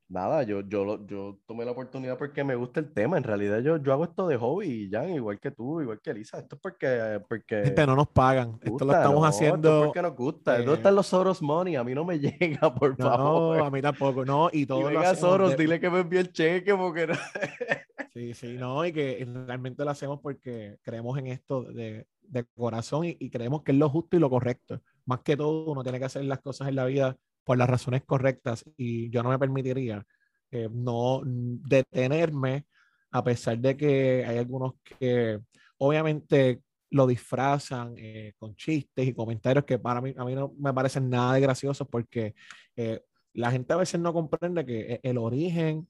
nada, 0.10 0.44
yo, 0.44 0.60
yo, 0.68 0.84
lo- 0.84 1.08
yo 1.08 1.40
tomé 1.48 1.64
la 1.64 1.72
oportunidad 1.72 2.18
porque 2.18 2.44
me 2.44 2.54
gusta 2.56 2.82
el 2.82 2.92
tema. 2.94 3.18
En 3.18 3.24
realidad 3.24 3.62
yo, 3.62 3.78
yo 3.78 3.94
hago 3.94 4.04
esto 4.04 4.28
de 4.28 4.36
hobby, 4.36 4.90
Jan, 4.92 5.10
igual 5.12 5.40
que 5.40 5.52
tú, 5.52 5.80
igual 5.80 6.02
que 6.02 6.10
Elisa. 6.12 6.40
Esto 6.40 6.56
es 6.58 6.62
porque, 6.62 7.22
porque 7.30 7.64
Gente, 7.64 7.88
no 7.88 7.96
nos 7.96 8.10
pagan, 8.10 8.56
esto 8.56 8.66
lo 8.68 8.72
gusta, 8.74 8.98
estamos 8.98 9.22
no, 9.22 9.26
esto 9.30 9.30
es 9.30 9.36
haciendo. 9.50 9.84
porque 9.86 10.02
nos 10.02 10.16
gusta. 10.18 10.56
eh, 10.56 10.58
¿Dónde 10.58 10.74
están 10.74 10.96
los 10.96 11.08
Soros 11.08 11.42
Money? 11.42 11.78
A 11.78 11.84
mí 11.86 11.94
no 11.96 12.04
me 12.04 12.20
llega, 12.60 12.76
por 12.76 13.00
No, 13.00 13.06
favor. 13.06 13.60
a 13.62 13.70
mí 13.72 13.82
tampoco, 13.82 14.26
no, 14.26 14.50
y 14.52 14.64
Y 14.64 14.66
todo 14.66 14.82
lo 14.82 14.88
venga 14.88 15.12
hacemos 15.12 15.20
Soros, 15.20 15.52
de- 15.52 15.56
dile 15.64 15.80
que 15.80 15.90
me 15.90 16.02
envíe 16.02 16.20
el 16.20 16.34
cheque 16.34 16.76
porque 16.76 17.08
no. 17.08 17.14
Sí, 18.14 18.34
sí, 18.34 18.56
no, 18.58 18.86
y 18.86 18.94
que 18.94 19.26
realmente 19.46 19.84
lo 19.84 19.92
hacemos 19.92 20.22
porque 20.22 20.78
creemos 20.84 21.18
en 21.18 21.28
esto 21.28 21.64
de, 21.64 22.08
de 22.22 22.46
corazón 22.56 23.04
y, 23.06 23.18
y 23.20 23.30
creemos 23.30 23.62
que 23.64 23.74
es 23.74 23.78
lo 23.78 23.90
justo 23.90 24.16
y 24.16 24.20
lo 24.22 24.30
correcto. 24.30 24.82
Más 25.06 25.22
que 25.22 25.38
todo, 25.38 25.72
uno 25.72 25.84
tiene 25.84 26.00
que 26.00 26.06
hacer 26.06 26.26
las 26.26 26.40
cosas 26.42 26.68
en 26.68 26.76
la 26.76 26.86
vida 26.86 27.16
por 27.44 27.58
las 27.58 27.70
razones 27.70 28.04
correctas 28.06 28.66
y 28.78 29.10
yo 29.10 29.22
no 29.24 29.30
me 29.30 29.40
permitiría 29.40 30.04
eh, 30.52 30.70
no 30.72 31.22
detenerme 31.24 32.66
a 33.12 33.24
pesar 33.24 33.58
de 33.60 33.78
que 33.78 34.26
hay 34.26 34.38
algunos 34.38 34.74
que 34.84 35.40
obviamente 35.78 36.62
lo 36.90 37.08
disfrazan 37.08 37.94
eh, 37.98 38.34
con 38.38 38.56
chistes 38.56 39.08
y 39.08 39.14
comentarios 39.14 39.66
que 39.66 39.80
para 39.80 40.02
mí, 40.02 40.14
a 40.18 40.26
mí 40.26 40.36
no 40.36 40.54
me 40.58 40.74
parecen 40.74 41.10
nada 41.10 41.34
de 41.34 41.42
graciosos 41.42 41.88
porque 41.90 42.36
eh, 42.76 43.02
la 43.34 43.52
gente 43.52 43.74
a 43.74 43.78
veces 43.78 44.00
no 44.00 44.14
comprende 44.14 44.66
que 44.66 44.94
e- 44.94 45.00
el 45.04 45.18
origen 45.18 45.88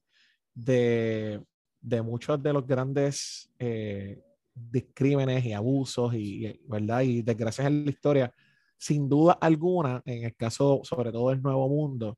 de, 0.53 1.41
de 1.81 2.01
muchos 2.01 2.41
de 2.41 2.53
los 2.53 2.65
grandes 2.65 3.51
eh, 3.59 4.21
discrímenes 4.53 5.45
y 5.45 5.53
abusos 5.53 6.13
y, 6.13 6.47
y, 6.47 6.61
¿verdad? 6.67 7.01
y 7.01 7.21
desgracias 7.21 7.67
en 7.67 7.85
la 7.85 7.91
historia, 7.91 8.33
sin 8.77 9.07
duda 9.09 9.33
alguna, 9.41 10.01
en 10.05 10.25
el 10.25 10.35
caso 10.35 10.81
sobre 10.83 11.11
todo 11.11 11.29
del 11.29 11.41
Nuevo 11.41 11.67
Mundo, 11.69 12.17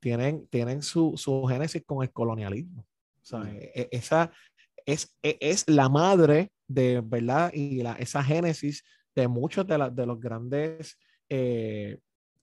tienen, 0.00 0.46
tienen 0.48 0.82
su, 0.82 1.14
su 1.16 1.44
génesis 1.44 1.82
con 1.84 2.02
el 2.02 2.12
colonialismo. 2.12 2.82
O 2.82 3.24
sea, 3.24 3.40
Mm. 3.40 3.46
e- 3.48 3.72
e- 3.74 3.88
esa 3.92 4.30
es, 4.86 5.14
e- 5.22 5.38
es 5.40 5.68
la 5.68 5.88
madre 5.88 6.50
de, 6.66 7.00
¿verdad? 7.04 7.52
Y 7.52 7.82
la, 7.82 7.92
esa 7.94 8.22
génesis 8.22 8.82
de 9.14 9.28
muchos 9.28 9.66
de, 9.66 9.76
la- 9.78 9.90
de 9.90 10.06
los 10.06 10.18
grandes 10.20 10.98
eh, 11.28 11.98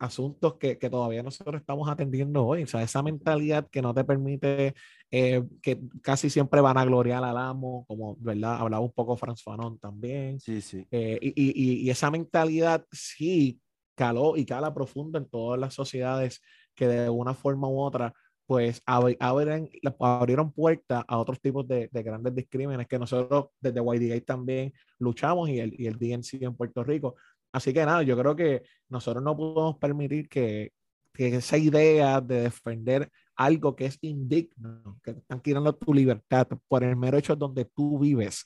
asuntos 0.05 0.55
que, 0.55 0.77
que, 0.77 0.89
todavía 0.89 1.23
nosotros 1.23 1.59
estamos 1.59 1.89
atendiendo 1.89 2.45
hoy. 2.45 2.63
O 2.63 2.67
sea, 2.67 2.81
esa 2.81 3.03
mentalidad 3.03 3.67
que 3.69 3.81
no 3.81 3.93
te 3.93 4.03
permite, 4.03 4.73
eh, 5.11 5.43
que 5.61 5.79
casi 6.01 6.29
siempre 6.29 6.61
van 6.61 6.77
a 6.77 6.85
gloriar 6.85 7.23
al 7.23 7.37
amo, 7.37 7.85
como, 7.87 8.15
¿verdad? 8.19 8.57
Hablaba 8.57 8.83
un 8.83 8.93
poco 8.93 9.17
Franz 9.17 9.43
Fanon 9.43 9.77
también. 9.79 10.39
Sí, 10.39 10.61
sí. 10.61 10.85
Eh, 10.91 11.19
y, 11.21 11.33
y, 11.35 11.81
y, 11.81 11.89
esa 11.89 12.11
mentalidad 12.11 12.85
sí 12.91 13.59
caló 13.95 14.37
y 14.37 14.45
cala 14.45 14.73
profundo 14.73 15.17
en 15.17 15.27
todas 15.27 15.59
las 15.59 15.73
sociedades 15.73 16.41
que 16.75 16.87
de 16.87 17.09
una 17.09 17.33
forma 17.33 17.67
u 17.67 17.79
otra 17.79 18.13
pues 18.47 18.81
abren, 18.85 19.69
abrieron 19.99 20.51
puertas 20.51 21.03
a 21.07 21.17
otros 21.17 21.41
tipos 21.41 21.67
de, 21.67 21.89
de, 21.91 22.03
grandes 22.03 22.35
discrímenes 22.35 22.87
que 22.87 22.99
nosotros 22.99 23.47
desde 23.59 23.81
YDA 23.81 24.21
también 24.21 24.71
luchamos 24.99 25.49
y 25.49 25.59
el, 25.59 25.73
y 25.79 25.87
el 25.87 25.97
DNC 25.97 26.43
en 26.43 26.55
Puerto 26.55 26.83
Rico. 26.83 27.15
Así 27.55 27.73
que 27.73 27.85
nada, 27.85 28.03
yo 28.03 28.17
creo 28.17 28.35
que 28.35 28.63
nosotros 28.89 29.23
no 29.23 29.37
podemos 29.37 29.77
permitir 29.77 30.27
que, 30.27 30.73
que 31.13 31.37
esa 31.37 31.57
idea 31.57 32.19
de 32.19 32.41
defender 32.41 33.09
algo 33.33 33.77
que 33.77 33.85
es 33.85 33.97
indigno, 34.01 34.99
que 35.01 35.11
están 35.11 35.39
quitando 35.39 35.73
tu 35.73 35.93
libertad 35.93 36.47
por 36.67 36.83
el 36.83 36.97
mero 36.97 37.17
hecho 37.17 37.33
donde 37.33 37.63
tú 37.63 37.97
vives, 37.97 38.45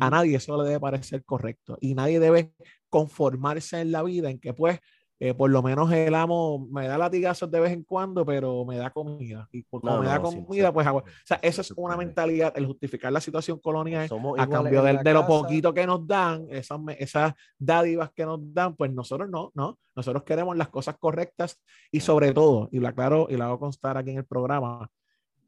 a 0.00 0.08
nadie 0.08 0.36
eso 0.36 0.56
le 0.56 0.68
debe 0.68 0.80
parecer 0.80 1.24
correcto. 1.24 1.76
Y 1.80 1.94
nadie 1.94 2.20
debe 2.20 2.52
conformarse 2.88 3.82
en 3.82 3.92
la 3.92 4.02
vida 4.02 4.30
en 4.30 4.38
que 4.38 4.54
pues 4.54 4.80
eh, 5.20 5.34
por 5.34 5.50
lo 5.50 5.62
menos 5.64 5.90
el 5.90 6.14
amo 6.14 6.68
me 6.70 6.86
da 6.86 6.96
latigazos 6.96 7.50
de 7.50 7.58
vez 7.58 7.72
en 7.72 7.82
cuando, 7.82 8.24
pero 8.24 8.64
me 8.64 8.76
da 8.76 8.90
comida. 8.90 9.48
Y 9.50 9.64
como 9.64 10.00
me 10.00 10.06
da 10.06 10.22
comida, 10.22 10.72
pues 10.72 10.86
hago. 10.86 10.98
O 10.98 11.04
sea, 11.24 11.40
eso 11.42 11.60
es 11.60 11.72
una 11.72 11.96
mentalidad, 11.96 12.52
el 12.56 12.66
justificar 12.66 13.12
la 13.12 13.20
situación 13.20 13.58
colonial 13.58 14.08
a 14.38 14.46
cambio 14.46 14.82
de, 14.82 14.98
de, 14.98 15.12
lo 15.12 15.26
poquito 15.26 15.74
que 15.74 15.86
nos 15.86 16.06
dan, 16.06 16.46
esas, 16.50 16.78
esas 16.98 17.32
dádivas 17.58 18.12
que 18.12 18.24
nos 18.24 18.38
dan, 18.54 18.76
pues 18.76 18.92
nosotros 18.92 19.28
no, 19.28 19.50
¿no? 19.54 19.76
Nosotros 19.96 20.22
queremos 20.22 20.56
las 20.56 20.68
cosas 20.68 20.96
correctas 20.98 21.60
y 21.90 21.98
sobre 21.98 22.32
todo, 22.32 22.68
y 22.70 22.78
lo 22.78 22.86
aclaro 22.86 23.26
y 23.28 23.36
lo 23.36 23.44
hago 23.44 23.58
constar 23.58 23.96
aquí 23.96 24.10
en 24.10 24.18
el 24.18 24.24
programa, 24.24 24.88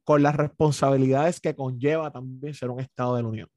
con 0.03 0.25
las 0.25 0.35
responsabilidades 0.35 1.41
que 1.41 1.55
conlleva 1.55 2.11
también 2.11 2.55
ser 2.55 2.71
un 2.71 2.81
Estado 2.81 3.15
de 3.15 3.23
la 3.23 3.29
Unión. 3.29 3.49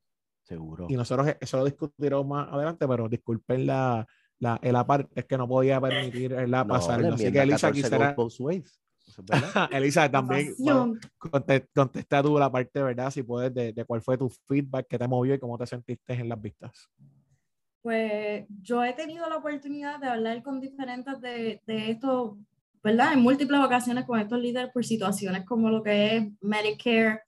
Seguro. 0.43 0.86
Y 0.89 0.95
nosotros 0.95 1.36
eso 1.39 1.57
lo 1.57 1.66
discutiremos 1.66 2.28
más 2.28 2.51
adelante, 2.51 2.88
pero 2.88 3.09
disculpen 3.09 3.66
la, 3.66 4.05
la, 4.43 4.59
el 4.61 4.73
parte 4.85 5.09
es 5.15 5.25
que 5.25 5.37
no 5.37 5.47
podía 5.47 5.79
permitir 5.79 6.31
la 6.49 6.67
pasar. 6.67 7.03
Así 7.05 7.31
que 7.31 7.41
Elisa 7.41 7.71
quisiera. 7.71 8.15
Elisa, 9.71 10.09
también 10.09 10.53
contesta 11.17 12.23
tú 12.23 12.37
la 12.37 12.51
parte, 12.51 12.81
¿verdad? 12.81 13.11
Si 13.11 13.23
puedes, 13.23 13.53
de, 13.53 13.71
de, 13.71 13.85
cuál 13.85 14.01
fue 14.01 14.17
tu 14.17 14.29
feedback, 14.29 14.87
qué 14.89 14.97
te 14.97 15.07
movió 15.07 15.33
y 15.33 15.39
cómo 15.39 15.57
te 15.57 15.65
sentiste 15.65 16.13
en 16.13 16.29
las 16.29 16.41
vistas. 16.41 16.89
Pues 17.81 18.45
yo 18.61 18.83
he 18.83 18.93
tenido 18.93 19.29
la 19.29 19.37
oportunidad 19.37 19.99
de 19.99 20.07
hablar 20.07 20.41
con 20.41 20.59
diferentes 20.59 21.19
de, 21.21 21.61
de 21.65 21.91
estos, 21.91 22.37
¿verdad? 22.81 23.13
En 23.13 23.21
múltiples 23.21 23.59
ocasiones 23.61 24.05
con 24.05 24.19
estos 24.19 24.39
líderes 24.39 24.71
por 24.71 24.83
situaciones 24.83 25.45
como 25.45 25.69
lo 25.69 25.83
que 25.83 26.17
es 26.17 26.23
Medicare, 26.41 27.21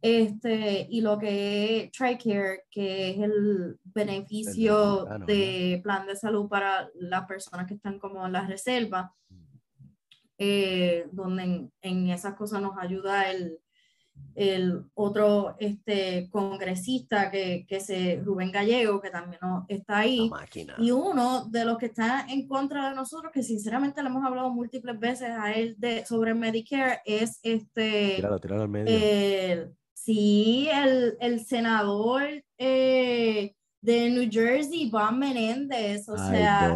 este, 0.00 0.86
y 0.88 1.00
lo 1.00 1.18
que 1.18 1.84
es 1.84 1.92
TRICARE, 1.92 2.64
que 2.70 3.10
es 3.10 3.18
el 3.18 3.78
beneficio 3.84 5.06
de 5.26 5.80
plan 5.82 6.06
de 6.06 6.16
salud 6.16 6.48
para 6.48 6.88
las 6.94 7.26
personas 7.26 7.66
que 7.66 7.74
están 7.74 7.98
como 7.98 8.24
en 8.24 8.32
la 8.32 8.46
reserva, 8.46 9.12
eh, 10.38 11.08
donde 11.10 11.68
en, 11.82 12.10
esas 12.10 12.34
cosas 12.34 12.62
nos 12.62 12.78
ayuda 12.78 13.28
el, 13.28 13.58
el 14.36 14.84
otro 14.94 15.56
este, 15.58 16.28
congresista 16.30 17.28
que, 17.28 17.66
que 17.68 17.76
es 17.78 18.24
Rubén 18.24 18.52
Gallego, 18.52 19.00
que 19.00 19.10
también 19.10 19.40
está 19.66 19.98
ahí, 19.98 20.30
y 20.78 20.92
uno 20.92 21.46
de 21.46 21.64
los 21.64 21.76
que 21.76 21.86
está 21.86 22.24
en 22.28 22.46
contra 22.46 22.90
de 22.90 22.94
nosotros, 22.94 23.32
que 23.32 23.42
sinceramente 23.42 24.00
le 24.00 24.10
hemos 24.10 24.24
hablado 24.24 24.50
múltiples 24.50 24.96
veces 25.00 25.30
a 25.30 25.52
él 25.54 25.74
de, 25.76 26.06
sobre 26.06 26.34
Medicare, 26.34 27.00
es 27.04 27.40
este, 27.42 28.22
El, 28.86 29.74
Sí, 30.08 30.70
el, 30.72 31.18
el 31.20 31.44
senador 31.44 32.22
eh, 32.56 33.54
de 33.82 34.08
New 34.08 34.26
Jersey, 34.32 34.88
Bob 34.88 35.12
Menéndez, 35.12 36.08
o 36.08 36.16
sea... 36.16 36.74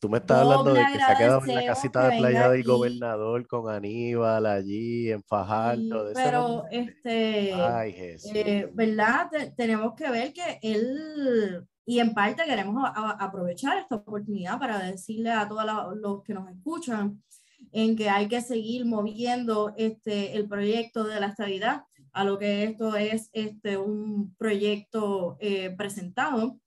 Tú 0.00 0.08
me 0.08 0.16
estás 0.16 0.38
hablando 0.38 0.72
de 0.72 0.80
que 0.80 0.96
se 0.96 1.02
ha 1.02 1.18
quedado 1.18 1.42
en 1.44 1.54
la 1.54 1.66
casita 1.66 2.08
de 2.08 2.16
playa 2.16 2.48
del 2.48 2.62
gobernador 2.62 3.46
con 3.46 3.70
Aníbal 3.70 4.46
allí 4.46 5.10
en 5.10 5.22
Fajardo. 5.22 6.06
de 6.06 6.14
pero, 6.14 6.64
este, 6.70 7.52
Ay, 7.52 7.92
Jesús. 7.92 8.30
Eh, 8.34 8.70
¿verdad? 8.72 9.28
tenemos 9.54 9.92
que 9.94 10.10
ver 10.10 10.32
que 10.32 10.58
él, 10.62 11.68
y 11.84 11.98
en 11.98 12.14
parte 12.14 12.42
queremos 12.46 12.90
aprovechar 12.94 13.76
esta 13.76 13.96
oportunidad 13.96 14.58
para 14.58 14.78
decirle 14.78 15.30
a 15.30 15.46
todos 15.46 15.66
los 15.96 16.22
que 16.22 16.32
nos 16.32 16.48
escuchan 16.48 17.22
en 17.70 17.96
que 17.96 18.08
hay 18.08 18.28
que 18.28 18.40
seguir 18.40 18.86
moviendo 18.86 19.74
este, 19.76 20.34
el 20.36 20.48
proyecto 20.48 21.04
de 21.04 21.20
la 21.20 21.26
estabilidad 21.26 21.82
a 22.12 22.24
lo 22.24 22.38
que 22.38 22.64
esto 22.64 22.96
es 22.96 23.30
este, 23.32 23.76
un 23.76 24.34
proyecto 24.36 25.36
eh, 25.40 25.74
presentado 25.76 26.58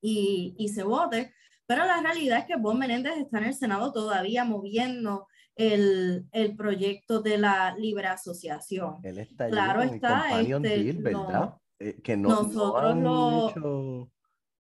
y, 0.00 0.54
y, 0.58 0.68
se 0.68 0.82
vote, 0.82 1.32
pero 1.66 1.84
la 1.84 2.00
realidad 2.00 2.38
es 2.38 2.44
que 2.44 2.56
Bob 2.56 2.76
Menéndez 2.76 3.16
está 3.16 3.38
en 3.38 3.44
el 3.44 3.54
Senado 3.54 3.92
todavía 3.92 4.44
moviendo 4.44 5.26
el, 5.56 6.26
el 6.32 6.56
proyecto 6.56 7.22
de 7.22 7.38
la 7.38 7.74
libre 7.76 8.06
asociación. 8.06 8.96
Él 9.02 9.18
está 9.18 9.48
claro 9.48 9.82
está, 9.82 10.40
este, 10.40 10.92
¿verdad? 10.92 11.54
Eh, 11.78 12.00
que 12.02 12.16
no, 12.16 12.28
nosotros 12.28 12.96
no, 12.96 14.10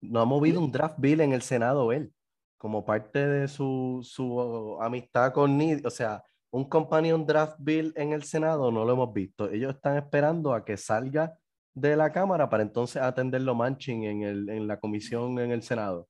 no 0.01 0.21
ha 0.21 0.25
movido 0.25 0.61
un 0.61 0.73
draft 0.73 0.97
bill 0.99 1.21
en 1.21 1.33
el 1.33 1.43
Senado 1.43 1.93
él, 1.93 2.13
como 2.57 2.85
parte 2.85 3.27
de 3.27 3.49
su, 3.49 4.01
su 4.03 4.79
amistad 4.81 5.33
con 5.33 5.59
Nid, 5.59 5.87
o 5.87 5.91
sea, 5.91 6.23
un 6.55 6.69
companion 6.69 7.27
draft 7.27 7.57
bill 7.59 7.93
en 7.97 8.13
el 8.13 8.23
Senado 8.23 8.71
no 8.71 8.85
lo 8.85 8.93
hemos 8.93 9.13
visto. 9.13 9.51
Ellos 9.51 9.75
están 9.75 9.97
esperando 9.97 10.55
a 10.55 10.65
que 10.65 10.77
salga 10.77 11.37
de 11.75 11.97
la 11.97 12.13
Cámara 12.13 12.49
para 12.49 12.63
entonces 12.63 13.03
atenderlo 13.03 13.57
Manchin 13.57 14.05
en, 14.05 14.23
el, 14.23 14.49
en 14.49 14.69
la 14.69 14.79
comisión 14.79 15.37
en 15.41 15.51
el 15.51 15.65
Senado. 15.65 16.09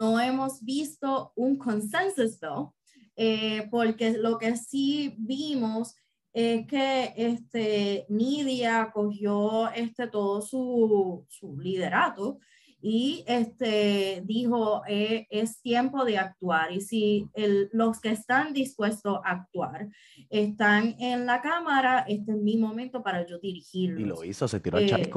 No 0.00 0.18
hemos 0.18 0.64
visto 0.64 1.32
un 1.36 1.58
consensus 1.58 2.40
bill, 2.40 2.74
eh, 3.14 3.68
porque 3.70 4.16
lo 4.16 4.38
que 4.38 4.56
sí 4.56 5.16
vimos 5.18 5.94
es 6.32 6.66
que 6.66 7.12
este, 7.14 8.06
Nidia 8.08 8.90
cogió 8.90 9.68
este, 9.68 10.06
todo 10.06 10.40
su, 10.40 11.26
su 11.28 11.60
liderato 11.60 12.38
y 12.86 13.24
este, 13.26 14.22
dijo, 14.26 14.82
eh, 14.86 15.26
es 15.30 15.62
tiempo 15.62 16.04
de 16.04 16.18
actuar. 16.18 16.70
Y 16.70 16.82
si 16.82 17.30
el, 17.32 17.70
los 17.72 17.98
que 17.98 18.10
están 18.10 18.52
dispuestos 18.52 19.20
a 19.24 19.30
actuar 19.30 19.88
están 20.28 20.94
en 20.98 21.24
la 21.24 21.40
Cámara, 21.40 22.04
este 22.06 22.32
es 22.32 22.38
mi 22.38 22.58
momento 22.58 23.02
para 23.02 23.26
yo 23.26 23.38
dirigirlos. 23.38 24.00
Y 24.02 24.04
lo 24.04 24.22
hizo, 24.22 24.46
se 24.46 24.60
tiró 24.60 24.76
al 24.76 24.84
eh, 24.84 25.10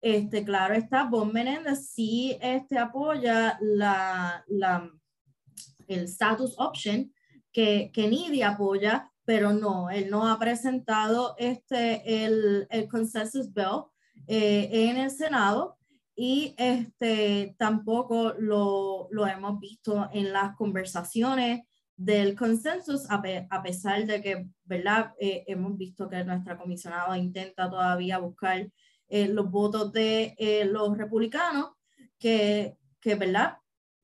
Este, 0.00 0.42
claro 0.46 0.72
está, 0.72 1.04
Bon 1.04 1.30
Menéndez 1.30 1.90
sí 1.90 2.38
este, 2.40 2.78
apoya 2.78 3.58
la, 3.60 4.42
la, 4.48 4.90
el 5.88 6.04
status 6.04 6.54
option 6.56 7.12
que, 7.52 7.90
que 7.92 8.08
NIDI 8.08 8.40
apoya, 8.40 9.12
pero 9.26 9.52
no, 9.52 9.90
él 9.90 10.08
no 10.08 10.26
ha 10.26 10.38
presentado 10.38 11.34
este, 11.36 12.24
el, 12.24 12.66
el 12.70 12.88
consensus 12.88 13.52
bill 13.52 13.82
eh, 14.26 14.70
en 14.88 14.96
el 14.96 15.10
Senado 15.10 15.77
y 16.20 16.52
este, 16.58 17.54
tampoco 17.58 18.34
lo, 18.40 19.06
lo, 19.12 19.26
hemos 19.28 19.60
visto 19.60 20.10
en 20.12 20.32
las 20.32 20.56
conversaciones 20.56 21.62
del 21.94 22.34
consenso, 22.34 23.00
a, 23.08 23.22
a 23.50 23.62
pesar 23.62 24.04
de 24.04 24.20
que, 24.20 24.48
¿verdad? 24.64 25.14
Eh, 25.20 25.44
hemos 25.46 25.78
visto 25.78 26.08
que 26.08 26.24
nuestra 26.24 26.58
comisionada 26.58 27.16
intenta 27.16 27.70
todavía 27.70 28.18
buscar 28.18 28.68
eh, 29.08 29.28
los 29.28 29.48
votos 29.48 29.92
de 29.92 30.34
eh, 30.38 30.64
los 30.64 30.98
republicanos, 30.98 31.70
que, 32.18 32.76
que, 33.00 33.14
¿verdad? 33.14 33.58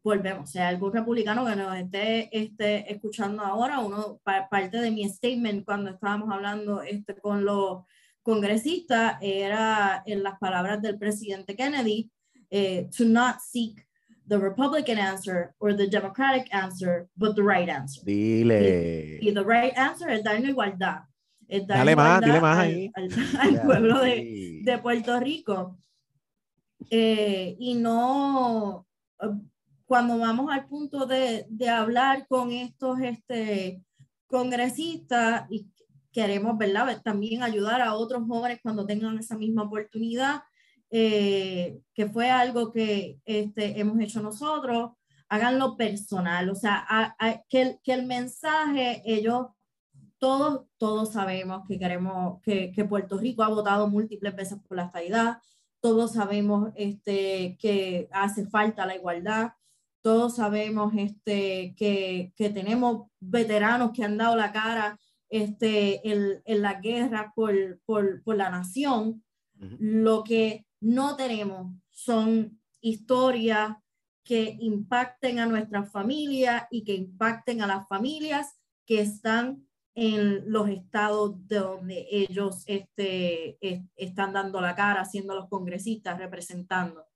Volvemos, 0.05 0.53
si 0.53 0.61
hay 0.61 0.73
algún 0.73 0.93
republicano 0.93 1.45
que 1.45 1.57
nos 1.57 1.77
esté, 1.77 2.29
esté 2.39 2.93
escuchando 2.93 3.43
ahora, 3.43 3.81
uno, 3.81 4.21
parte 4.23 4.81
de 4.81 4.93
mi 4.93 5.09
statement 5.09 5.65
cuando 5.65 5.91
estábamos 5.91 6.33
hablando 6.33 6.81
este, 6.81 7.17
con 7.17 7.45
los 7.45 7.83
congresista 8.25 9.19
era 9.21 10.03
en 10.07 10.23
las 10.23 10.39
palabras 10.39 10.81
del 10.83 10.99
presidente 10.99 11.55
Kennedy, 11.55 12.11
eh, 12.51 12.89
to 12.97 13.05
not 13.05 13.41
seek 13.41 13.87
the 14.27 14.39
Republican 14.39 14.99
answer 14.99 15.55
or 15.61 15.75
the 15.75 15.87
Democratic 15.87 16.49
answer, 16.53 17.07
but 17.17 17.37
the 17.37 17.43
right 17.43 17.69
answer. 17.69 18.03
Dile. 18.05 19.19
Y, 19.21 19.31
the 19.31 19.45
right 19.45 19.77
answer 19.77 20.09
es 20.09 20.25
darnos 20.25 20.49
igualdad. 20.49 21.03
Es 21.47 21.67
dar 21.67 21.79
dale 21.79 21.93
igualdad 21.93 22.21
más, 22.21 22.25
dile 22.25 22.41
más 22.41 22.59
al, 22.59 22.65
ahí. 22.65 22.91
Al, 22.95 23.09
al 23.41 23.63
pueblo 23.63 24.01
de, 24.01 24.61
de, 24.65 24.79
Puerto 24.79 25.21
Rico. 25.21 25.77
Eh, 26.91 27.57
y 27.59 27.75
no, 27.75 28.87
cuando 29.85 30.19
vamos 30.19 30.51
al 30.51 30.67
punto 30.67 31.05
de, 31.05 31.45
de 31.51 31.69
hablar 31.69 32.27
con 32.27 32.53
estos 32.53 33.01
este, 33.01 33.83
congresistas 34.27 35.45
y 35.51 35.67
queremos, 36.15 36.57
¿verdad? 36.57 37.03
También 37.03 37.43
ayudar 37.43 37.83
a 37.83 37.95
otros 37.95 38.23
jóvenes 38.27 38.61
cuando 38.63 38.87
tengan 38.87 39.19
esa 39.19 39.37
misma 39.37 39.65
oportunidad, 39.65 40.43
eh, 40.91 41.81
que 41.93 42.09
fue 42.09 42.31
algo 42.31 42.73
que 42.73 43.19
este, 43.25 43.81
hemos 43.81 44.01
hecho 44.01 44.23
nosotros. 44.23 44.93
háganlo 45.29 45.77
personal, 45.77 46.49
o 46.51 46.55
sea, 46.55 47.17
que, 47.49 47.63
el, 47.63 47.79
que 47.83 47.93
el 47.95 48.07
mensaje, 48.07 49.03
ellos, 49.05 49.49
todos, 50.19 50.67
todos 50.79 51.13
sabemos 51.13 51.63
que 51.67 51.79
queremos, 51.79 52.41
que, 52.43 52.71
que 52.73 52.85
Puerto 52.85 53.19
Rico 53.19 53.43
ha 53.43 53.49
votado 53.49 53.89
múltiples 53.89 54.37
veces 54.37 54.59
por 54.63 54.77
la 54.77 54.85
estabilidad, 54.85 55.39
todos 55.81 56.13
sabemos 56.13 56.71
este, 56.77 57.57
que 57.59 58.09
hace 58.13 58.47
falta 58.47 58.87
la 58.87 58.95
igualdad, 58.97 59.53
todos 60.03 60.37
sabemos 60.37 60.93
este, 60.97 61.75
que, 61.77 62.33
que 62.37 62.51
tenemos 62.51 63.09
veteranos 63.19 63.91
que 63.93 64.05
han 64.05 64.19
dado 64.19 64.37
la 64.37 64.53
cara 64.53 64.99
este, 65.29 66.09
en, 66.09 66.43
en 66.45 66.63
la 66.63 66.81
guerra 66.81 67.33
por, 67.35 67.81
por, 67.85 68.23
por 68.23 68.37
la 68.37 68.51
nación. 68.51 69.25
Lo 69.79 70.25
que 70.25 70.67
no 70.81 71.17
tenemos 71.17 71.73
son 71.91 72.61
historias 72.81 73.77
que 74.25 74.57
impacten 74.61 75.39
a 75.39 75.47
nuestras 75.47 75.91
familias 75.91 76.65
y 76.71 76.85
que 76.85 76.95
impacten 76.95 77.63
a 77.63 77.67
las 77.67 77.87
familias 77.89 78.59
que 78.87 79.01
están 79.01 79.67
en 79.95 80.51
los 80.51 80.69
estados 80.69 81.47
de 81.47 81.59
donde 81.59 82.07
ellos 82.11 82.65
este, 82.67 83.59
están 83.97 84.33
dando 84.33 84.61
la 84.61 84.75
cara, 84.75 85.05
siendo 85.05 85.35
los 85.35 85.49
congresistas, 85.49 86.19
representando. 86.19 87.07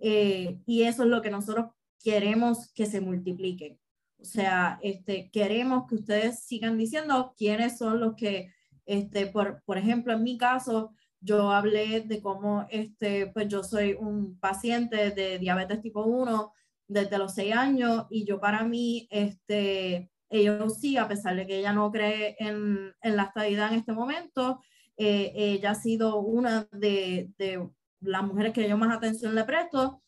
Eh, 0.00 0.60
y 0.66 0.82
eso 0.82 1.04
es 1.04 1.08
lo 1.08 1.22
que 1.22 1.30
nosotros 1.30 1.72
queremos 2.02 2.70
que 2.74 2.86
se 2.86 3.00
multipliquen. 3.00 3.78
O 4.20 4.24
sea, 4.24 4.78
este, 4.82 5.30
queremos 5.30 5.86
que 5.88 5.96
ustedes 5.96 6.40
sigan 6.40 6.76
diciendo 6.76 7.34
quiénes 7.36 7.78
son 7.78 8.00
los 8.00 8.14
que, 8.16 8.52
este, 8.86 9.26
por, 9.26 9.62
por 9.64 9.78
ejemplo, 9.78 10.12
en 10.12 10.22
mi 10.22 10.36
caso, 10.38 10.92
yo 11.20 11.50
hablé 11.52 12.00
de 12.00 12.20
cómo 12.20 12.66
este, 12.70 13.28
pues 13.28 13.48
yo 13.48 13.62
soy 13.62 13.94
un 13.98 14.38
paciente 14.38 15.10
de 15.10 15.38
diabetes 15.38 15.80
tipo 15.82 16.04
1 16.04 16.52
desde 16.86 17.18
los 17.18 17.34
6 17.34 17.54
años 17.54 18.06
y 18.10 18.24
yo 18.24 18.40
para 18.40 18.64
mí, 18.64 19.08
este, 19.10 20.10
ellos 20.30 20.78
sí, 20.80 20.96
a 20.96 21.08
pesar 21.08 21.36
de 21.36 21.46
que 21.46 21.58
ella 21.58 21.72
no 21.72 21.90
cree 21.90 22.36
en, 22.38 22.94
en 23.02 23.16
la 23.16 23.24
estabilidad 23.24 23.72
en 23.72 23.80
este 23.80 23.92
momento, 23.92 24.60
eh, 24.96 25.32
ella 25.34 25.72
ha 25.72 25.74
sido 25.74 26.18
una 26.18 26.68
de, 26.72 27.30
de, 27.38 27.68
las 28.00 28.22
mujeres 28.22 28.52
que 28.52 28.68
yo 28.68 28.76
más 28.76 28.96
atención 28.96 29.34
le 29.34 29.44
presto, 29.44 30.02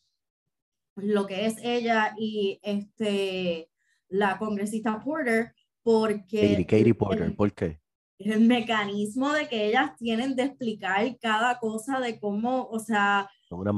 lo 0.95 1.25
que 1.25 1.45
es 1.45 1.55
ella 1.63 2.13
y 2.17 2.59
este, 2.61 3.70
la 4.11 4.37
congresista 4.37 4.99
Porter, 4.99 5.53
porque... 5.81 6.65
Katie, 6.67 6.93
Porter, 6.93 7.35
¿por 7.35 7.51
qué? 7.53 7.81
el 8.19 8.41
mecanismo 8.41 9.33
de 9.33 9.47
que 9.47 9.67
ellas 9.67 9.95
tienen 9.97 10.35
de 10.35 10.43
explicar 10.43 11.17
cada 11.19 11.57
cosa 11.57 11.99
de 11.99 12.19
cómo, 12.19 12.67
o 12.69 12.79
sea, 12.79 13.27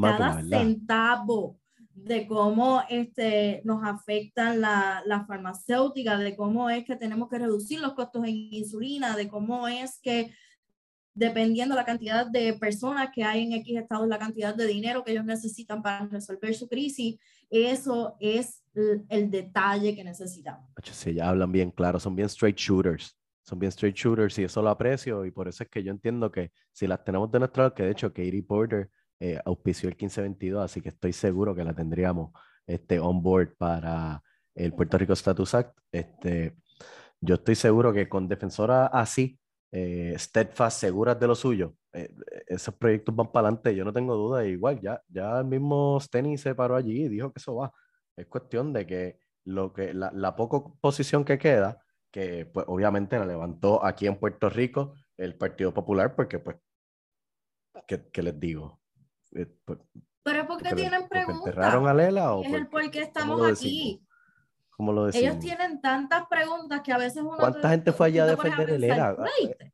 cada 0.02 0.44
centavo 0.44 1.58
de 1.94 2.26
cómo 2.28 2.82
este, 2.90 3.62
nos 3.66 3.84
afectan 3.84 4.60
las 4.60 5.06
la 5.06 5.26
farmacéuticas, 5.26 6.20
de 6.20 6.36
cómo 6.36 6.70
es 6.70 6.84
que 6.86 6.96
tenemos 6.96 7.30
que 7.30 7.40
reducir 7.40 7.80
los 7.80 7.94
costos 7.94 8.26
en 8.26 8.36
insulina, 8.36 9.16
de 9.16 9.28
cómo 9.28 9.68
es 9.68 10.00
que 10.02 10.34
dependiendo 11.14 11.76
la 11.76 11.86
cantidad 11.86 12.26
de 12.26 12.54
personas 12.54 13.10
que 13.14 13.24
hay 13.24 13.44
en 13.44 13.54
X 13.54 13.78
estados, 13.78 14.08
la 14.08 14.18
cantidad 14.18 14.56
de 14.56 14.66
dinero 14.66 15.04
que 15.04 15.12
ellos 15.12 15.26
necesitan 15.26 15.84
para 15.84 16.08
resolver 16.08 16.56
su 16.56 16.68
crisis, 16.68 17.20
eso 17.54 18.18
es 18.20 18.64
el, 18.74 19.06
el 19.10 19.30
detalle 19.30 19.96
que 19.96 20.04
necesitamos. 20.04 20.70
Sí, 20.84 21.14
ya 21.14 21.30
hablan 21.30 21.52
bien 21.52 21.72
claro, 21.72 22.00
son 22.00 22.16
bien 22.16 22.28
straight 22.28 22.58
shooters 22.58 23.18
son 23.44 23.60
bien 23.60 23.70
straight 23.70 23.96
shooters 23.96 24.40
y 24.40 24.46
eso 24.46 24.62
lo 24.62 24.70
aprecio 24.70 25.26
y 25.26 25.32
por 25.32 25.48
eso 25.48 25.64
es 25.64 25.70
que 25.70 25.84
yo 25.84 25.92
entiendo 25.92 26.32
que 26.32 26.52
si 26.72 26.88
las 26.88 27.04
tenemos 27.04 27.30
de 27.32 27.40
nuestro 27.40 27.64
lado, 27.64 27.76
que 27.76 27.84
de 27.84 27.92
hecho 27.92 28.14
Katie 28.14 28.44
Porter 28.44 28.90
eh, 29.20 29.40
auspició 29.46 29.90
el 29.90 29.96
1522, 29.96 30.64
así 30.64 30.82
que 30.82 30.90
estoy 30.90 31.14
seguro 31.14 31.54
que 31.54 31.64
la 31.64 31.74
tendríamos 31.74 32.32
este, 32.66 33.00
on 33.00 33.22
board 33.22 33.56
para 33.58 34.22
el 34.56 34.74
Puerto 34.74 34.98
Rico 34.98 35.14
Status 35.14 35.56
Act. 35.56 35.78
Este, 35.92 36.56
yo 37.20 37.36
estoy 37.36 37.56
seguro 37.56 37.94
que 37.94 38.08
con 38.08 38.28
defensoras 38.28 38.90
así, 38.94 39.40
eh, 39.76 40.14
steadfast, 40.20 40.82
seguras 40.82 41.20
de 41.20 41.26
lo 41.26 41.34
suyo, 41.34 41.74
eh, 41.94 42.14
esos 42.46 42.76
proyectos 42.76 43.16
van 43.16 43.32
para 43.32 43.48
adelante, 43.48 43.76
yo 43.76 43.84
no 43.84 43.92
tengo 43.92 44.16
duda, 44.16 44.46
igual 44.46 44.80
ya, 44.80 45.02
ya 45.08 45.40
el 45.40 45.46
mismo 45.46 46.00
Steny 46.00 46.38
se 46.38 46.54
paró 46.54 46.76
allí 46.76 47.06
y 47.06 47.10
dijo 47.10 47.34
que 47.34 47.40
eso 47.40 47.56
va. 47.56 47.74
Es 48.16 48.28
cuestión 48.28 48.72
de 48.72 48.86
que, 48.86 49.18
lo 49.46 49.74
que 49.74 49.96
la, 49.96 50.12
la 50.14 50.36
poca 50.36 50.60
posición 50.80 51.26
que 51.26 51.40
queda, 51.40 51.84
que 52.12 52.46
pues 52.46 52.68
obviamente 52.70 53.18
la 53.18 53.26
levantó 53.26 53.84
aquí 53.84 54.06
en 54.06 54.20
Puerto 54.20 54.48
Rico 54.48 54.94
el 55.18 55.36
Partido 55.36 55.74
Popular, 55.74 56.16
porque 56.16 56.38
pues, 56.38 56.58
¿qué, 57.88 58.22
les 58.22 58.40
digo? 58.40 58.80
Eh, 59.32 59.48
pues, 59.66 59.80
Pero 60.22 60.46
porque 60.46 60.76
tienen 60.76 61.08
preguntas. 61.08 61.48
¿Enterraron 61.48 61.88
a 61.88 61.96
Lela 61.96 62.36
o 62.36 62.44
es 62.44 62.54
el 62.54 62.68
por 62.68 62.92
qué 62.92 63.02
estamos 63.02 63.42
aquí? 63.52 64.06
¿Cómo 64.78 64.92
lo 64.92 65.06
decimos? 65.06 65.24
Ellos 65.24 65.40
tienen 65.40 65.82
tantas 65.82 66.26
preguntas 66.28 66.82
que 66.82 66.92
a 66.92 66.98
veces 66.98 67.22
uno... 67.22 67.38
¿Cuánta 67.38 67.70
gente 67.70 67.92
fue 67.92 68.08
allá 68.08 68.24
a 68.24 68.28
defender 68.28 68.70
el 68.70 68.84
ELA? 68.84 69.16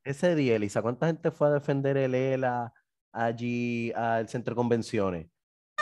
Ese 0.03 0.35
día, 0.35 0.55
Elisa, 0.55 0.81
¿cuánta 0.81 1.07
gente 1.07 1.31
fue 1.31 1.47
a 1.47 1.51
defender 1.51 1.97
el 1.97 2.15
ELA 2.15 2.73
allí 3.13 3.91
al 3.93 4.27
centro 4.27 4.53
de 4.53 4.57
convenciones? 4.57 5.27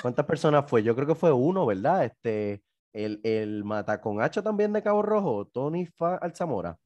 ¿Cuántas 0.01 0.25
personas 0.25 0.65
fue? 0.67 0.83
Yo 0.83 0.95
creo 0.95 1.07
que 1.07 1.15
fue 1.15 1.31
uno, 1.31 1.65
¿verdad? 1.65 2.05
Este, 2.05 2.63
el, 2.93 3.19
el 3.23 3.63
mata 3.63 3.99
con 3.99 4.21
hacha 4.21 4.41
también 4.41 4.71
de 4.73 4.83
Cabo 4.83 5.01
Rojo, 5.01 5.47
Tony 5.47 5.87
Alzamora. 6.21 6.77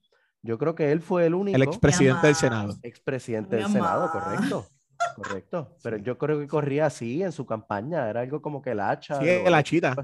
Yo 0.42 0.58
creo 0.58 0.74
que 0.74 0.92
él 0.92 1.02
fue 1.02 1.26
el 1.26 1.36
único. 1.36 1.56
El 1.56 1.64
expresidente 1.64 2.28
del 2.28 2.36
Senado. 2.36 2.74
Expresidente 2.82 3.58
del 3.58 3.68
Senado, 3.68 4.10
correcto. 4.12 4.66
Correcto. 5.16 5.76
Pero 5.84 5.98
yo 5.98 6.18
creo 6.18 6.40
que 6.40 6.48
corría 6.48 6.86
así 6.86 7.22
en 7.22 7.32
su 7.32 7.46
campaña. 7.46 8.10
Era 8.10 8.22
algo 8.22 8.42
como 8.42 8.62
que 8.62 8.72
el 8.72 8.80
hacha. 8.80 9.20
Sí, 9.20 9.28
el 9.28 9.54
hachita. 9.54 9.96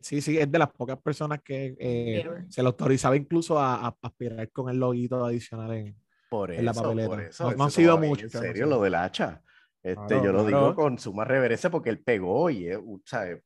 sí, 0.00 0.20
sí, 0.20 0.38
es 0.38 0.50
de 0.50 0.58
las 0.58 0.70
pocas 0.70 0.98
personas 0.98 1.40
que 1.42 1.76
eh, 1.78 2.24
se 2.48 2.62
le 2.62 2.66
autorizaba 2.66 3.16
incluso 3.16 3.58
a, 3.58 3.96
aspirar 4.02 4.50
con 4.50 4.70
el 4.70 4.78
loguito 4.78 5.24
adicional 5.24 5.72
en, 5.72 5.96
por 6.28 6.54
la 6.54 6.72
papeleta. 6.72 7.08
Por 7.08 7.20
eso, 7.20 7.52
no, 7.52 7.64
han 7.64 7.70
sido 7.70 7.98
muchos. 7.98 8.34
En 8.34 8.40
serio, 8.40 8.66
lo 8.66 8.82
del 8.82 8.94
hacha. 8.94 9.42
Este, 9.82 10.22
yo 10.22 10.30
lo 10.30 10.44
digo 10.44 10.74
con 10.74 10.98
suma 10.98 11.24
reverencia 11.24 11.70
porque 11.70 11.88
él 11.88 12.00
pegó 12.00 12.50
y, 12.50 12.68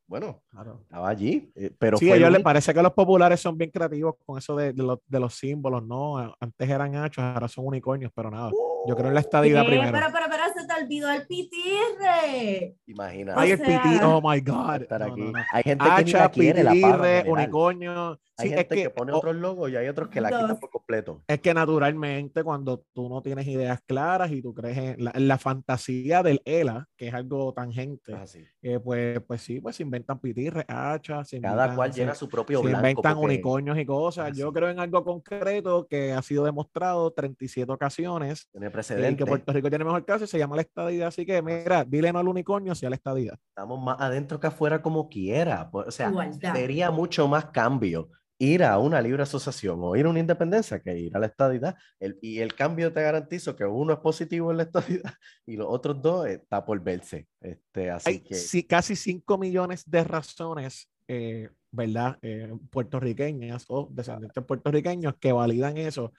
bueno, 0.09 0.43
estaba 0.83 1.09
allí. 1.09 1.53
Eh, 1.55 1.71
pero 1.79 1.97
sí, 1.97 2.11
a 2.11 2.17
ellos 2.17 2.33
les 2.33 2.43
parece 2.43 2.75
que 2.75 2.83
los 2.83 2.93
populares 2.93 3.39
son 3.39 3.57
bien 3.57 3.71
creativos 3.71 4.17
con 4.27 4.39
eso 4.39 4.57
de, 4.57 4.73
de, 4.73 5.21
los 5.21 5.35
símbolos, 5.35 5.85
¿no? 5.87 6.35
Antes 6.41 6.69
eran 6.69 6.97
hachos, 6.97 7.23
ahora 7.23 7.47
son 7.47 7.67
unicornios, 7.67 8.11
pero 8.13 8.33
nada. 8.33 8.51
yo 8.87 8.97
creo 8.97 9.09
en 9.09 9.15
la 9.15 9.21
estadía 9.21 9.65
primero. 9.65 9.93
Pero, 9.93 10.07
pero, 10.13 10.27
pero, 10.29 10.44
se 10.55 10.67
te 10.67 10.83
olvidó 10.83 11.11
el 11.11 11.27
pitirre. 11.27 12.77
Imagínate. 12.87 13.41
Ay, 13.41 13.51
el 13.53 13.59
pitirre, 13.59 14.05
oh 14.05 14.21
my 14.23 14.41
God. 14.41 14.83
Estar 14.83 15.03
aquí. 15.03 15.33
Hay 15.53 15.63
gente 15.63 15.85
que 16.05 16.31
quiere 16.31 16.65
pitirre, 16.65 17.25
unicornio. 17.27 18.19
Hay 18.37 18.49
gente 18.49 18.67
que, 18.67 18.83
que, 18.83 18.91
pone 18.91 19.13
otros 19.13 19.37
logos 19.37 19.71
y 19.71 19.77
hay 19.77 19.87
otros 19.87 20.09
que 20.09 20.21
la 20.21 20.29
quitan 20.29 20.59
por 20.59 20.71
completo. 20.71 21.23
Es 21.29 21.41
que 21.41 21.55
naturalmente 21.55 22.43
cuando 22.43 22.85
tú 22.93 23.09
no 23.09 23.23
tienes 23.23 23.47
ideas 23.47 23.81
claras 23.87 24.33
y 24.33 24.43
tú 24.43 24.53
crees 24.53 24.77
en 24.77 25.29
la, 25.29 25.39
fantasía 25.39 26.23
del 26.23 26.41
ELA, 26.45 26.89
que 26.97 27.09
es 27.09 27.15
algo 27.15 27.53
tangente, 27.53 28.13
ah, 28.13 28.25
eh, 28.63 28.81
pues, 28.81 29.21
pues 29.21 29.43
sí, 29.43 29.61
pues 29.61 29.77
se 29.77 29.85
inventan 29.85 30.19
pitirres, 30.19 30.65
hachas. 30.67 31.31
Cada 31.41 31.75
cual 31.75 31.93
llena 31.93 32.15
su 32.15 32.29
propio 32.29 32.63
se 32.63 32.71
inventan 32.71 33.17
unicornios 33.19 33.79
y 33.79 33.87
cosas. 33.87 34.31
Ah, 34.31 34.33
Yo 34.35 34.53
creo 34.53 34.69
en 34.69 34.81
algo 34.81 35.05
concreto 35.05 35.87
que 35.89 36.13
ha 36.13 36.23
sido 36.23 36.45
demostrado 36.45 37.13
37 37.13 37.71
ocasiones. 37.71 38.49
Tiene 38.51 38.71
precedente. 38.71 39.25
que 39.25 39.27
Puerto 39.27 39.53
Rico 39.53 39.69
tiene 39.69 39.85
mejor 39.85 40.05
caso 40.05 40.25
y 40.25 40.27
se 40.27 40.39
llama 40.45 40.57
la 40.57 40.63
estadía. 40.63 41.09
Así 41.09 41.27
que 41.27 41.43
mira, 41.43 41.85
dile 41.85 42.13
no 42.13 42.19
al 42.19 42.29
unicornio, 42.29 42.75
si 42.75 42.87
a 42.87 42.91
la 42.91 42.97
estadía. 42.97 43.37
Estamos 43.49 43.83
más 43.83 44.01
adentro 44.01 44.39
que 44.39 44.47
afuera 44.47 44.81
como 44.81 45.09
quiera. 45.09 45.71
Pues, 45.71 45.89
o 45.89 45.91
sea, 45.91 46.13
sería 46.55 46.91
mucho 46.91 47.27
más 47.29 47.47
cambio 47.47 48.09
ir 48.39 48.65
a 48.65 48.79
una 48.79 49.01
libre 49.01 49.23
asociación 49.23 49.79
o 49.83 49.97
ir 49.97 50.07
a 50.07 50.11
una 50.11 50.19
independencia 50.19 50.81
que 50.81 50.99
ir 50.99 51.17
a 51.17 51.21
la 51.21 51.27
estadidad. 51.27 51.77
El, 52.01 52.19
y 52.21 52.41
el 52.41 52.55
cambio 52.55 52.93
te 52.93 53.03
garantizo 53.03 53.55
que 53.57 53.65
uno 53.65 53.93
es 53.93 53.99
positivo 54.01 54.51
en 54.51 54.59
la 54.59 54.63
estadidad 54.65 55.15
y 55.47 55.57
los 55.57 55.67
otros 55.69 56.01
dos 56.01 56.27
está 56.27 56.65
por 56.65 56.81
verse. 56.83 57.27
Este, 57.41 57.91
así 57.91 58.11
Hay 58.11 58.21
que... 58.21 58.35
sí, 58.35 58.65
casi 58.65 58.97
5 58.97 59.39
millones 59.39 59.89
de 59.89 60.05
razones, 60.05 60.91
eh, 61.09 61.49
¿verdad? 61.71 62.19
Eh, 62.23 62.53
puertorriqueñas 62.71 63.65
o 63.69 63.89
descendientes 63.91 64.45
puertorriqueños 64.45 65.15
que 65.19 65.33
validan 65.33 65.77
eso. 65.77 66.13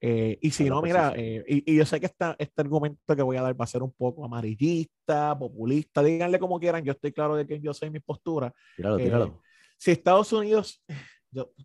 Eh, 0.00 0.38
y 0.40 0.50
si 0.50 0.68
no, 0.68 0.80
mira, 0.80 1.14
y, 1.16 1.72
y, 1.72 1.76
yo 1.76 1.84
sé 1.84 1.98
que 1.98 2.06
esta, 2.06 2.36
este 2.38 2.62
argumento 2.62 3.16
que 3.16 3.22
voy 3.22 3.36
a 3.36 3.42
dar 3.42 3.60
va 3.60 3.64
a 3.64 3.68
ser 3.68 3.82
un 3.82 3.92
poco 3.92 4.24
amarillista, 4.24 5.36
populista, 5.36 6.02
díganle 6.02 6.38
como 6.38 6.60
quieran, 6.60 6.84
yo 6.84 6.92
estoy 6.92 7.12
claro 7.12 7.34
de 7.34 7.46
que 7.46 7.60
yo 7.60 7.74
soy 7.74 7.90
mi 7.90 7.98
postura. 7.98 8.52
Tíralo, 8.76 8.96
tíralo. 8.96 9.42
Si 9.76 9.90
Estados 9.90 10.32
Unidos 10.32 10.84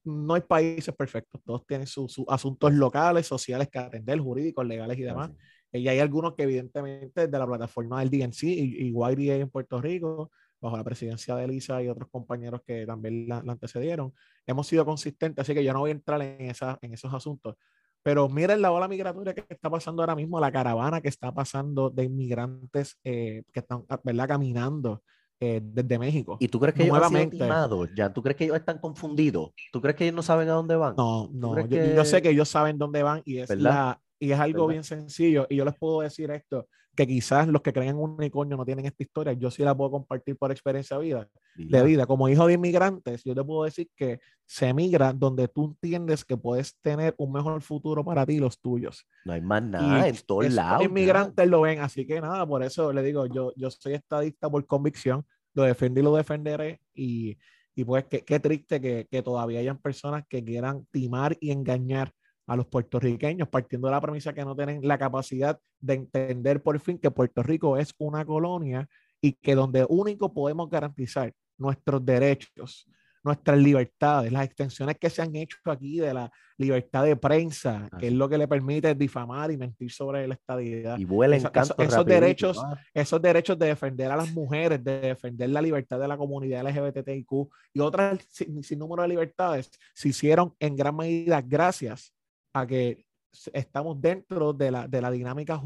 no 0.03 0.33
hay 0.33 0.41
países 0.41 0.93
perfectos, 0.95 1.41
todos 1.43 1.65
tienen 1.65 1.87
sus 1.87 2.21
asuntos 2.27 2.73
locales, 2.73 3.25
sociales 3.27 3.69
que 3.69 3.79
atender, 3.79 4.19
jurídicos, 4.19 4.65
legales 4.65 4.97
y 4.97 5.03
demás. 5.03 5.31
Y 5.71 5.87
hay 5.87 5.99
algunos 5.99 6.35
que 6.35 6.43
evidentemente 6.43 7.27
de 7.27 7.39
la 7.39 7.47
plataforma 7.47 7.99
del 7.99 8.09
DNC 8.09 8.43
y, 8.43 8.87
y 8.87 8.91
YDA 8.91 9.35
en 9.35 9.49
Puerto 9.49 9.81
Rico, 9.81 10.31
bajo 10.61 10.77
la 10.77 10.83
presidencia 10.83 11.35
de 11.35 11.45
Elisa 11.45 11.81
y 11.81 11.89
otros 11.89 12.09
compañeros 12.09 12.61
que 12.65 12.85
también 12.85 13.27
la, 13.27 13.37
antecedieron, 13.39 14.13
hemos 14.45 14.67
sido 14.67 14.85
consistentes, 14.85 15.41
así 15.41 15.53
que 15.53 15.63
yo 15.63 15.73
no 15.73 15.79
voy 15.79 15.89
a 15.89 15.93
entrar 15.93 16.21
en, 16.21 16.49
esa, 16.49 16.77
en 16.81 16.93
esos 16.93 17.13
asuntos. 17.13 17.55
Pero 18.03 18.27
miren 18.27 18.61
la 18.61 18.71
ola 18.71 18.87
migratoria 18.87 19.33
que 19.33 19.45
está 19.49 19.69
pasando 19.69 20.01
ahora 20.01 20.15
mismo, 20.15 20.39
la 20.39 20.51
caravana 20.51 21.01
que 21.01 21.07
está 21.07 21.33
pasando 21.33 21.89
de 21.89 22.03
inmigrantes 22.03 22.99
eh, 23.03 23.43
que 23.51 23.61
están 23.61 23.85
¿verdad? 24.03 24.27
caminando 24.27 25.01
eh, 25.39 25.61
desde 25.63 25.97
México. 25.97 26.37
¿Y 26.39 26.49
tú 26.49 26.59
crees 26.59 26.75
que 26.75 26.83
ellos 26.83 26.95
han 26.95 27.03
sido 27.03 27.11
Nuevamente. 27.11 27.37
timados? 27.45 27.89
ya? 27.95 28.13
¿Tú 28.13 28.21
crees 28.21 28.37
que 28.37 28.43
ellos 28.43 28.57
están 28.57 28.79
confundidos? 28.79 29.51
¿Tú 29.71 29.81
crees 29.81 29.95
que 29.95 30.03
ellos 30.03 30.15
no 30.15 30.21
saben 30.21 30.49
a 30.49 30.53
dónde 30.53 30.75
van? 30.75 30.95
No, 30.97 31.29
no, 31.33 31.65
yo, 31.65 31.77
yo 31.95 32.05
sé 32.05 32.21
que 32.21 32.29
ellos 32.29 32.49
saben 32.49 32.77
dónde 32.77 33.03
van 33.03 33.21
y 33.25 33.39
es, 33.39 33.49
la, 33.55 33.99
y 34.19 34.31
es 34.31 34.39
algo 34.39 34.67
¿Verdad? 34.67 34.71
bien 34.73 34.83
sencillo. 34.83 35.47
Y 35.49 35.55
yo 35.55 35.65
les 35.65 35.75
puedo 35.75 36.01
decir 36.01 36.29
esto, 36.31 36.67
que 36.95 37.07
quizás 37.07 37.47
los 37.47 37.61
que 37.61 37.73
creen 37.73 37.89
en 37.89 37.97
un 37.97 38.11
unicornio 38.11 38.55
no 38.55 38.65
tienen 38.65 38.85
esta 38.85 39.01
historia, 39.01 39.33
yo 39.33 39.49
sí 39.49 39.63
la 39.63 39.75
puedo 39.75 39.91
compartir 39.91 40.37
por 40.37 40.51
experiencia 40.51 40.97
de 40.97 41.03
vida. 41.03 41.29
de 41.55 41.83
vida. 41.83 42.05
Como 42.05 42.29
hijo 42.29 42.45
de 42.45 42.53
inmigrantes, 42.53 43.23
yo 43.23 43.33
te 43.33 43.43
puedo 43.43 43.63
decir 43.63 43.89
que 43.95 44.19
se 44.45 44.67
emigra 44.67 45.11
donde 45.11 45.47
tú 45.47 45.65
entiendes 45.65 46.23
que 46.23 46.37
puedes 46.37 46.75
tener 46.81 47.15
un 47.17 47.31
mejor 47.31 47.61
futuro 47.61 48.03
para 48.03 48.25
ti 48.25 48.33
y 48.33 48.39
los 48.39 48.59
tuyos. 48.59 49.07
No 49.25 49.33
hay 49.33 49.41
más 49.41 49.63
nada 49.63 50.07
en 50.07 50.15
todos 50.25 50.51
lados. 50.53 50.81
ya. 50.81 50.85
inmigrantes 50.85 51.47
lo 51.47 51.61
ven, 51.61 51.79
así 51.79 52.05
que 52.05 52.21
nada, 52.21 52.45
por 52.45 52.63
eso 52.63 52.93
le 52.93 53.01
digo, 53.01 53.25
yo, 53.25 53.53
yo 53.55 53.71
soy 53.71 53.93
estadista 53.93 54.49
por 54.49 54.65
convicción, 54.67 55.25
lo 55.55 55.63
defendí 55.63 56.01
y 56.01 56.03
lo 56.03 56.15
defenderé 56.15 56.81
y, 56.93 57.37
y 57.75 57.83
pues 57.83 58.05
qué, 58.05 58.21
qué 58.21 58.39
triste 58.39 58.79
que, 58.79 59.07
que 59.09 59.23
todavía 59.23 59.59
hayan 59.59 59.79
personas 59.79 60.25
que 60.27 60.43
quieran 60.43 60.85
timar 60.91 61.37
y 61.39 61.51
engañar 61.51 62.13
a 62.47 62.55
los 62.55 62.65
puertorriqueños, 62.67 63.47
partiendo 63.47 63.87
de 63.87 63.91
la 63.93 64.01
premisa 64.01 64.33
que 64.33 64.43
no 64.43 64.55
tienen 64.55 64.79
la 64.87 64.97
capacidad 64.97 65.59
de 65.79 65.93
entender 65.93 66.61
por 66.61 66.79
fin 66.79 66.97
que 66.97 67.11
Puerto 67.11 67.41
Rico 67.43 67.77
es 67.77 67.93
una 67.97 68.25
colonia 68.25 68.87
y 69.21 69.33
que 69.33 69.55
donde 69.55 69.85
único 69.87 70.33
podemos 70.33 70.69
garantizar 70.69 71.33
nuestros 71.57 72.05
derechos, 72.05 72.85
nuestras 73.23 73.57
libertades, 73.57 74.33
las 74.33 74.43
extensiones 74.43 74.97
que 74.99 75.09
se 75.09 75.21
han 75.21 75.33
hecho 75.37 75.55
aquí 75.67 75.99
de 75.99 76.13
la 76.13 76.29
libertad 76.57 77.05
de 77.05 77.15
prensa, 77.15 77.87
que 77.97 78.07
es 78.07 78.11
Así. 78.11 78.17
lo 78.17 78.27
que 78.27 78.37
le 78.37 78.49
permite 78.49 78.93
difamar 78.95 79.49
y 79.49 79.55
mentir 79.57 79.89
sobre 79.91 80.27
la 80.27 80.33
estadidad. 80.33 80.97
Y 80.97 81.05
vuelen 81.05 81.37
Esa- 81.39 81.49
esos 81.55 81.69
rapidito, 81.77 82.03
derechos 82.03 82.57
ah. 82.61 82.77
Esos 82.93 83.21
derechos 83.21 83.57
de 83.57 83.67
defender 83.67 84.11
a 84.11 84.17
las 84.17 84.29
mujeres, 84.33 84.83
de 84.83 84.99
defender 84.99 85.49
la 85.49 85.61
libertad 85.61 85.99
de 85.99 86.07
la 86.09 86.17
comunidad 86.17 86.67
LGBTIQ 86.67 87.31
y 87.73 87.79
otras 87.79 88.19
sin, 88.29 88.61
sin 88.61 88.79
número 88.79 89.03
de 89.03 89.07
libertades 89.07 89.71
se 89.93 90.09
hicieron 90.09 90.53
en 90.59 90.75
gran 90.75 90.95
medida 90.97 91.41
gracias 91.41 92.12
a 92.53 92.67
que 92.67 93.05
estamos 93.51 93.99
dentro 93.99 94.53
de 94.53 94.69
la, 94.71 94.87
de 94.87 95.01
la 95.01 95.09
dinámica 95.09 95.59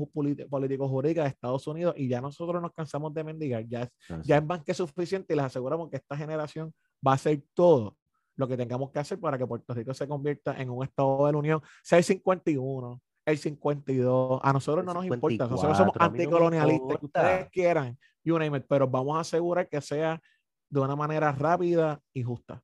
político-jurídica 0.50 1.24
de 1.24 1.30
Estados 1.30 1.68
Unidos 1.68 1.94
y 1.98 2.08
ya 2.08 2.22
nosotros 2.22 2.62
nos 2.62 2.72
cansamos 2.72 3.14
de 3.14 3.24
mendigar, 3.24 3.66
ya 3.68 3.84
es, 3.84 3.90
Así. 4.10 4.30
ya 4.30 4.38
es 4.38 4.46
más 4.46 4.64
que 4.64 4.74
suficiente 4.74 5.34
y 5.34 5.36
les 5.36 5.46
aseguramos 5.46 5.90
que 5.90 5.98
esta 5.98 6.16
generación 6.16 6.74
va 7.06 7.12
a 7.12 7.16
hacer 7.16 7.44
todo 7.54 7.98
lo 8.38 8.48
que 8.48 8.56
tengamos 8.56 8.92
que 8.92 9.00
hacer 9.00 9.20
para 9.20 9.38
que 9.38 9.46
Puerto 9.46 9.74
Rico 9.74 9.94
se 9.94 10.08
convierta 10.08 10.56
en 10.62 10.70
un 10.70 10.84
estado 10.84 11.26
de 11.26 11.32
la 11.34 11.38
Unión, 11.38 11.62
sea 11.84 11.98
el 11.98 12.04
51, 12.04 13.02
el 13.26 13.38
52, 13.38 14.40
a 14.42 14.54
nosotros 14.54 14.86
no 14.86 14.94
nos 14.94 15.06
importa, 15.06 15.48
nosotros 15.48 15.78
somos 15.78 15.94
54, 15.94 16.06
a 16.06 16.10
mí 16.10 16.18
no 16.18 16.24
anticolonialistas, 16.24 17.00
que 17.00 17.06
ustedes 17.06 17.50
quieran, 17.50 17.98
you 18.24 18.40
name 18.40 18.58
it, 18.58 18.66
pero 18.70 18.88
vamos 18.88 19.18
a 19.18 19.22
asegurar 19.22 19.68
que 19.68 19.82
sea 19.82 20.22
de 20.70 20.80
una 20.80 20.96
manera 20.96 21.32
rápida 21.32 22.00
y 22.14 22.24
justa. 22.24 22.62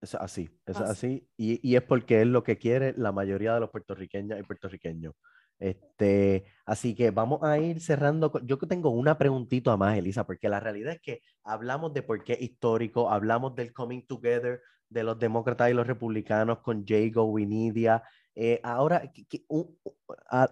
Es 0.00 0.14
así, 0.14 0.48
es 0.66 0.76
Así. 0.76 0.90
así. 0.90 1.28
Y, 1.36 1.68
y 1.68 1.76
es 1.76 1.82
porque 1.82 2.22
es 2.22 2.26
lo 2.26 2.42
que 2.42 2.56
quiere 2.56 2.94
la 2.96 3.12
mayoría 3.12 3.54
de 3.54 3.60
los 3.60 3.70
puertorriqueñas 3.70 4.40
y 4.40 4.42
puertorriqueños. 4.42 5.14
Este, 5.58 6.44
así 6.64 6.94
que 6.94 7.10
vamos 7.10 7.42
a 7.42 7.58
ir 7.58 7.80
cerrando. 7.82 8.32
Yo 8.44 8.56
tengo 8.58 8.88
una 8.90 9.18
preguntita 9.18 9.76
más, 9.76 9.98
Elisa, 9.98 10.24
porque 10.26 10.48
la 10.48 10.58
realidad 10.58 10.94
es 10.94 11.00
que 11.02 11.20
hablamos 11.44 11.92
de 11.92 12.02
por 12.02 12.24
qué 12.24 12.36
histórico, 12.40 13.10
hablamos 13.10 13.54
del 13.56 13.74
coming 13.74 14.06
together 14.06 14.62
de 14.88 15.02
los 15.04 15.18
demócratas 15.18 15.70
y 15.70 15.74
los 15.74 15.86
republicanos 15.86 16.60
con 16.60 16.84
Jago, 16.86 17.24
Winidia. 17.24 18.02
Eh, 18.34 18.58
ahora, 18.62 19.02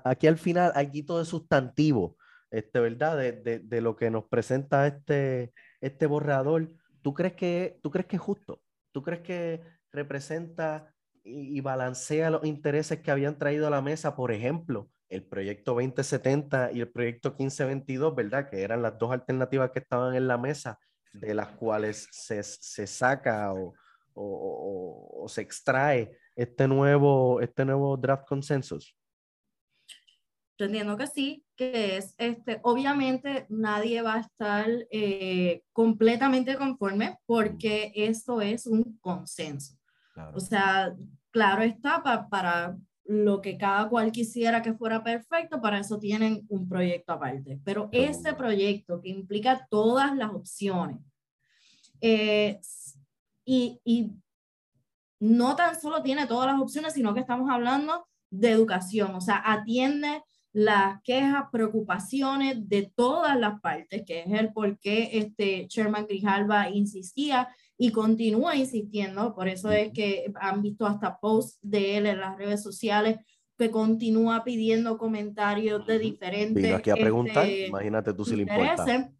aquí 0.05 0.27
al 0.27 0.37
final, 0.39 0.73
algo 0.75 1.19
de 1.19 1.25
sustantivo, 1.25 2.17
este, 2.51 2.81
¿verdad? 2.81 3.17
De, 3.17 3.33
de- 3.33 3.59
de 3.61 3.81
lo 3.81 3.97
que 3.97 4.11
nos 4.11 4.25
presenta 4.25 4.87
este, 4.87 5.53
este 5.81 6.07
borrador. 6.07 6.69
¿Tú 7.03 7.15
crees 7.15 7.35
que, 7.35 7.79
tú 7.83 7.91
crees 7.91 8.07
que 8.07 8.17
es 8.17 8.23
justo? 8.23 8.61
¿Tú 8.93 9.03
crees 9.03 9.21
que 9.23 9.63
representa 9.93 10.95
y, 11.25 11.61
balancea 11.61 12.31
los 12.31 12.45
intereses 12.45 13.01
que 13.01 13.11
habían 13.11 13.39
traído 13.39 13.67
a 13.67 13.71
la 13.71 13.83
mesa, 13.83 14.17
por 14.17 14.33
ejemplo, 14.33 14.91
el 15.09 15.25
proyecto 15.25 15.75
2070 15.75 16.73
y 16.73 16.81
el 16.81 16.91
proyecto 16.91 17.31
1522, 17.31 18.15
¿verdad? 18.15 18.49
Que 18.49 18.63
eran 18.63 18.83
las 18.83 18.99
dos 18.99 19.13
alternativas 19.13 19.71
que 19.71 19.81
estaban 19.81 20.15
en 20.15 20.27
la 20.29 20.39
mesa, 20.39 20.79
de 21.13 21.35
las 21.35 21.49
cuales 21.49 22.09
se, 22.13 22.43
se 22.43 22.87
saca 22.87 23.53
o- 23.53 23.75
o 24.15 25.29
se 25.29 25.43
extrae 25.43 26.19
este 26.35 26.67
nuevo, 26.67 27.41
este 27.41 27.65
nuevo 27.65 27.97
draft 27.97 28.27
consensus. 28.27 28.97
Yo 30.59 30.67
entiendo 30.67 30.97
que 30.97 31.07
sí, 31.07 31.45
que 31.59 31.97
es, 31.97 32.15
este, 32.19 32.61
obviamente 32.63 33.45
nadie 33.49 34.01
va 34.01 34.15
a 34.15 34.21
estar 34.21 34.67
eh, 34.93 35.65
completamente 35.73 36.57
conforme 36.57 37.19
porque 37.27 37.93
esto 37.97 38.41
es 38.41 38.67
un 38.67 38.97
consenso. 39.01 39.75
O 40.37 40.41
sea, 40.41 40.95
claro 41.33 41.63
está, 41.63 42.01
pa- 42.03 42.29
para 42.29 42.77
lo 43.05 43.41
que 43.41 43.59
cada 43.59 43.89
cual 43.89 44.13
quisiera 44.13 44.63
que 44.63 44.73
fuera 44.75 45.03
perfecto, 45.03 45.61
para 45.61 45.81
eso 45.81 45.99
tienen 45.99 46.47
un 46.49 46.69
proyecto 46.69 47.13
aparte. 47.13 47.59
Pero 47.65 47.89
este 47.91 48.35
proyecto 48.35 49.01
que 49.01 49.09
implica 49.09 49.67
todas 49.69 50.15
las 50.17 50.31
opciones 50.31 50.99
eh, 52.01 52.61
y, 53.45 53.81
y 53.85 54.13
no 55.19 55.57
tan 55.57 55.81
solo 55.81 56.03
tiene 56.03 56.27
todas 56.29 56.47
las 56.53 56.61
opciones, 56.61 56.93
sino 56.95 57.15
que 57.15 57.21
estamos 57.21 57.51
hablando 57.51 58.07
de 58.31 58.51
educación, 58.51 59.15
o 59.17 59.21
sea, 59.21 59.43
atiende 59.45 60.23
las 60.59 61.01
quejas, 61.03 61.45
preocupaciones 61.53 62.69
de 62.69 62.91
todas 62.97 63.39
las 63.39 63.61
partes, 63.61 64.03
que 64.05 64.23
es 64.23 64.33
el 64.33 64.53
por 64.53 64.77
qué 64.81 65.11
este 65.13 65.69
Chairman 65.69 66.07
Grijalva 66.07 66.69
insistía 66.69 67.49
y 67.77 67.93
continúa 67.93 68.57
insistiendo, 68.57 69.37
por 69.37 69.47
eso 69.47 69.71
es 69.71 69.93
que 69.93 70.33
han 70.41 70.61
visto 70.61 70.85
hasta 70.85 71.21
posts 71.21 71.61
de 71.63 71.99
él 71.99 72.07
en 72.07 72.19
las 72.19 72.37
redes 72.37 72.61
sociales 72.61 73.19
que 73.57 73.71
continúa 73.71 74.43
pidiendo 74.43 74.99
comentarios 74.99 75.87
de 75.87 76.01
diferentes 76.01 76.61
Vino 76.61 76.75
aquí 76.75 76.91
a 76.91 76.97
preguntar, 76.97 77.47
este, 77.47 77.69
imagínate 77.69 78.13
tú 78.13 78.25
si 78.25 78.35
le 78.35 78.43
importa. 78.43 79.13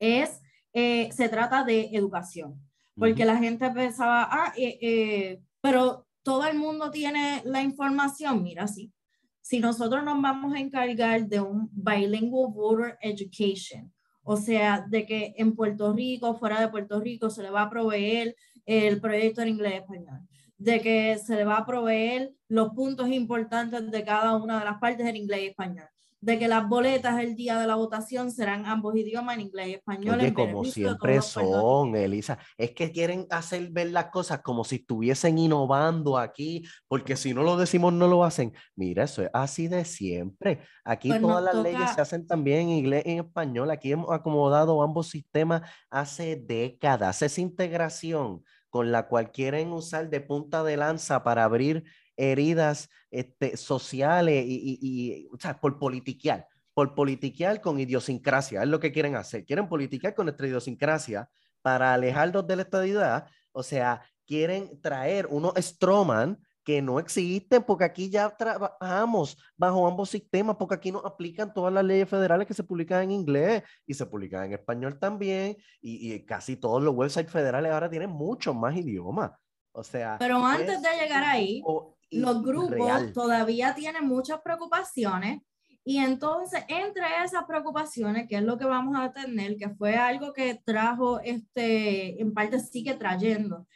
es, 0.00 0.40
eh, 0.72 1.12
se 1.12 1.28
trata 1.28 1.62
de 1.62 1.90
educación 1.92 2.60
porque 2.96 3.24
la 3.24 3.36
gente 3.36 3.70
pensaba, 3.70 4.28
ah, 4.28 4.52
eh, 4.56 4.78
eh, 4.82 5.40
pero 5.60 6.08
todo 6.24 6.44
el 6.46 6.58
mundo 6.58 6.90
tiene 6.90 7.40
la 7.44 7.62
información. 7.62 8.42
Mira, 8.42 8.66
sí. 8.66 8.92
Si 9.40 9.60
nosotros 9.60 10.04
nos 10.04 10.20
vamos 10.20 10.54
a 10.54 10.60
encargar 10.60 11.26
de 11.26 11.40
un 11.40 11.68
bilingual 11.72 12.52
voter 12.52 12.98
education, 13.00 13.92
o 14.22 14.36
sea, 14.36 14.84
de 14.88 15.06
que 15.06 15.34
en 15.36 15.54
Puerto 15.54 15.92
Rico, 15.92 16.36
fuera 16.36 16.60
de 16.60 16.68
Puerto 16.68 17.00
Rico, 17.00 17.30
se 17.30 17.42
le 17.42 17.50
va 17.50 17.62
a 17.62 17.70
proveer 17.70 18.36
el 18.66 19.00
proyecto 19.00 19.42
en 19.42 19.48
inglés 19.48 19.72
y 19.72 19.76
español, 19.76 20.20
de 20.58 20.80
que 20.80 21.18
se 21.18 21.36
le 21.36 21.44
va 21.44 21.58
a 21.58 21.66
proveer 21.66 22.32
los 22.48 22.70
puntos 22.70 23.08
importantes 23.08 23.90
de 23.90 24.04
cada 24.04 24.36
una 24.36 24.58
de 24.58 24.64
las 24.66 24.78
partes 24.78 25.06
en 25.06 25.16
inglés 25.16 25.40
y 25.42 25.46
español, 25.46 25.88
de 26.22 26.38
que 26.38 26.48
las 26.48 26.68
boletas 26.68 27.18
el 27.20 27.34
día 27.34 27.58
de 27.58 27.66
la 27.66 27.76
votación 27.76 28.30
serán 28.30 28.66
ambos 28.66 28.94
idiomas 28.94 29.36
en 29.36 29.42
inglés 29.42 29.68
y 29.68 29.72
español. 29.74 30.16
Oye, 30.18 30.28
en 30.28 30.34
como 30.34 30.64
siempre 30.64 31.22
son, 31.22 31.96
Elisa. 31.96 32.38
Es 32.58 32.72
que 32.72 32.92
quieren 32.92 33.26
hacer 33.30 33.70
ver 33.70 33.90
las 33.90 34.06
cosas 34.06 34.42
como 34.42 34.62
si 34.64 34.76
estuviesen 34.76 35.38
innovando 35.38 36.18
aquí, 36.18 36.62
porque 36.88 37.16
si 37.16 37.32
no 37.32 37.42
lo 37.42 37.56
decimos, 37.56 37.92
no 37.94 38.06
lo 38.06 38.22
hacen. 38.22 38.52
Mira, 38.76 39.04
eso 39.04 39.22
es 39.22 39.30
así 39.32 39.66
de 39.68 39.84
siempre. 39.86 40.60
Aquí 40.84 41.08
Pues 41.08 41.22
todas 41.22 41.42
las 41.42 41.54
leyes 41.54 41.80
toca- 41.80 41.94
se 41.94 42.00
hacen 42.02 42.26
también 42.26 42.60
en 42.60 42.68
inglés 42.70 43.02
y 43.06 43.12
en 43.12 43.18
español. 43.20 43.70
Aquí 43.70 43.92
hemos 43.92 44.10
acomodado 44.12 44.82
ambos 44.82 45.08
sistemas 45.08 45.62
hace 45.90 46.36
décadas. 46.36 47.22
Esa 47.22 47.40
integración 47.40 48.42
con 48.68 48.92
la 48.92 49.08
cual 49.08 49.32
quieren 49.32 49.72
usar 49.72 50.10
de 50.10 50.20
punta 50.20 50.62
de 50.62 50.76
lanza 50.76 51.24
para 51.24 51.42
abrir 51.44 51.82
heridas 52.20 52.88
este, 53.10 53.56
sociales 53.56 54.44
y, 54.46 54.54
y- 54.54 54.78
y, 54.82 55.28
o 55.32 55.38
sea, 55.38 55.58
por 55.60 55.78
politiquear 55.78 56.46
por 56.72 56.94
politiquear 56.94 57.60
con 57.60 57.78
idiosincrasia, 57.80 58.62
es 58.62 58.68
lo 58.68 58.78
que 58.80 58.92
quieren 58.92 59.14
hacer. 59.16 59.44
Quieren 59.44 59.68
politiquear 59.68 60.14
con 60.14 60.26
nuestra 60.26 60.46
idiosincrasia 60.46 61.28
para 61.62 61.92
alejarnos 61.92 62.46
de 62.46 62.56
la 62.56 62.62
estadidad. 62.62 63.26
O 63.52 63.62
sea, 63.62 64.00
quieren 64.24 64.80
traer 64.80 65.26
unos 65.26 65.52
Stroman 65.58 66.38
que 66.64 66.80
no 66.80 66.98
existen 67.00 67.64
porque 67.64 67.84
aquí 67.84 68.08
ya 68.08 68.30
trabajamos 68.34 69.36
bajo 69.56 69.86
ambos 69.86 70.08
sistemas, 70.10 70.56
porque 70.58 70.76
aquí 70.76 70.92
nos 70.92 71.04
aplican 71.04 71.52
todas 71.52 71.72
las 71.72 71.84
leyes 71.84 72.08
federales 72.08 72.46
que 72.46 72.54
se 72.54 72.62
publican 72.64 73.02
en 73.02 73.10
inglés 73.10 73.62
y 73.84 73.92
se 73.92 74.06
publican 74.06 74.44
en 74.44 74.52
español 74.52 74.98
también. 74.98 75.56
Y, 75.82 76.14
y 76.14 76.24
casi 76.24 76.56
todos 76.56 76.82
los 76.82 76.94
websites 76.94 77.32
federales 77.32 77.72
ahora 77.72 77.90
tienen 77.90 78.10
muchos 78.10 78.54
más 78.54 78.74
idiomas. 78.76 79.32
O 79.72 79.82
sea, 79.82 80.16
Pero 80.18 80.44
antes 80.46 80.76
es 80.76 80.82
de 80.82 80.88
llegar 81.00 81.24
ahí, 81.24 81.60
o- 81.66 81.96
los 82.10 82.42
grupos 82.42 82.70
real. 82.70 83.12
todavía 83.12 83.74
tienen 83.74 84.06
muchas 84.06 84.40
preocupaciones 84.40 85.42
y 85.84 85.98
entonces 85.98 86.64
entre 86.68 87.04
esas 87.24 87.44
preocupaciones, 87.44 88.28
que 88.28 88.36
es 88.36 88.42
lo 88.42 88.58
que 88.58 88.66
vamos 88.66 88.96
a 88.98 89.12
tener, 89.12 89.56
que 89.56 89.70
fue 89.70 89.96
algo 89.96 90.32
que 90.32 90.60
trajo, 90.64 91.20
este, 91.20 92.20
en 92.20 92.34
parte 92.34 92.60
sigue 92.60 92.94
trayendo, 92.94 93.66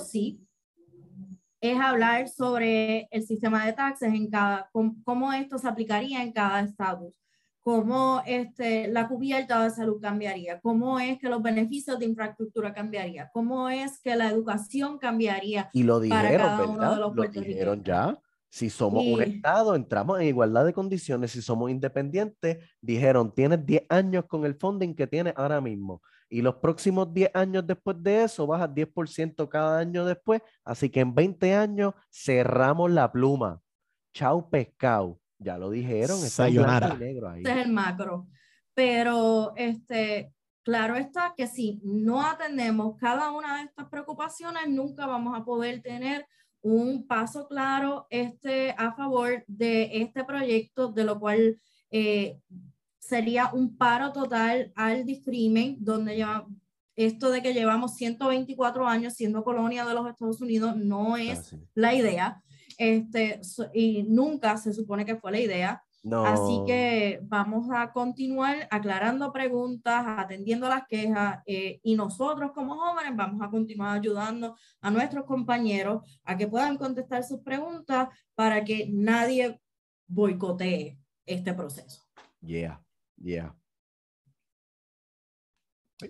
sí, 0.00 0.40
es 1.60 1.80
hablar 1.80 2.28
sobre 2.28 3.08
el 3.10 3.22
sistema 3.26 3.64
de 3.66 3.72
taxes 3.72 4.12
en 4.12 4.30
cada, 4.30 4.68
cómo, 4.72 4.96
cómo 5.04 5.32
esto 5.32 5.58
se 5.58 5.68
aplicaría 5.68 6.22
en 6.22 6.32
cada 6.32 6.60
estatus, 6.60 7.14
cómo 7.64 8.22
este, 8.26 8.88
la 8.88 9.08
cubierta 9.08 9.64
de 9.64 9.70
salud 9.70 9.98
cambiaría, 10.00 10.60
cómo 10.60 11.00
es 11.00 11.18
que 11.18 11.30
los 11.30 11.42
beneficios 11.42 11.98
de 11.98 12.04
infraestructura 12.04 12.74
cambiaría, 12.74 13.30
cómo 13.32 13.70
es 13.70 13.98
que 14.00 14.14
la 14.14 14.28
educación 14.28 14.98
cambiaría. 14.98 15.70
Y 15.72 15.82
lo 15.82 15.98
dijeron, 15.98 16.76
¿verdad? 16.76 16.98
lo 16.98 17.22
dijeron 17.24 17.82
ya. 17.82 18.20
Si 18.50 18.70
somos 18.70 19.04
un 19.04 19.20
Estado, 19.20 19.74
entramos 19.74 20.20
en 20.20 20.28
igualdad 20.28 20.64
de 20.64 20.72
condiciones. 20.72 21.32
Si 21.32 21.42
somos 21.42 21.70
independientes, 21.70 22.58
dijeron, 22.80 23.34
tienes 23.34 23.66
10 23.66 23.82
años 23.88 24.26
con 24.28 24.44
el 24.44 24.54
funding 24.54 24.94
que 24.94 25.08
tienes 25.08 25.32
ahora 25.36 25.60
mismo. 25.60 26.02
Y 26.28 26.42
los 26.42 26.56
próximos 26.56 27.12
10 27.12 27.30
años 27.34 27.66
después 27.66 27.96
de 28.00 28.24
eso, 28.24 28.46
bajas 28.46 28.68
10% 28.68 29.48
cada 29.48 29.78
año 29.78 30.04
después. 30.04 30.40
Así 30.64 30.88
que 30.88 31.00
en 31.00 31.14
20 31.14 31.54
años 31.54 31.94
cerramos 32.12 32.90
la 32.92 33.10
pluma. 33.10 33.60
Chau 34.12 34.48
pescado. 34.48 35.18
Ya 35.38 35.58
lo 35.58 35.70
dijeron, 35.70 36.22
está 36.24 36.48
en 36.48 36.98
negro 36.98 37.28
ahí. 37.28 37.42
Este 37.42 37.60
es 37.60 37.66
el 37.66 37.72
macro. 37.72 38.28
Pero 38.74 39.52
este, 39.56 40.32
claro 40.62 40.96
está 40.96 41.34
que 41.36 41.46
si 41.46 41.80
no 41.84 42.22
atendemos 42.26 42.96
cada 42.98 43.30
una 43.30 43.58
de 43.58 43.64
estas 43.64 43.88
preocupaciones, 43.88 44.68
nunca 44.68 45.06
vamos 45.06 45.38
a 45.38 45.44
poder 45.44 45.82
tener 45.82 46.26
un 46.62 47.06
paso 47.06 47.46
claro 47.46 48.06
este, 48.08 48.74
a 48.78 48.92
favor 48.94 49.44
de 49.46 50.00
este 50.00 50.24
proyecto, 50.24 50.90
de 50.90 51.04
lo 51.04 51.20
cual 51.20 51.60
eh, 51.90 52.40
sería 52.98 53.50
un 53.52 53.76
paro 53.76 54.12
total 54.12 54.72
al 54.74 55.04
discrimen, 55.04 55.76
donde 55.78 56.16
ya 56.16 56.46
esto 56.96 57.30
de 57.30 57.42
que 57.42 57.52
llevamos 57.52 57.96
124 57.96 58.86
años 58.86 59.14
siendo 59.14 59.44
colonia 59.44 59.84
de 59.84 59.94
los 59.94 60.08
Estados 60.08 60.40
Unidos 60.40 60.76
no 60.76 61.16
es 61.16 61.52
ah, 61.52 61.58
la 61.74 61.94
idea. 61.94 62.42
Este, 62.78 63.40
y 63.72 64.02
nunca 64.04 64.56
se 64.56 64.72
supone 64.72 65.04
que 65.04 65.16
fue 65.16 65.32
la 65.32 65.40
idea. 65.40 65.82
Así 66.12 66.62
que 66.66 67.18
vamos 67.22 67.66
a 67.72 67.90
continuar 67.90 68.68
aclarando 68.70 69.32
preguntas, 69.32 70.04
atendiendo 70.06 70.68
las 70.68 70.86
quejas 70.86 71.42
eh, 71.46 71.80
y 71.82 71.96
nosotros 71.96 72.52
como 72.52 72.76
jóvenes 72.76 73.16
vamos 73.16 73.40
a 73.40 73.48
continuar 73.48 73.96
ayudando 73.98 74.54
a 74.82 74.90
nuestros 74.90 75.24
compañeros 75.24 76.20
a 76.24 76.36
que 76.36 76.46
puedan 76.46 76.76
contestar 76.76 77.24
sus 77.24 77.40
preguntas 77.40 78.08
para 78.34 78.62
que 78.62 78.86
nadie 78.90 79.58
boicotee 80.06 80.98
este 81.24 81.54
proceso. 81.54 82.02
Yeah, 82.42 82.82
yeah. 83.16 83.56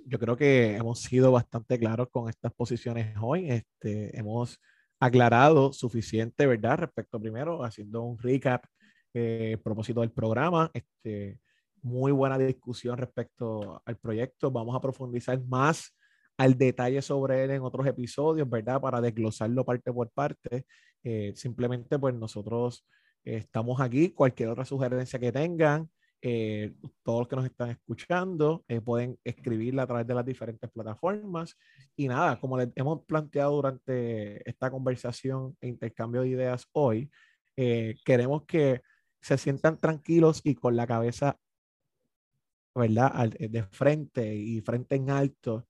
Yo 0.06 0.18
creo 0.18 0.36
que 0.36 0.76
hemos 0.76 1.00
sido 1.02 1.30
bastante 1.30 1.78
claros 1.78 2.08
con 2.10 2.28
estas 2.28 2.52
posiciones 2.52 3.16
hoy. 3.20 3.48
Este, 3.48 4.18
hemos 4.18 4.58
aclarado 5.00 5.72
suficiente, 5.72 6.46
¿verdad? 6.46 6.78
Respecto 6.78 7.20
primero, 7.20 7.64
haciendo 7.64 8.02
un 8.02 8.18
recap 8.18 8.64
eh, 9.12 9.58
propósito 9.62 10.00
del 10.00 10.10
programa. 10.10 10.70
Este, 10.74 11.38
muy 11.82 12.12
buena 12.12 12.38
discusión 12.38 12.96
respecto 12.98 13.82
al 13.84 13.96
proyecto. 13.96 14.50
Vamos 14.50 14.74
a 14.74 14.80
profundizar 14.80 15.40
más 15.46 15.96
al 16.36 16.56
detalle 16.56 17.02
sobre 17.02 17.44
él 17.44 17.50
en 17.52 17.62
otros 17.62 17.86
episodios, 17.86 18.48
¿verdad? 18.48 18.80
Para 18.80 19.00
desglosarlo 19.00 19.64
parte 19.64 19.92
por 19.92 20.10
parte. 20.10 20.64
Eh, 21.02 21.32
simplemente, 21.36 21.98
pues 21.98 22.14
nosotros 22.14 22.86
estamos 23.24 23.80
aquí. 23.80 24.10
Cualquier 24.10 24.48
otra 24.48 24.64
sugerencia 24.64 25.18
que 25.18 25.32
tengan, 25.32 25.88
eh, 26.26 26.72
todos 27.02 27.20
los 27.20 27.28
que 27.28 27.36
nos 27.36 27.44
están 27.44 27.68
escuchando 27.68 28.64
eh, 28.66 28.80
pueden 28.80 29.18
escribirla 29.24 29.82
a 29.82 29.86
través 29.86 30.06
de 30.06 30.14
las 30.14 30.24
diferentes 30.24 30.70
plataformas. 30.70 31.54
Y 31.96 32.08
nada, 32.08 32.40
como 32.40 32.56
les 32.56 32.70
hemos 32.76 33.04
planteado 33.04 33.56
durante 33.56 34.48
esta 34.48 34.70
conversación 34.70 35.54
e 35.60 35.68
intercambio 35.68 36.22
de 36.22 36.28
ideas 36.28 36.66
hoy, 36.72 37.10
eh, 37.58 37.96
queremos 38.06 38.46
que 38.46 38.80
se 39.20 39.36
sientan 39.36 39.78
tranquilos 39.78 40.40
y 40.44 40.54
con 40.54 40.76
la 40.76 40.86
cabeza, 40.86 41.38
¿verdad?, 42.74 43.28
de 43.28 43.62
frente 43.64 44.34
y 44.34 44.62
frente 44.62 44.94
en 44.96 45.10
alto 45.10 45.68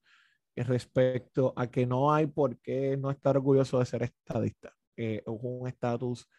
respecto 0.55 1.51
a 1.57 1.67
que 1.67 1.85
no 1.85 2.13
hay 2.13 2.27
por 2.27 2.59
qué 2.59 2.95
no 2.95 3.11
estar 3.11 3.35
orgulloso 3.35 3.79
de 3.79 3.85
ser 3.87 4.03
estadista. 4.03 4.73
es 4.95 5.21
un 5.25 5.67
estatus 5.67 6.29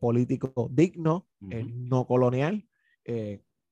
político 0.00 0.68
digno, 0.72 1.28
no 1.40 2.04
colonial, 2.08 2.66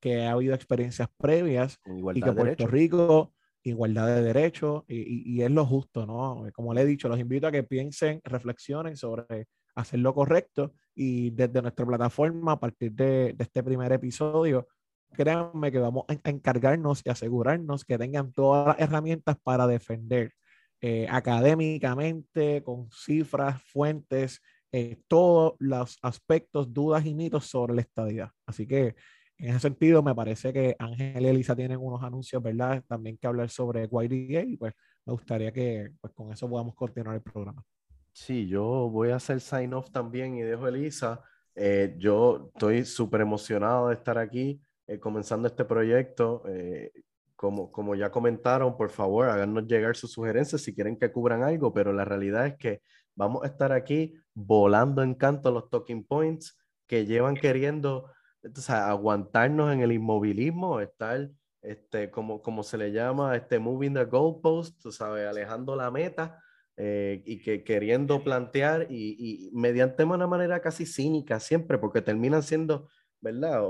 que 0.01 0.25
ha 0.25 0.33
habido 0.33 0.55
experiencias 0.55 1.09
previas 1.17 1.79
y 2.15 2.21
que 2.21 2.33
Puerto 2.33 2.67
Rico, 2.67 3.35
igualdad 3.63 4.07
de 4.07 4.23
derechos, 4.23 4.85
y, 4.89 5.35
y, 5.35 5.43
es 5.43 5.51
lo 5.51 5.67
justo, 5.67 6.07
¿no? 6.07 6.45
Como 6.55 6.73
le 6.75 6.83
he 6.83 6.87
dicho, 6.87 7.09
los 7.09 7.19
invito 7.19 7.47
a 7.47 7.53
que 7.53 7.65
piensen, 7.65 8.21
reflexionen 8.25 8.97
sobre 8.97 9.49
hacer 9.75 10.01
lo 10.01 10.15
correcto 10.15 10.73
y 10.95 11.31
desde 11.31 11.63
nuestra 11.63 11.87
plataforma, 11.87 12.53
a 12.53 12.61
partir 12.61 12.93
de, 12.93 13.35
de 13.35 13.45
este 13.45 13.63
primer 13.63 13.93
episodio, 13.93 14.67
créanme 15.13 15.73
que 15.73 15.79
vamos 15.79 16.05
a 16.09 16.29
encargarnos 16.29 17.03
y 17.05 17.11
asegurarnos 17.11 17.85
que 17.85 17.99
tengan 17.99 18.33
todas 18.33 18.67
las 18.67 18.81
herramientas 18.81 19.37
para 19.43 19.67
defender 19.67 20.33
eh, 20.81 21.07
académicamente, 21.11 22.63
con 22.63 22.89
cifras, 22.93 23.61
fuentes, 23.63 24.41
eh, 24.71 25.01
todos 25.09 25.55
los 25.59 25.99
aspectos, 26.03 26.73
dudas 26.73 27.05
y 27.05 27.15
mitos 27.15 27.47
sobre 27.47 27.75
la 27.75 27.81
estadía. 27.81 28.33
Así 28.47 28.67
que 28.67 28.95
en 29.39 29.51
ese 29.51 29.61
sentido, 29.61 30.03
me 30.03 30.15
parece 30.15 30.53
que 30.53 30.75
Ángel 30.79 31.25
y 31.25 31.29
Elisa 31.29 31.55
tienen 31.55 31.79
unos 31.79 32.03
anuncios, 32.03 32.43
¿verdad? 32.43 32.83
También 32.89 33.17
que 33.17 33.27
hablar 33.27 33.49
sobre 33.51 33.87
YDA 33.87 34.43
y 34.43 34.57
pues 34.57 34.75
me 35.07 35.13
gustaría 35.13 35.53
que 35.53 35.93
pues, 36.01 36.13
con 36.13 36.33
eso 36.33 36.49
podamos 36.49 36.75
continuar 36.75 37.15
el 37.15 37.23
programa. 37.23 37.65
Sí, 38.13 38.49
yo 38.49 38.65
voy 38.91 39.11
a 39.11 39.17
hacer 39.17 39.41
sign 39.41 39.73
off 39.75 39.91
también 39.91 40.37
y 40.37 40.43
dejo 40.43 40.65
a 40.65 40.71
Elisa. 40.71 41.23
Eh, 41.55 41.95
yo 41.99 42.51
estoy 42.53 42.85
súper 42.85 43.21
emocionado 43.21 43.89
de 43.89 43.95
estar 43.95 44.19
aquí 44.19 44.61
eh, 44.89 44.99
comenzando 44.99 45.47
este 45.47 45.65
proyecto. 45.65 46.43
Eh, 46.49 46.91
como, 47.37 47.71
como 47.71 47.95
ya 47.95 48.11
comentaron, 48.11 48.77
por 48.77 48.91
favor, 48.91 49.29
háganos 49.29 49.69
llegar 49.69 49.95
sus 49.95 50.11
sugerencias 50.11 50.63
si 50.63 50.75
quieren 50.75 50.99
que 50.99 51.13
cubran 51.13 51.45
algo, 51.45 51.73
pero 51.73 51.93
la 51.93 52.05
realidad 52.05 52.49
es 52.49 52.57
que 52.57 52.83
vamos 53.15 53.45
a 53.45 53.47
estar 53.47 53.71
aquí 53.71 54.15
volando 54.35 55.05
en 55.05 55.15
canto 55.15 55.53
los 55.53 55.71
talking 55.71 56.05
points 56.05 56.59
que 56.89 57.07
llevan 57.07 57.37
queriendo 57.37 58.11
entonces, 58.43 58.71
aguantarnos 58.71 59.73
en 59.73 59.81
el 59.81 59.93
inmovilismo, 59.93 60.81
estar, 60.81 61.31
este, 61.63 62.11
como, 62.11 62.43
como 62.43 62.63
se 62.63 62.79
le 62.79 62.93
llama, 62.93 63.37
este, 63.37 63.59
moving 63.59 63.95
the 63.95 64.05
goalpost, 64.05 64.81
tú 64.81 64.93
sabes, 64.93 65.27
alejando 65.27 65.75
la 65.75 65.91
meta 65.91 66.41
eh, 66.77 67.23
y 67.27 67.43
que 67.43 67.65
queriendo 67.65 68.23
plantear 68.23 68.87
y, 68.89 69.17
y, 69.19 69.51
mediante 69.53 70.05
una 70.05 70.27
manera 70.27 70.61
casi 70.61 70.87
cínica 70.87 71.41
siempre, 71.41 71.79
porque 71.79 72.01
terminan 72.01 72.43
siendo, 72.43 72.89
¿verdad? 73.21 73.65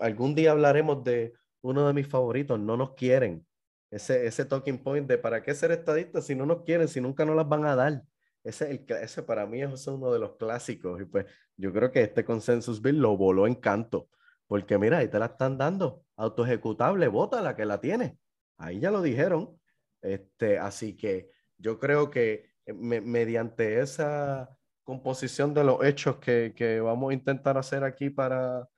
algún 0.00 0.34
día 0.34 0.52
hablaremos 0.52 1.04
de 1.04 1.34
uno 1.60 1.86
de 1.86 1.92
mis 1.92 2.08
favoritos, 2.08 2.58
no 2.58 2.76
nos 2.76 2.94
quieren. 2.94 3.46
Ese, 3.90 4.26
ese 4.26 4.44
talking 4.44 4.82
point 4.82 5.06
de 5.06 5.18
para 5.18 5.42
qué 5.42 5.54
ser 5.54 5.70
estadista 5.70 6.20
si 6.20 6.34
no 6.34 6.46
nos 6.46 6.62
quieren, 6.62 6.88
si 6.88 7.00
nunca 7.00 7.24
nos 7.24 7.36
las 7.36 7.48
van 7.48 7.64
a 7.66 7.76
dar. 7.76 8.02
Ese, 8.44 8.70
el, 8.70 8.84
ese 9.00 9.22
para 9.22 9.46
mí 9.46 9.62
es 9.62 9.86
uno 9.86 10.12
de 10.12 10.18
los 10.18 10.36
clásicos 10.36 11.00
y 11.00 11.06
pues 11.06 11.24
yo 11.56 11.72
creo 11.72 11.90
que 11.90 12.02
este 12.02 12.24
consensus 12.24 12.82
bill 12.82 12.98
lo 12.98 13.16
voló 13.16 13.46
en 13.46 13.54
canto, 13.54 14.10
porque 14.46 14.76
mira, 14.76 14.98
ahí 14.98 15.08
te 15.08 15.18
la 15.18 15.26
están 15.26 15.56
dando, 15.56 16.04
autoejecutable, 16.16 17.08
vota 17.08 17.40
la 17.40 17.56
que 17.56 17.64
la 17.64 17.80
tiene. 17.80 18.18
Ahí 18.58 18.80
ya 18.80 18.90
lo 18.90 19.00
dijeron. 19.00 19.58
Este, 20.02 20.58
así 20.58 20.94
que 20.94 21.30
yo 21.56 21.80
creo 21.80 22.10
que 22.10 22.50
eh, 22.66 22.72
mediante 22.74 23.80
esa 23.80 24.54
composición 24.82 25.54
de 25.54 25.64
los 25.64 25.82
hechos 25.82 26.16
que, 26.16 26.52
que, 26.54 26.80
vamos 26.80 27.10
a 27.10 27.14
intentar 27.14 27.56
hacer 27.56 27.82
aquí 27.82 28.10
para, 28.10 28.68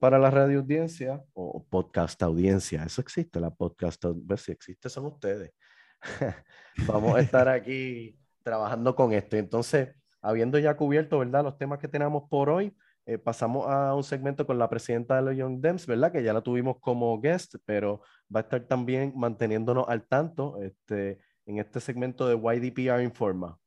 para 0.00 0.18
la 0.18 0.30
radio 0.32 0.58
audiencia 0.58 1.22
o 1.34 1.64
podcast 1.64 2.20
audiencia, 2.24 2.82
eso 2.82 3.00
existe, 3.00 3.38
la 3.38 3.50
podcast, 3.50 4.04
ver 4.24 4.40
si 4.40 4.50
existe 4.50 4.88
son 4.88 5.06
ustedes. 5.06 5.52
vamos 6.88 7.14
a 7.14 7.20
estar 7.20 7.48
aquí 7.48 8.18
trabajando 8.42 8.94
con 8.94 9.12
esto. 9.12 9.36
Entonces, 9.36 9.90
habiendo 10.20 10.58
ya 10.58 10.76
cubierto, 10.76 11.18
¿verdad? 11.18 11.44
Los 11.44 11.58
temas 11.58 11.78
que 11.78 11.88
tenemos 11.88 12.24
por 12.28 12.50
hoy, 12.50 12.74
eh, 13.06 13.18
pasamos 13.18 13.66
a 13.68 13.94
un 13.94 14.04
segmento 14.04 14.46
con 14.46 14.58
la 14.58 14.68
presidenta 14.68 15.16
de 15.16 15.22
los 15.22 15.36
Young 15.36 15.60
Dems, 15.60 15.86
¿verdad? 15.86 16.12
Que 16.12 16.22
ya 16.22 16.32
la 16.32 16.40
tuvimos 16.42 16.78
como 16.80 17.20
guest, 17.20 17.56
pero 17.64 18.02
va 18.34 18.40
a 18.40 18.42
estar 18.44 18.60
también 18.66 19.12
manteniéndonos 19.16 19.88
al 19.88 20.06
tanto 20.06 20.60
este, 20.62 21.18
en 21.46 21.58
este 21.58 21.80
segmento 21.80 22.28
de 22.28 22.36
YDPR 22.36 23.02
Informa. 23.02 23.58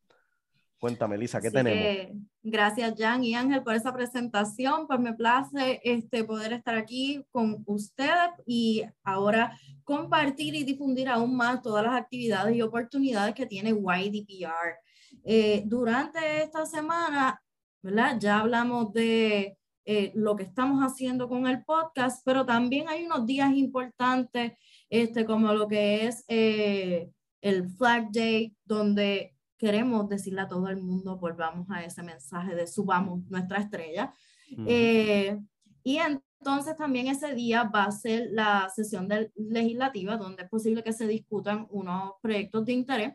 Cuéntame, 0.86 1.18
Lisa, 1.18 1.42
¿qué 1.42 1.50
tenemos? 1.50 2.16
gracias, 2.44 2.94
Jan 2.96 3.24
y 3.24 3.34
Ángel, 3.34 3.64
por 3.64 3.74
esa 3.74 3.92
presentación. 3.92 4.86
Pues 4.86 5.00
me 5.00 5.16
place 5.16 5.82
este, 5.84 6.24
poder 6.24 6.54
estar 6.54 6.78
aquí 6.78 7.26
con 7.32 7.64
ustedes 7.66 8.30
y 8.46 8.84
ahora 9.04 9.58
compartir 9.84 10.54
y 10.54 10.64
difundir 10.64 11.10
aún 11.10 11.36
más 11.36 11.64
todas 11.64 11.84
las 11.84 11.96
actividades 11.96 12.56
y 12.56 12.62
oportunidades 12.62 13.34
que 13.34 13.48
tiene 13.48 13.72
YDPR. 13.72 14.78
Eh, 15.24 15.64
durante 15.66 16.44
esta 16.44 16.68
semana, 16.68 17.42
¿verdad? 17.82 18.20
Ya 18.20 18.42
hablamos 18.42 18.94
de 18.94 19.58
eh, 19.86 20.12
lo 20.14 20.36
que 20.36 20.44
estamos 20.44 20.84
haciendo 20.84 21.28
con 21.28 21.48
el 21.48 21.64
podcast, 21.64 22.22
pero 22.24 22.46
también 22.46 22.90
hay 22.90 23.08
unos 23.08 23.26
días 23.26 23.52
importantes, 23.56 24.54
este, 24.92 25.26
como 25.26 25.52
lo 25.52 25.68
que 25.68 26.06
es 26.06 26.24
eh, 26.28 27.10
el 27.42 27.72
Flag 27.72 28.12
Day, 28.12 28.56
donde 28.64 29.35
queremos 29.66 30.08
decirle 30.08 30.42
a 30.42 30.48
todo 30.48 30.68
el 30.68 30.78
mundo, 30.78 31.18
volvamos 31.18 31.68
a 31.72 31.84
ese 31.84 32.04
mensaje 32.04 32.54
de 32.54 32.68
subamos 32.68 33.26
nuestra 33.32 33.58
estrella. 33.58 34.14
Y 34.48 35.98
entonces 35.98 36.78
también 36.78 37.08
ese 37.08 37.34
día 37.34 37.64
va 37.64 37.86
a 37.86 37.92
ser 37.92 38.28
la 38.30 38.70
sesión 38.70 39.10
legislativa 39.36 40.18
donde 40.18 40.44
es 40.44 40.50
posible 40.50 40.84
que 40.84 40.94
se 40.94 41.08
discutan 41.08 41.66
unos 41.72 42.14
proyectos 42.22 42.64
de 42.66 42.74
interés. 42.74 43.14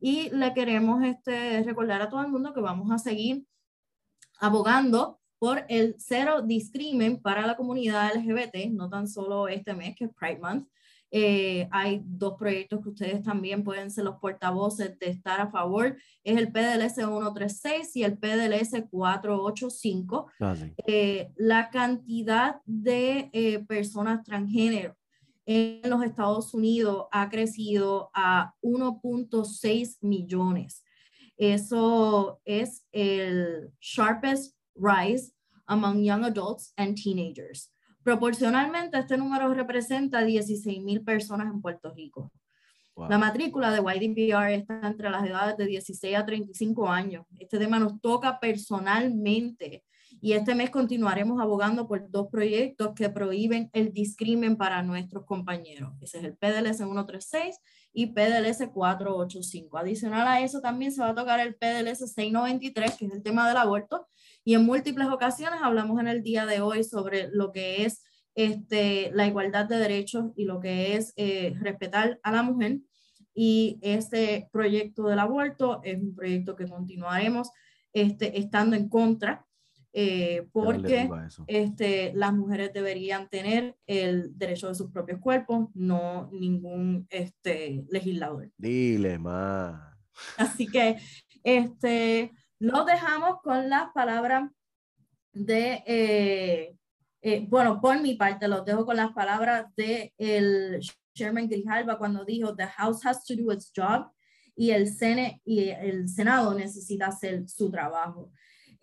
Y 0.00 0.30
le 0.30 0.52
queremos 0.52 1.04
este, 1.04 1.62
recordar 1.62 2.02
a 2.02 2.08
todo 2.08 2.22
el 2.22 2.32
mundo 2.32 2.52
que 2.52 2.60
vamos 2.60 2.90
a 2.90 2.98
seguir 2.98 3.44
abogando 4.40 5.20
por 5.38 5.64
el 5.68 5.94
cero 5.98 6.42
discrimen 6.42 7.22
para 7.22 7.46
la 7.46 7.56
comunidad 7.56 8.10
LGBT, 8.16 8.72
no 8.72 8.90
tan 8.90 9.06
solo 9.06 9.46
este 9.46 9.74
mes 9.74 9.94
que 9.94 10.06
es 10.06 10.10
Pride 10.12 10.40
Month, 10.40 10.68
eh, 11.16 11.68
hay 11.70 12.02
dos 12.04 12.34
proyectos 12.36 12.82
que 12.82 12.88
ustedes 12.88 13.22
también 13.22 13.62
pueden 13.62 13.88
ser 13.88 14.02
los 14.02 14.16
portavoces 14.16 14.98
de 14.98 15.10
estar 15.10 15.40
a 15.40 15.48
favor. 15.48 15.96
Es 16.24 16.36
el 16.36 16.50
PDLS 16.50 16.96
136 16.96 17.94
y 17.94 18.02
el 18.02 18.18
PDLS 18.18 18.82
485. 18.90 20.26
Ah, 20.40 20.54
eh, 20.88 21.30
la 21.36 21.70
cantidad 21.70 22.60
de 22.64 23.30
eh, 23.32 23.60
personas 23.60 24.24
transgénero 24.24 24.96
en 25.46 25.88
los 25.88 26.02
Estados 26.02 26.52
Unidos 26.52 27.06
ha 27.12 27.28
crecido 27.28 28.10
a 28.12 28.52
1.6 28.60 29.98
millones. 30.00 30.82
Eso 31.36 32.40
es 32.44 32.88
el 32.90 33.70
sharpest 33.80 34.56
rise 34.74 35.32
among 35.66 36.02
young 36.02 36.24
adults 36.24 36.72
and 36.76 36.96
teenagers. 37.00 37.73
Proporcionalmente, 38.04 38.98
este 38.98 39.16
número 39.16 39.52
representa 39.54 40.22
16.000 40.22 41.04
personas 41.04 41.46
en 41.46 41.62
Puerto 41.62 41.90
Rico. 41.90 42.30
La 43.08 43.18
matrícula 43.18 43.72
de 43.72 43.78
YDPR 43.78 44.52
está 44.52 44.80
entre 44.84 45.10
las 45.10 45.26
edades 45.26 45.56
de 45.56 45.66
16 45.66 46.16
a 46.16 46.24
35 46.24 46.88
años. 46.88 47.26
Este 47.40 47.58
tema 47.58 47.78
nos 47.78 48.00
toca 48.00 48.38
personalmente 48.38 49.82
y 50.24 50.32
este 50.32 50.54
mes 50.54 50.70
continuaremos 50.70 51.38
abogando 51.38 51.86
por 51.86 52.10
dos 52.10 52.28
proyectos 52.28 52.92
que 52.96 53.10
prohíben 53.10 53.68
el 53.74 53.92
discrimen 53.92 54.56
para 54.56 54.82
nuestros 54.82 55.26
compañeros. 55.26 55.92
Ese 56.00 56.16
es 56.16 56.24
el 56.24 56.34
PDLS 56.34 56.78
136 56.78 57.60
y 57.92 58.06
PDLS 58.06 58.70
485. 58.72 59.76
Adicional 59.76 60.26
a 60.26 60.40
eso 60.40 60.62
también 60.62 60.92
se 60.92 61.02
va 61.02 61.10
a 61.10 61.14
tocar 61.14 61.40
el 61.40 61.56
PDLS 61.56 62.10
693, 62.14 62.96
que 62.96 63.04
es 63.04 63.12
el 63.12 63.22
tema 63.22 63.46
del 63.46 63.58
aborto, 63.58 64.08
y 64.44 64.54
en 64.54 64.64
múltiples 64.64 65.08
ocasiones 65.08 65.60
hablamos 65.62 66.00
en 66.00 66.08
el 66.08 66.22
día 66.22 66.46
de 66.46 66.62
hoy 66.62 66.84
sobre 66.84 67.28
lo 67.30 67.52
que 67.52 67.84
es 67.84 68.02
este, 68.34 69.10
la 69.12 69.26
igualdad 69.26 69.66
de 69.66 69.76
derechos 69.76 70.32
y 70.36 70.46
lo 70.46 70.58
que 70.58 70.96
es 70.96 71.12
eh, 71.16 71.52
respetar 71.60 72.18
a 72.22 72.32
la 72.32 72.42
mujer. 72.42 72.78
Y 73.34 73.78
este 73.82 74.48
proyecto 74.50 75.02
del 75.02 75.18
aborto 75.18 75.82
es 75.84 76.00
un 76.00 76.14
proyecto 76.14 76.56
que 76.56 76.66
continuaremos 76.66 77.50
este, 77.92 78.38
estando 78.38 78.74
en 78.74 78.88
contra, 78.88 79.44
eh, 79.96 80.48
porque 80.50 81.08
este, 81.46 82.12
las 82.16 82.32
mujeres 82.32 82.72
deberían 82.72 83.28
tener 83.28 83.76
el 83.86 84.36
derecho 84.36 84.66
de 84.66 84.74
sus 84.74 84.90
propios 84.90 85.20
cuerpos, 85.20 85.68
no 85.72 86.28
ningún 86.32 87.06
este, 87.10 87.84
legislador. 87.88 88.50
Dile 88.58 89.20
más. 89.20 89.96
Así 90.36 90.66
que 90.66 90.98
este, 91.44 92.32
lo 92.58 92.84
dejamos 92.84 93.40
con 93.40 93.68
las 93.68 93.92
palabras 93.92 94.50
de, 95.32 95.84
eh, 95.86 96.76
eh, 97.22 97.46
bueno, 97.48 97.80
por 97.80 98.00
mi 98.00 98.16
parte, 98.16 98.48
los 98.48 98.64
dejo 98.64 98.84
con 98.84 98.96
las 98.96 99.12
palabras 99.12 99.66
de 99.76 100.12
el 100.18 100.80
Chairman 101.14 101.48
Grijalva 101.48 101.98
cuando 101.98 102.24
dijo, 102.24 102.56
the 102.56 102.66
House 102.66 103.06
has 103.06 103.24
to 103.24 103.36
do 103.36 103.52
its 103.52 103.70
job 103.72 104.10
y 104.56 104.70
el, 104.70 104.88
Sene, 104.92 105.40
y 105.44 105.68
el 105.68 106.08
Senado 106.08 106.52
necesita 106.52 107.06
hacer 107.06 107.48
su 107.48 107.70
trabajo. 107.70 108.32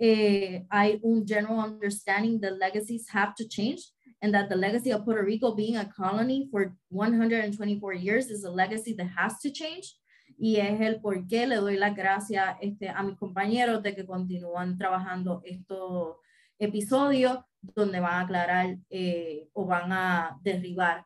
Eh, 0.03 0.65
hay 0.71 0.99
un 1.03 1.27
general 1.27 1.59
understanding 1.59 2.41
that 2.41 2.57
legacies 2.57 3.07
have 3.13 3.35
to 3.35 3.47
change 3.47 3.91
and 4.19 4.33
that 4.33 4.49
the 4.49 4.55
legacy 4.55 4.91
of 4.91 5.05
Puerto 5.05 5.23
Rico 5.23 5.53
being 5.53 5.77
a 5.77 5.85
colony 5.85 6.47
for 6.49 6.75
124 6.89 7.93
years 7.93 8.31
is 8.31 8.43
a 8.43 8.49
legacy 8.49 8.95
that 8.95 9.09
has 9.15 9.39
to 9.41 9.51
change. 9.51 9.95
Y 10.39 10.55
es 10.55 10.81
el 10.81 11.01
por 11.01 11.27
qué 11.27 11.45
le 11.45 11.57
doy 11.57 11.77
las 11.77 11.95
gracias 11.95 12.57
este, 12.61 12.89
a 12.89 13.03
mis 13.03 13.15
compañeros 13.15 13.83
de 13.83 13.93
que 13.93 14.07
continúan 14.07 14.75
trabajando 14.75 15.43
estos 15.45 16.15
episodios 16.57 17.37
donde 17.61 17.99
van 17.99 18.13
a 18.13 18.21
aclarar 18.21 18.77
eh, 18.89 19.49
o 19.53 19.67
van 19.67 19.91
a 19.91 20.39
derribar 20.41 21.05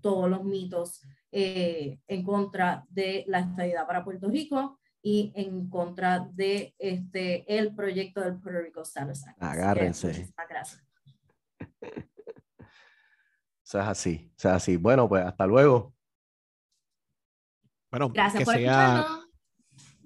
todos 0.00 0.30
los 0.30 0.44
mitos 0.44 1.02
eh, 1.32 1.98
en 2.06 2.22
contra 2.22 2.84
de 2.90 3.24
la 3.26 3.40
estabilidad 3.40 3.88
para 3.88 4.04
Puerto 4.04 4.28
Rico 4.28 4.78
y 5.06 5.32
en 5.36 5.70
contra 5.70 6.18
de 6.18 6.74
este, 6.80 7.44
el 7.56 7.72
proyecto 7.76 8.20
del 8.22 8.40
Puerto 8.40 8.60
Rico 8.60 8.82
Status 8.82 9.22
Agárrense. 9.38 10.08
Muchísimas 10.08 10.48
gracias. 10.48 10.84
Eso 13.64 13.80
es 13.80 13.86
así, 13.86 14.32
o 14.32 14.34
sea 14.36 14.54
así. 14.56 14.76
Bueno, 14.76 15.08
pues 15.08 15.24
hasta 15.24 15.46
luego. 15.46 15.94
Bueno, 17.88 18.10
gracias 18.10 18.42
por 18.42 18.56
sea, 18.56 19.06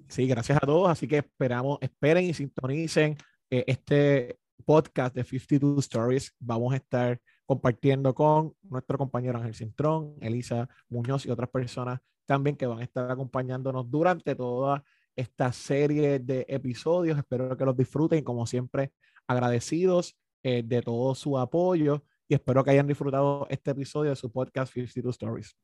Sí, 0.07 0.27
gracias 0.27 0.59
a 0.61 0.67
todos. 0.67 0.87
Así 0.87 1.07
que 1.07 1.17
esperamos, 1.17 1.79
esperen 1.81 2.25
y 2.25 2.35
sintonicen 2.35 3.17
eh, 3.49 3.63
este 3.65 4.39
podcast 4.63 5.15
de 5.15 5.23
52 5.23 5.79
Stories. 5.79 6.35
Vamos 6.37 6.73
a 6.73 6.75
estar 6.75 7.19
compartiendo 7.47 8.13
con 8.13 8.53
nuestro 8.61 8.99
compañero 8.99 9.39
Ángel 9.39 9.55
Cintrón, 9.55 10.15
Elisa 10.21 10.69
Muñoz 10.89 11.25
y 11.25 11.31
otras 11.31 11.49
personas 11.49 11.99
también 12.31 12.55
que 12.55 12.65
van 12.65 12.79
a 12.79 12.83
estar 12.83 13.11
acompañándonos 13.11 13.91
durante 13.91 14.35
toda 14.35 14.85
esta 15.17 15.51
serie 15.51 16.17
de 16.19 16.45
episodios. 16.47 17.17
Espero 17.17 17.57
que 17.57 17.65
los 17.65 17.75
disfruten 17.75 18.23
como 18.23 18.45
siempre 18.45 18.93
agradecidos 19.27 20.15
eh, 20.41 20.63
de 20.63 20.81
todo 20.81 21.13
su 21.13 21.37
apoyo 21.37 22.05
y 22.29 22.35
espero 22.35 22.63
que 22.63 22.71
hayan 22.71 22.87
disfrutado 22.87 23.47
este 23.49 23.71
episodio 23.71 24.11
de 24.11 24.15
su 24.15 24.31
podcast 24.31 24.71
52 24.73 25.15
Stories. 25.15 25.57